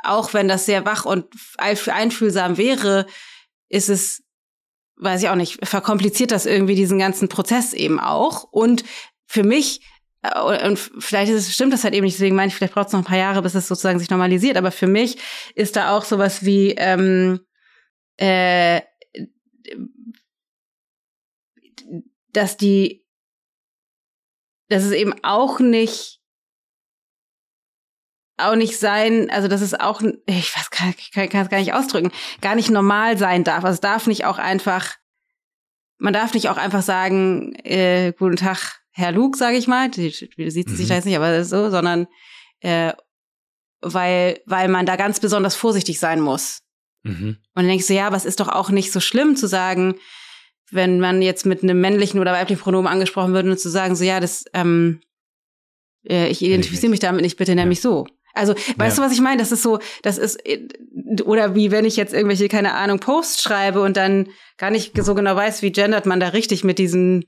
[0.04, 1.26] Auch wenn das sehr wach und
[1.58, 3.08] einfühlsam wäre,
[3.70, 4.24] ist es,
[4.98, 8.44] weiß ich auch nicht, verkompliziert das irgendwie diesen ganzen Prozess eben auch.
[8.44, 8.84] Und
[9.26, 9.82] für mich
[10.22, 12.88] äh, und vielleicht ist es, stimmt das halt eben nicht, deswegen meine ich, vielleicht braucht
[12.88, 14.58] es noch ein paar Jahre, bis es sozusagen sich normalisiert.
[14.58, 15.18] Aber für mich
[15.56, 17.40] ist da auch sowas wie ähm,
[18.18, 18.82] äh,
[22.34, 23.06] dass die
[24.70, 26.20] dass es eben auch nicht
[28.38, 31.74] auch nicht sein, also dass es auch, ich weiß, kann, kann, kann es gar nicht
[31.74, 32.12] ausdrücken,
[32.42, 33.64] gar nicht normal sein darf.
[33.64, 34.96] Also es darf nicht auch einfach,
[35.98, 40.10] man darf nicht auch einfach sagen, äh, guten Tag, Herr Luke, sage ich mal, die,
[40.38, 40.76] die sieht mhm.
[40.76, 42.08] sich da jetzt nicht, aber so, sondern
[42.62, 42.94] äh,
[43.82, 46.62] weil, weil man da ganz besonders vorsichtig sein muss.
[47.04, 47.38] Mhm.
[47.54, 49.96] Und dann denkst du, ja, aber es ist doch auch nicht so schlimm zu sagen,
[50.72, 54.04] wenn man jetzt mit einem männlichen oder weiblichen Pronomen angesprochen wird und zu sagen, so
[54.04, 55.00] ja, das, ähm,
[56.08, 58.08] äh, ich identifiziere mich damit nicht, bitte nenn mich so.
[58.38, 59.04] Also, weißt ja.
[59.04, 59.40] du, was ich meine?
[59.40, 60.68] Das ist so, das ist, äh,
[61.24, 65.16] oder wie wenn ich jetzt irgendwelche, keine Ahnung, Posts schreibe und dann gar nicht so
[65.16, 67.26] genau weiß, wie gendert man da richtig mit diesen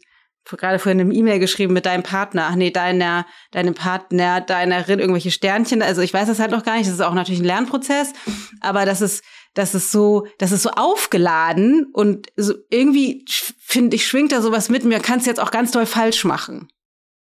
[0.58, 5.32] gerade vorhin eine E-Mail geschrieben mit deinem Partner, ach nee, deiner, deinem Partner, deiner irgendwelche
[5.32, 5.82] Sternchen.
[5.82, 6.88] Also ich weiß das halt noch gar nicht.
[6.88, 8.14] Das ist auch natürlich ein Lernprozess,
[8.62, 13.26] aber das ist, das ist so, das ist so aufgeladen und so irgendwie
[13.60, 15.00] finde ich schwingt da sowas mit mir.
[15.00, 16.70] Kannst jetzt auch ganz doll falsch machen.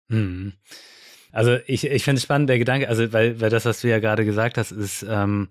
[0.09, 0.55] Hm.
[1.32, 3.98] Also ich, ich finde es spannend, der Gedanke, also weil, weil das, was du ja
[3.98, 5.48] gerade gesagt hast, ist, ähm,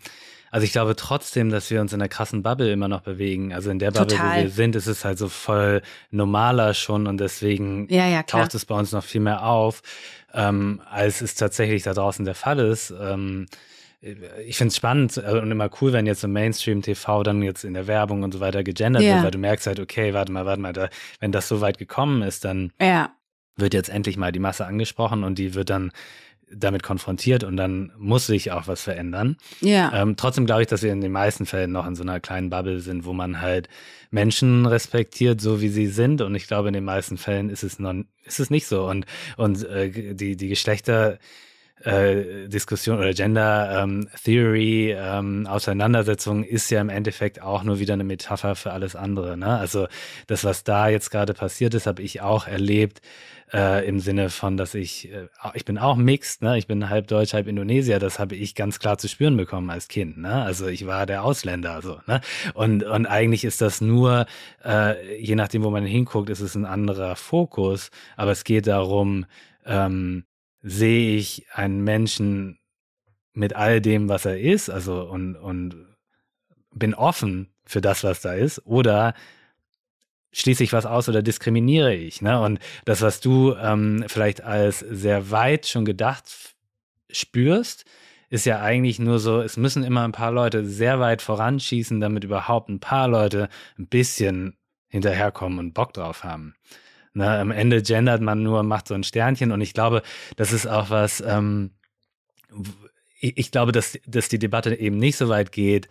[0.49, 3.53] also ich glaube trotzdem, dass wir uns in der krassen Bubble immer noch bewegen.
[3.53, 4.37] Also in der Bubble, Total.
[4.37, 8.55] wo wir sind, ist es halt so voll normaler schon und deswegen ja, ja, taucht
[8.55, 9.81] es bei uns noch viel mehr auf,
[10.33, 12.93] ähm, als es tatsächlich da draußen der Fall ist.
[12.99, 13.47] Ähm,
[13.99, 17.87] ich finde es spannend und immer cool, wenn jetzt im Mainstream-TV dann jetzt in der
[17.87, 19.15] Werbung und so weiter gegendert ja.
[19.15, 20.89] wird, weil du merkst halt, okay, warte mal, warte mal, da,
[21.19, 23.11] wenn das so weit gekommen ist, dann ja.
[23.57, 25.91] Wird jetzt endlich mal die Masse angesprochen und die wird dann
[26.49, 29.35] damit konfrontiert und dann muss sich auch was verändern.
[29.59, 29.91] Ja.
[29.93, 32.49] Ähm, trotzdem glaube ich, dass wir in den meisten Fällen noch in so einer kleinen
[32.49, 33.67] Bubble sind, wo man halt
[34.11, 36.21] Menschen respektiert, so wie sie sind.
[36.21, 37.93] Und ich glaube, in den meisten Fällen ist es noch,
[38.23, 38.87] ist es nicht so.
[38.87, 39.05] Und,
[39.35, 41.19] und äh, die, die Geschlechter
[41.83, 47.93] äh, Diskussion oder Gender ähm, Theory ähm, Auseinandersetzung ist ja im Endeffekt auch nur wieder
[47.93, 49.37] eine Metapher für alles andere.
[49.37, 49.57] Ne?
[49.57, 49.87] Also
[50.27, 53.01] das, was da jetzt gerade passiert ist, habe ich auch erlebt
[53.53, 56.57] äh, im Sinne von, dass ich, äh, ich bin auch mixed, ne?
[56.57, 59.87] ich bin halb Deutsch, halb Indonesier, das habe ich ganz klar zu spüren bekommen als
[59.87, 60.17] Kind.
[60.17, 60.43] Ne?
[60.43, 61.99] Also ich war der Ausländer so.
[62.07, 62.21] Ne?
[62.53, 64.25] Und, und eigentlich ist das nur,
[64.65, 69.25] äh, je nachdem, wo man hinguckt, ist es ein anderer Fokus, aber es geht darum,
[69.65, 70.25] ähm,
[70.61, 72.59] sehe ich einen Menschen
[73.33, 75.85] mit all dem, was er ist, also und, und
[76.73, 79.13] bin offen für das, was da ist, oder
[80.37, 82.21] schließe ich was aus oder diskriminiere ich?
[82.21, 82.39] Ne?
[82.39, 86.25] Und das, was du ähm, vielleicht als sehr weit schon gedacht
[87.09, 87.85] spürst,
[88.29, 92.23] ist ja eigentlich nur so, es müssen immer ein paar Leute sehr weit voranschießen, damit
[92.23, 93.49] überhaupt ein paar Leute
[93.79, 94.57] ein bisschen
[94.89, 96.55] hinterherkommen und Bock drauf haben.
[97.13, 100.03] Ne, am Ende gendert man nur, macht so ein Sternchen und ich glaube,
[100.35, 101.71] das ist auch was, ähm,
[103.19, 105.87] ich, ich glaube, dass, dass die Debatte eben nicht so weit geht,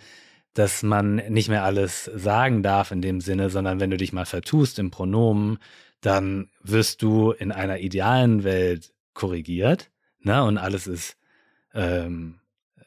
[0.56, 4.24] dass man nicht mehr alles sagen darf in dem Sinne, sondern wenn du dich mal
[4.24, 5.58] vertust im Pronomen,
[6.00, 10.42] dann wirst du in einer idealen Welt korrigiert, ne?
[10.44, 11.18] Und alles ist,
[11.74, 12.36] ähm,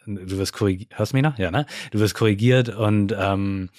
[0.08, 1.38] du wirst korrigiert, hörst du mich noch?
[1.38, 1.68] Ja, ne?
[1.92, 3.70] Du wirst korrigiert und, ähm,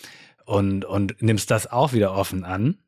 [0.45, 2.79] und, und nimmst das auch wieder offen an.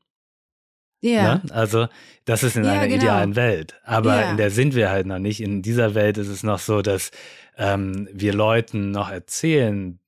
[1.01, 1.35] Ja.
[1.35, 1.43] Ne?
[1.51, 1.89] Also,
[2.25, 3.03] das ist in ja, einer genau.
[3.03, 3.75] idealen Welt.
[3.85, 4.31] Aber ja.
[4.31, 5.41] in der sind wir halt noch nicht.
[5.41, 7.11] In dieser Welt ist es noch so, dass
[7.57, 9.99] ähm, wir Leuten noch erzählen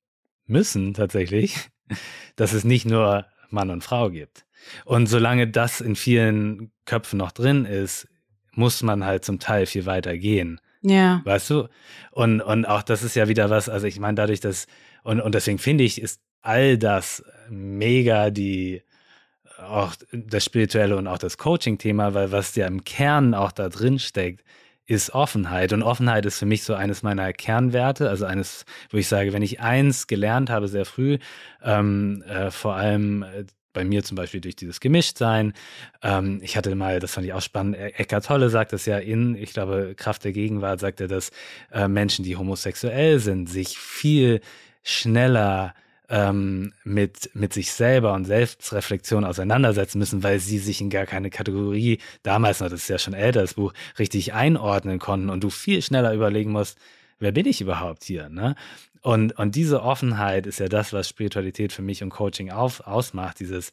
[0.47, 1.57] müssen tatsächlich,
[2.37, 4.45] dass es nicht nur Mann und Frau gibt.
[4.85, 8.09] Und solange das in vielen Köpfen noch drin ist,
[8.53, 10.61] muss man halt zum Teil viel weiter gehen.
[10.83, 11.23] Ja.
[11.25, 11.69] Weißt du?
[12.11, 14.67] Und, und auch das ist ja wieder was, also ich meine, dadurch, dass,
[15.03, 18.83] und, und deswegen finde ich, ist all das mega die,
[19.59, 23.99] auch das Spirituelle und auch das Coaching-Thema, weil was ja im Kern auch da drin
[23.99, 24.45] steckt,
[24.87, 25.73] ist Offenheit.
[25.73, 29.43] Und Offenheit ist für mich so eines meiner Kernwerte, also eines, wo ich sage, wenn
[29.43, 31.19] ich eins gelernt habe sehr früh,
[31.63, 35.53] ähm, äh, vor allem äh, bei mir zum Beispiel durch dieses Gemischtsein.
[36.03, 38.99] Ähm, ich hatte mal, das fand ich auch spannend, e-, Eckart Tolle sagt das ja
[38.99, 41.31] in, ich glaube, Kraft der Gegenwart sagt er, dass
[41.73, 44.41] äh, Menschen, die homosexuell sind, sich viel
[44.83, 45.75] schneller
[46.09, 51.31] ähm, mit, mit sich selber und Selbstreflexion auseinandersetzen müssen, weil sie sich in gar keine
[51.31, 55.51] Kategorie, damals noch, das ist ja schon älter, das Buch, richtig einordnen konnten und du
[55.51, 56.79] viel schneller überlegen musst,
[57.19, 58.29] wer bin ich überhaupt hier?
[58.29, 58.55] Ne?
[59.01, 63.41] Und, und diese Offenheit ist ja das, was Spiritualität für mich und Coaching auf, ausmacht,
[63.41, 63.73] dieses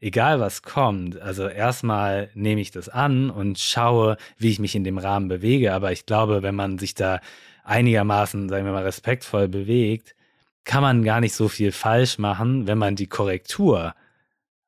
[0.00, 4.84] egal was kommt, also erstmal nehme ich das an und schaue, wie ich mich in
[4.84, 7.20] dem Rahmen bewege, aber ich glaube, wenn man sich da
[7.64, 10.14] einigermaßen, sagen wir mal, respektvoll bewegt,
[10.64, 13.94] kann man gar nicht so viel falsch machen, wenn man die Korrektur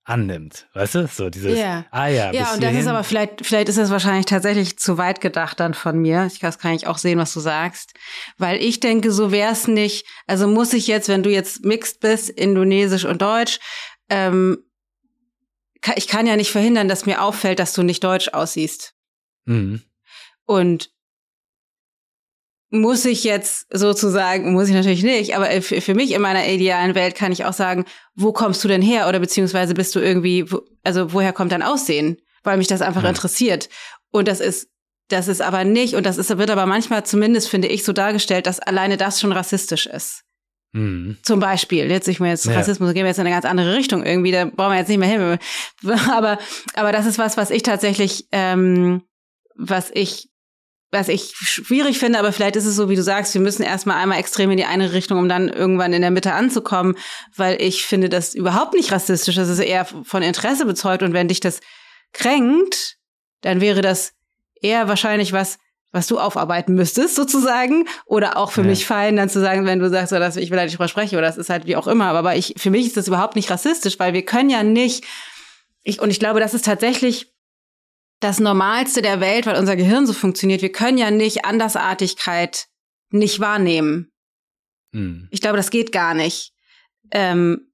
[0.04, 1.06] annimmt, weißt du?
[1.06, 1.86] So dieses, yeah.
[1.90, 2.32] ah ja.
[2.32, 5.74] Ja, und das ist aber vielleicht, vielleicht ist es wahrscheinlich tatsächlich zu weit gedacht dann
[5.74, 6.28] von mir.
[6.32, 7.94] Ich kann, kann ich auch sehen, was du sagst.
[8.36, 12.30] Weil ich denke, so wär's nicht, also muss ich jetzt, wenn du jetzt mixed bist,
[12.30, 13.60] Indonesisch und Deutsch,
[14.08, 14.58] ähm,
[15.96, 18.94] ich kann ja nicht verhindern, dass mir auffällt, dass du nicht deutsch aussiehst.
[19.44, 19.82] Mhm.
[20.44, 20.90] Und
[22.72, 27.14] muss ich jetzt sozusagen, muss ich natürlich nicht, aber für, mich in meiner idealen Welt
[27.14, 27.84] kann ich auch sagen,
[28.14, 29.08] wo kommst du denn her?
[29.08, 30.46] Oder beziehungsweise bist du irgendwie,
[30.82, 32.16] also woher kommt dein Aussehen?
[32.42, 33.10] Weil mich das einfach ja.
[33.10, 33.68] interessiert.
[34.10, 34.70] Und das ist,
[35.08, 38.46] das ist aber nicht, und das ist, wird aber manchmal zumindest, finde ich, so dargestellt,
[38.46, 40.22] dass alleine das schon rassistisch ist.
[40.72, 41.18] Mhm.
[41.22, 42.54] Zum Beispiel, jetzt ich mir jetzt ja.
[42.54, 44.98] Rassismus, gehen wir jetzt in eine ganz andere Richtung irgendwie, da brauchen wir jetzt nicht
[44.98, 45.38] mehr hin.
[46.10, 46.38] Aber,
[46.72, 49.02] aber das ist was, was ich tatsächlich, ähm,
[49.56, 50.31] was ich
[50.92, 53.96] was ich schwierig finde, aber vielleicht ist es so, wie du sagst, wir müssen erstmal
[53.96, 56.96] einmal extrem in die eine Richtung, um dann irgendwann in der Mitte anzukommen,
[57.34, 61.28] weil ich finde das überhaupt nicht rassistisch, das ist eher von Interesse bezeugt und wenn
[61.28, 61.60] dich das
[62.12, 62.98] kränkt,
[63.40, 64.12] dann wäre das
[64.60, 65.58] eher wahrscheinlich was,
[65.92, 68.66] was du aufarbeiten müsstest, sozusagen, oder auch für ja.
[68.68, 71.16] mich fein, dann zu sagen, wenn du sagst, oder ich will da nicht drüber sprechen,
[71.16, 73.50] oder das ist halt wie auch immer, aber ich, für mich ist das überhaupt nicht
[73.50, 75.04] rassistisch, weil wir können ja nicht,
[75.82, 77.31] ich, und ich glaube, das ist tatsächlich
[78.22, 80.62] das Normalste der Welt, weil unser Gehirn so funktioniert.
[80.62, 82.68] Wir können ja nicht Andersartigkeit
[83.10, 84.12] nicht wahrnehmen.
[84.92, 85.28] Hm.
[85.30, 86.52] Ich glaube, das geht gar nicht.
[87.10, 87.72] Ähm,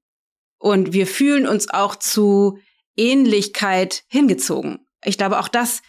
[0.57, 2.59] und wir fühlen uns auch zu
[2.97, 4.79] Ähnlichkeit hingezogen.
[5.05, 5.81] Ich glaube, auch das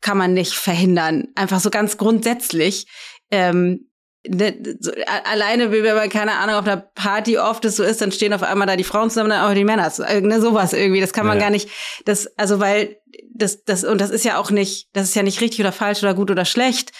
[0.00, 1.28] kann man nicht verhindern.
[1.34, 2.86] Einfach so ganz grundsätzlich.
[3.30, 3.85] Ähm,
[4.28, 4.92] ne, so,
[5.24, 8.42] alleine, wenn man, keine Ahnung, auf einer Party oft es so ist, dann stehen auf
[8.42, 9.92] einmal da die Frauen zusammen, dann auch die Männer.
[10.20, 11.00] Ne, sowas irgendwie.
[11.00, 11.44] Das kann man ja.
[11.44, 11.68] gar nicht,
[12.04, 12.96] das, also weil
[13.34, 16.02] das, das, und das ist ja auch nicht, das ist ja nicht richtig oder falsch
[16.02, 16.92] oder gut oder schlecht.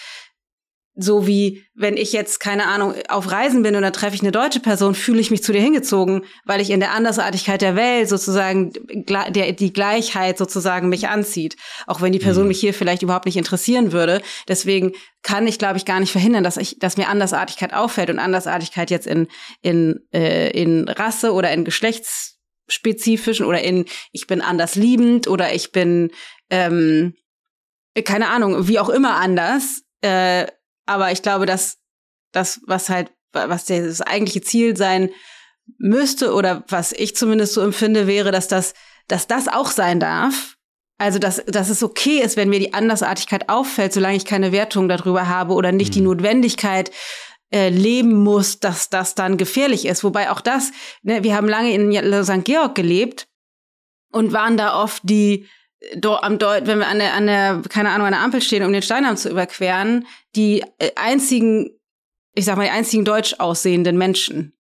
[0.99, 4.31] So wie, wenn ich jetzt, keine Ahnung, auf Reisen bin und da treffe ich eine
[4.31, 8.09] deutsche Person, fühle ich mich zu dir hingezogen, weil ich in der Andersartigkeit der Welt
[8.09, 8.73] sozusagen
[9.05, 11.55] der, die Gleichheit sozusagen mich anzieht.
[11.85, 12.47] Auch wenn die Person mhm.
[12.49, 14.21] mich hier vielleicht überhaupt nicht interessieren würde.
[14.47, 18.17] Deswegen kann ich, glaube ich, gar nicht verhindern, dass ich, dass mir Andersartigkeit auffällt und
[18.17, 19.27] Andersartigkeit jetzt in,
[19.61, 25.71] in, äh, in Rasse oder in geschlechtsspezifischen oder in ich bin anders liebend oder ich
[25.71, 26.09] bin
[26.49, 27.13] ähm,
[28.03, 29.83] keine Ahnung, wie auch immer anders.
[30.01, 30.47] Äh,
[30.87, 31.77] aber ich glaube, dass
[32.31, 35.09] das, was halt, was das eigentliche Ziel sein
[35.77, 38.73] müsste oder was ich zumindest so empfinde, wäre, dass das,
[39.07, 40.55] dass das auch sein darf.
[40.99, 44.89] Also, dass, dass es okay ist, wenn mir die Andersartigkeit auffällt, solange ich keine Wertung
[44.89, 45.93] darüber habe oder nicht mhm.
[45.93, 46.89] die Notwendigkeit
[47.51, 50.03] äh, leben muss, dass das dann gefährlich ist.
[50.03, 50.71] Wobei auch das,
[51.03, 52.43] ne, wir haben lange in St.
[52.43, 53.27] Georg gelebt
[54.11, 55.47] und waren da oft die,
[56.03, 58.73] am Deut, wenn wir an der, an der, keine Ahnung, an der Ampel stehen, um
[58.73, 61.71] den Steinarm zu überqueren, die äh, einzigen,
[62.33, 64.53] ich sag mal, die einzigen deutsch aussehenden Menschen.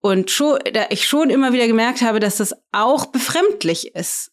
[0.00, 4.32] Und schon, da ich schon immer wieder gemerkt habe, dass das auch befremdlich ist.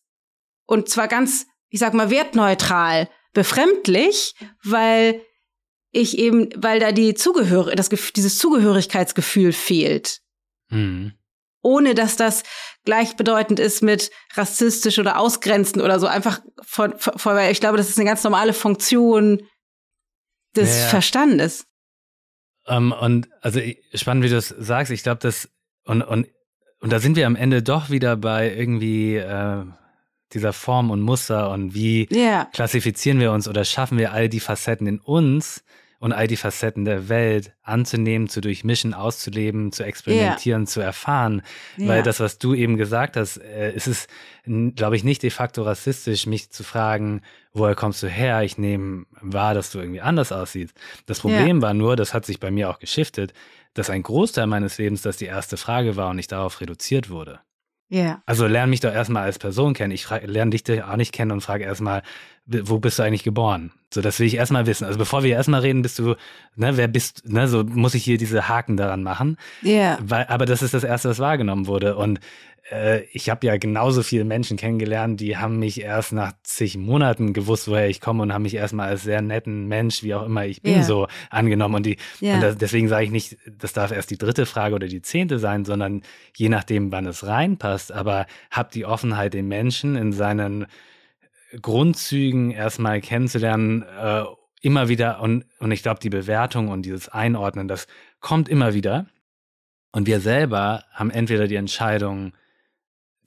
[0.65, 5.21] Und zwar ganz, ich sag mal, wertneutral befremdlich, weil
[5.91, 10.21] ich eben, weil da die Zugehör, das, dieses Zugehörigkeitsgefühl fehlt.
[10.69, 11.13] Mhm
[11.61, 12.43] ohne dass das
[12.85, 16.07] gleichbedeutend ist mit rassistisch oder ausgrenzen oder so.
[16.07, 19.41] Einfach von, von, weil ich glaube, das ist eine ganz normale Funktion
[20.55, 20.87] des ja, ja.
[20.89, 21.65] Verstandes.
[22.65, 23.59] Um, ähm, und also
[23.93, 24.91] spannend, wie du das sagst.
[24.91, 25.49] Ich glaube, das
[25.85, 26.27] und, und,
[26.79, 29.65] und da sind wir am Ende doch wieder bei irgendwie äh,
[30.33, 32.45] dieser Form und Muster und wie yeah.
[32.53, 35.63] klassifizieren wir uns oder schaffen wir all die Facetten in uns,
[36.01, 40.67] und all die Facetten der Welt anzunehmen, zu durchmischen, auszuleben, zu experimentieren, yeah.
[40.67, 41.43] zu erfahren.
[41.77, 41.89] Yeah.
[41.89, 44.07] Weil das, was du eben gesagt hast, äh, ist es,
[44.43, 47.21] glaube ich, nicht de facto rassistisch, mich zu fragen,
[47.53, 48.41] woher kommst du her?
[48.41, 50.75] Ich nehme wahr, dass du irgendwie anders aussiehst.
[51.05, 51.61] Das Problem yeah.
[51.61, 53.33] war nur, das hat sich bei mir auch geschiftet,
[53.75, 57.41] dass ein Großteil meines Lebens das die erste Frage war und ich darauf reduziert wurde.
[57.89, 58.23] Ja.
[58.25, 59.91] Also lerne mich doch erstmal als Person kennen.
[59.91, 62.03] Ich lerne dich auch nicht kennen und frage erstmal,
[62.45, 63.71] wo bist du eigentlich geboren?
[63.93, 64.85] So, das will ich erstmal wissen.
[64.85, 66.15] Also bevor wir erstmal reden, bist du,
[66.55, 69.37] ne, wer bist, ne, so muss ich hier diese Haken daran machen.
[69.61, 69.99] Ja.
[69.99, 70.29] Yeah.
[70.29, 71.97] aber das ist das Erste, was wahrgenommen wurde.
[71.97, 72.19] Und
[72.71, 77.33] äh, ich habe ja genauso viele Menschen kennengelernt, die haben mich erst nach zig Monaten
[77.33, 80.45] gewusst, woher ich komme und haben mich erstmal als sehr netten Mensch, wie auch immer
[80.45, 80.83] ich bin, yeah.
[80.83, 81.75] so angenommen.
[81.75, 82.35] Und, die, yeah.
[82.35, 85.37] und das, deswegen sage ich nicht, das darf erst die dritte Frage oder die zehnte
[85.37, 86.01] sein, sondern
[86.35, 87.91] je nachdem, wann es reinpasst.
[87.91, 90.65] Aber hab die Offenheit, den Menschen in seinen
[91.61, 94.23] Grundzügen erstmal kennenzulernen, äh,
[94.61, 97.87] immer wieder und, und ich glaube, die Bewertung und dieses Einordnen, das
[98.19, 99.07] kommt immer wieder.
[99.91, 102.33] Und wir selber haben entweder die Entscheidung,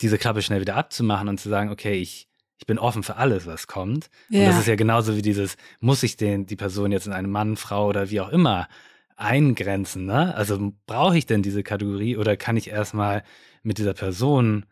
[0.00, 2.28] diese Klappe schnell wieder abzumachen und zu sagen, okay, ich,
[2.58, 4.08] ich bin offen für alles, was kommt.
[4.28, 4.40] Ja.
[4.40, 7.28] Und das ist ja genauso wie dieses, muss ich den, die Person jetzt in eine
[7.28, 8.68] Mann, Frau oder wie auch immer
[9.16, 10.34] eingrenzen, ne?
[10.34, 13.22] Also brauche ich denn diese Kategorie oder kann ich erstmal
[13.62, 14.66] mit dieser Person,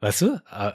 [0.00, 0.72] weißt du, äh,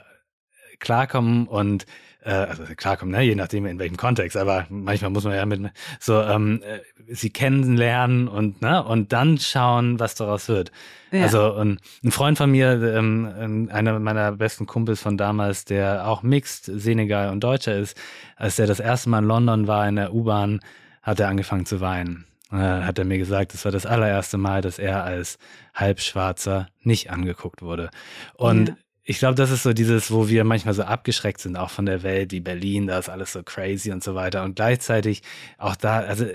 [0.78, 1.84] klarkommen und
[2.22, 5.60] äh, also klarkommen, ne, je nachdem in welchem Kontext, aber manchmal muss man ja mit
[5.98, 6.80] so ähm, äh,
[7.14, 10.70] sie kennenlernen und ne und dann schauen, was daraus wird.
[11.10, 11.22] Ja.
[11.22, 16.06] Also und ein Freund von mir, ähm, ähm, einer meiner besten Kumpels von damals, der
[16.06, 17.96] auch Mixed Senegal und Deutscher ist,
[18.36, 20.60] als er das erste Mal in London war in der U-Bahn,
[21.02, 22.26] hat er angefangen zu weinen.
[22.52, 25.38] Äh, hat er mir gesagt, das war das allererste Mal, dass er als
[25.74, 27.90] Halbschwarzer nicht angeguckt wurde.
[28.34, 28.76] Und ja
[29.10, 32.04] ich glaube, das ist so dieses, wo wir manchmal so abgeschreckt sind, auch von der
[32.04, 34.44] Welt, wie Berlin, da ist alles so crazy und so weiter.
[34.44, 35.22] Und gleichzeitig
[35.58, 36.26] auch da, also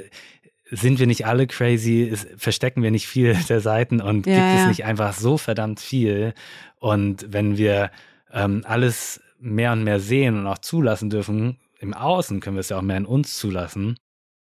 [0.71, 4.45] sind wir nicht alle crazy, ist, verstecken wir nicht viel der Seiten und ja, gibt
[4.45, 4.61] ja.
[4.63, 6.33] es nicht einfach so verdammt viel.
[6.77, 7.91] Und wenn wir
[8.33, 12.69] ähm, alles mehr und mehr sehen und auch zulassen dürfen, im Außen können wir es
[12.69, 13.97] ja auch mehr in uns zulassen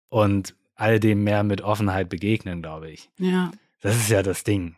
[0.08, 3.10] und all dem mehr mit Offenheit begegnen, glaube ich.
[3.18, 3.52] Ja.
[3.82, 4.78] Das ist ja das Ding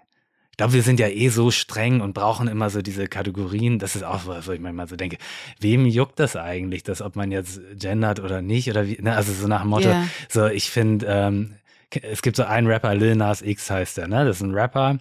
[0.56, 3.78] ich glaube, wir sind ja eh so streng und brauchen immer so diese Kategorien.
[3.78, 5.18] Das ist auch was, wo ich manchmal so denke,
[5.60, 9.18] wem juckt das eigentlich, dass ob man jetzt gendert oder nicht oder wie, ne?
[9.18, 10.08] also so nach dem Motto, yeah.
[10.30, 11.56] so ich finde, ähm,
[11.90, 14.24] es gibt so einen Rapper, Lil Nas X heißt der, ne?
[14.24, 15.00] Das ist ein Rapper,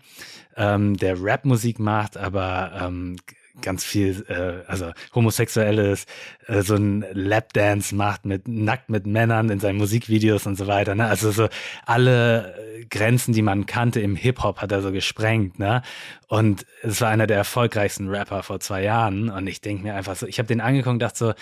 [0.56, 3.14] ähm, der Rapmusik macht, aber ähm,
[3.62, 6.06] ganz viel, äh, also homosexuelles,
[6.46, 10.94] äh, so ein Lapdance macht mit nackt mit Männern in seinen Musikvideos und so weiter.
[10.94, 11.06] Ne?
[11.06, 11.48] Also so
[11.86, 15.58] alle äh, Grenzen, die man kannte im Hip Hop, hat er so gesprengt.
[15.58, 15.82] Ne?
[16.28, 19.30] Und es war einer der erfolgreichsten Rapper vor zwei Jahren.
[19.30, 21.34] Und ich denke mir einfach so, ich habe den angeguckt, dachte so,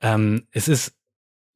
[0.00, 0.94] ähm, es ist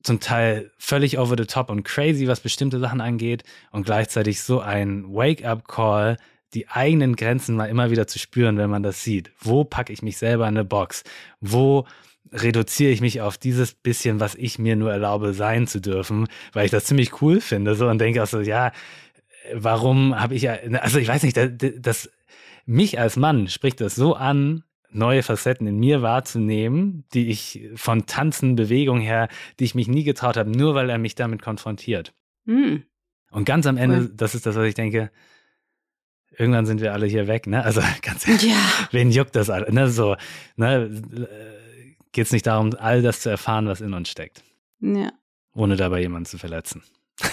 [0.03, 3.43] zum Teil völlig over the top und crazy, was bestimmte Sachen angeht
[3.73, 6.17] und gleichzeitig so ein Wake-up-Call,
[6.55, 9.31] die eigenen Grenzen mal immer wieder zu spüren, wenn man das sieht.
[9.41, 11.05] Wo packe ich mich selber in eine Box?
[11.41, 11.87] Wo
[12.33, 16.67] reduziere ich mich auf dieses bisschen, was ich mir nur erlaube, sein zu dürfen, weil
[16.67, 18.73] ich das ziemlich cool finde so und denke auch so, ja,
[19.55, 22.11] warum habe ich ja, also ich weiß nicht, das, das
[22.67, 28.07] mich als Mann spricht das so an, neue Facetten in mir wahrzunehmen, die ich von
[28.07, 32.15] Tanzen, Bewegung her, die ich mich nie getraut habe, nur weil er mich damit konfrontiert.
[32.45, 32.85] Mhm.
[33.31, 34.13] Und ganz am Ende, cool.
[34.15, 35.11] das ist das, was ich denke,
[36.39, 37.65] irgendwann sind wir alle hier weg, ne?
[37.65, 38.89] Also ganz ehrlich, ja.
[38.91, 39.73] wen juckt das alle?
[39.73, 39.91] Ne?
[39.91, 40.17] So,
[40.57, 40.91] ne?
[42.13, 44.43] Geht es nicht darum, all das zu erfahren, was in uns steckt.
[44.81, 45.13] Ja.
[45.55, 46.83] Ohne dabei jemanden zu verletzen.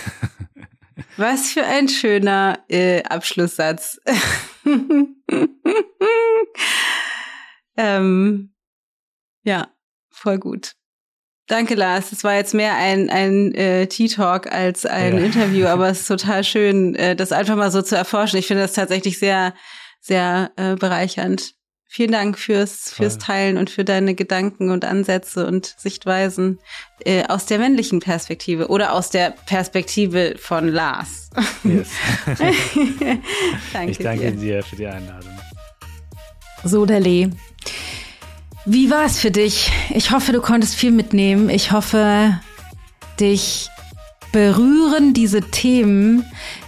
[1.17, 4.01] Was für ein schöner äh, Abschlusssatz.
[7.77, 8.53] ähm,
[9.43, 9.69] ja,
[10.09, 10.75] voll gut.
[11.47, 12.09] Danke, Lars.
[12.09, 15.25] Das war jetzt mehr ein, ein äh, Tea-Talk als ein ja.
[15.25, 18.39] Interview, aber es ist total schön, äh, das einfach mal so zu erforschen.
[18.39, 19.53] Ich finde das tatsächlich sehr,
[20.01, 21.53] sehr äh, bereichernd.
[21.87, 26.59] Vielen Dank fürs, fürs Teilen und für deine Gedanken und Ansätze und Sichtweisen
[27.05, 31.29] äh, aus der männlichen Perspektive oder aus der Perspektive von Lars.
[31.63, 31.87] Yes.
[33.71, 34.57] danke ich danke dir.
[34.57, 35.39] dir für die Einladung.
[36.65, 37.29] So, der Lee.
[38.67, 39.71] Wie war es für dich?
[39.91, 41.49] Ich hoffe, du konntest viel mitnehmen.
[41.49, 42.39] Ich hoffe,
[43.19, 43.69] dich
[44.31, 46.25] berühren diese Themen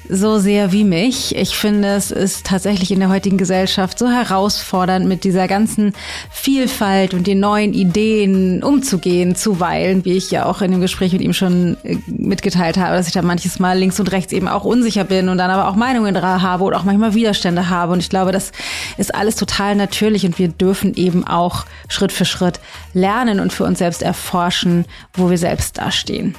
[0.09, 1.35] so sehr wie mich.
[1.35, 5.93] Ich finde, es ist tatsächlich in der heutigen Gesellschaft so herausfordernd, mit dieser ganzen
[6.31, 11.21] Vielfalt und den neuen Ideen umzugehen, zuweilen, wie ich ja auch in dem Gespräch mit
[11.21, 14.63] ihm schon äh, mitgeteilt habe, dass ich da manches Mal links und rechts eben auch
[14.63, 17.93] unsicher bin und dann aber auch Meinungen habe oder auch manchmal Widerstände habe.
[17.93, 18.51] Und ich glaube, das
[18.97, 22.59] ist alles total natürlich und wir dürfen eben auch Schritt für Schritt
[22.93, 26.35] lernen und für uns selbst erforschen, wo wir selbst dastehen.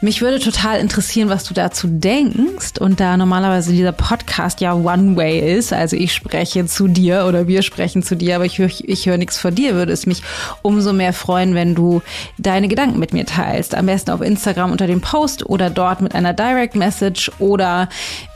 [0.00, 2.78] Mich würde total interessieren, was du dazu denkst.
[2.78, 7.62] Und da normalerweise dieser Podcast ja One-Way ist, also ich spreche zu dir oder wir
[7.62, 10.22] sprechen zu dir, aber ich höre ich hör nichts von dir, würde es mich
[10.62, 12.02] umso mehr freuen, wenn du
[12.38, 13.74] deine Gedanken mit mir teilst.
[13.74, 17.88] Am besten auf Instagram unter dem Post oder dort mit einer Direct Message oder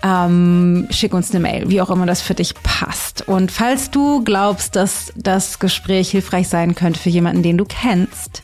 [0.03, 3.27] ähm, schick uns eine Mail, wie auch immer das für dich passt.
[3.27, 8.43] Und falls du glaubst, dass das Gespräch hilfreich sein könnte für jemanden, den du kennst,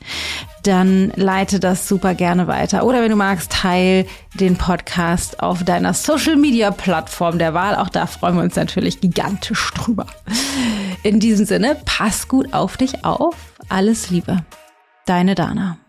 [0.66, 2.85] dann leite das super gerne weiter.
[2.85, 7.77] Oder wenn du magst, teil den Podcast auf deiner Social Media Plattform der Wahl.
[7.77, 10.07] Auch da freuen wir uns natürlich gigantisch drüber.
[11.03, 13.36] In diesem Sinne, pass gut auf dich auf.
[13.69, 14.45] Alles Liebe.
[15.07, 15.84] Deine Dana.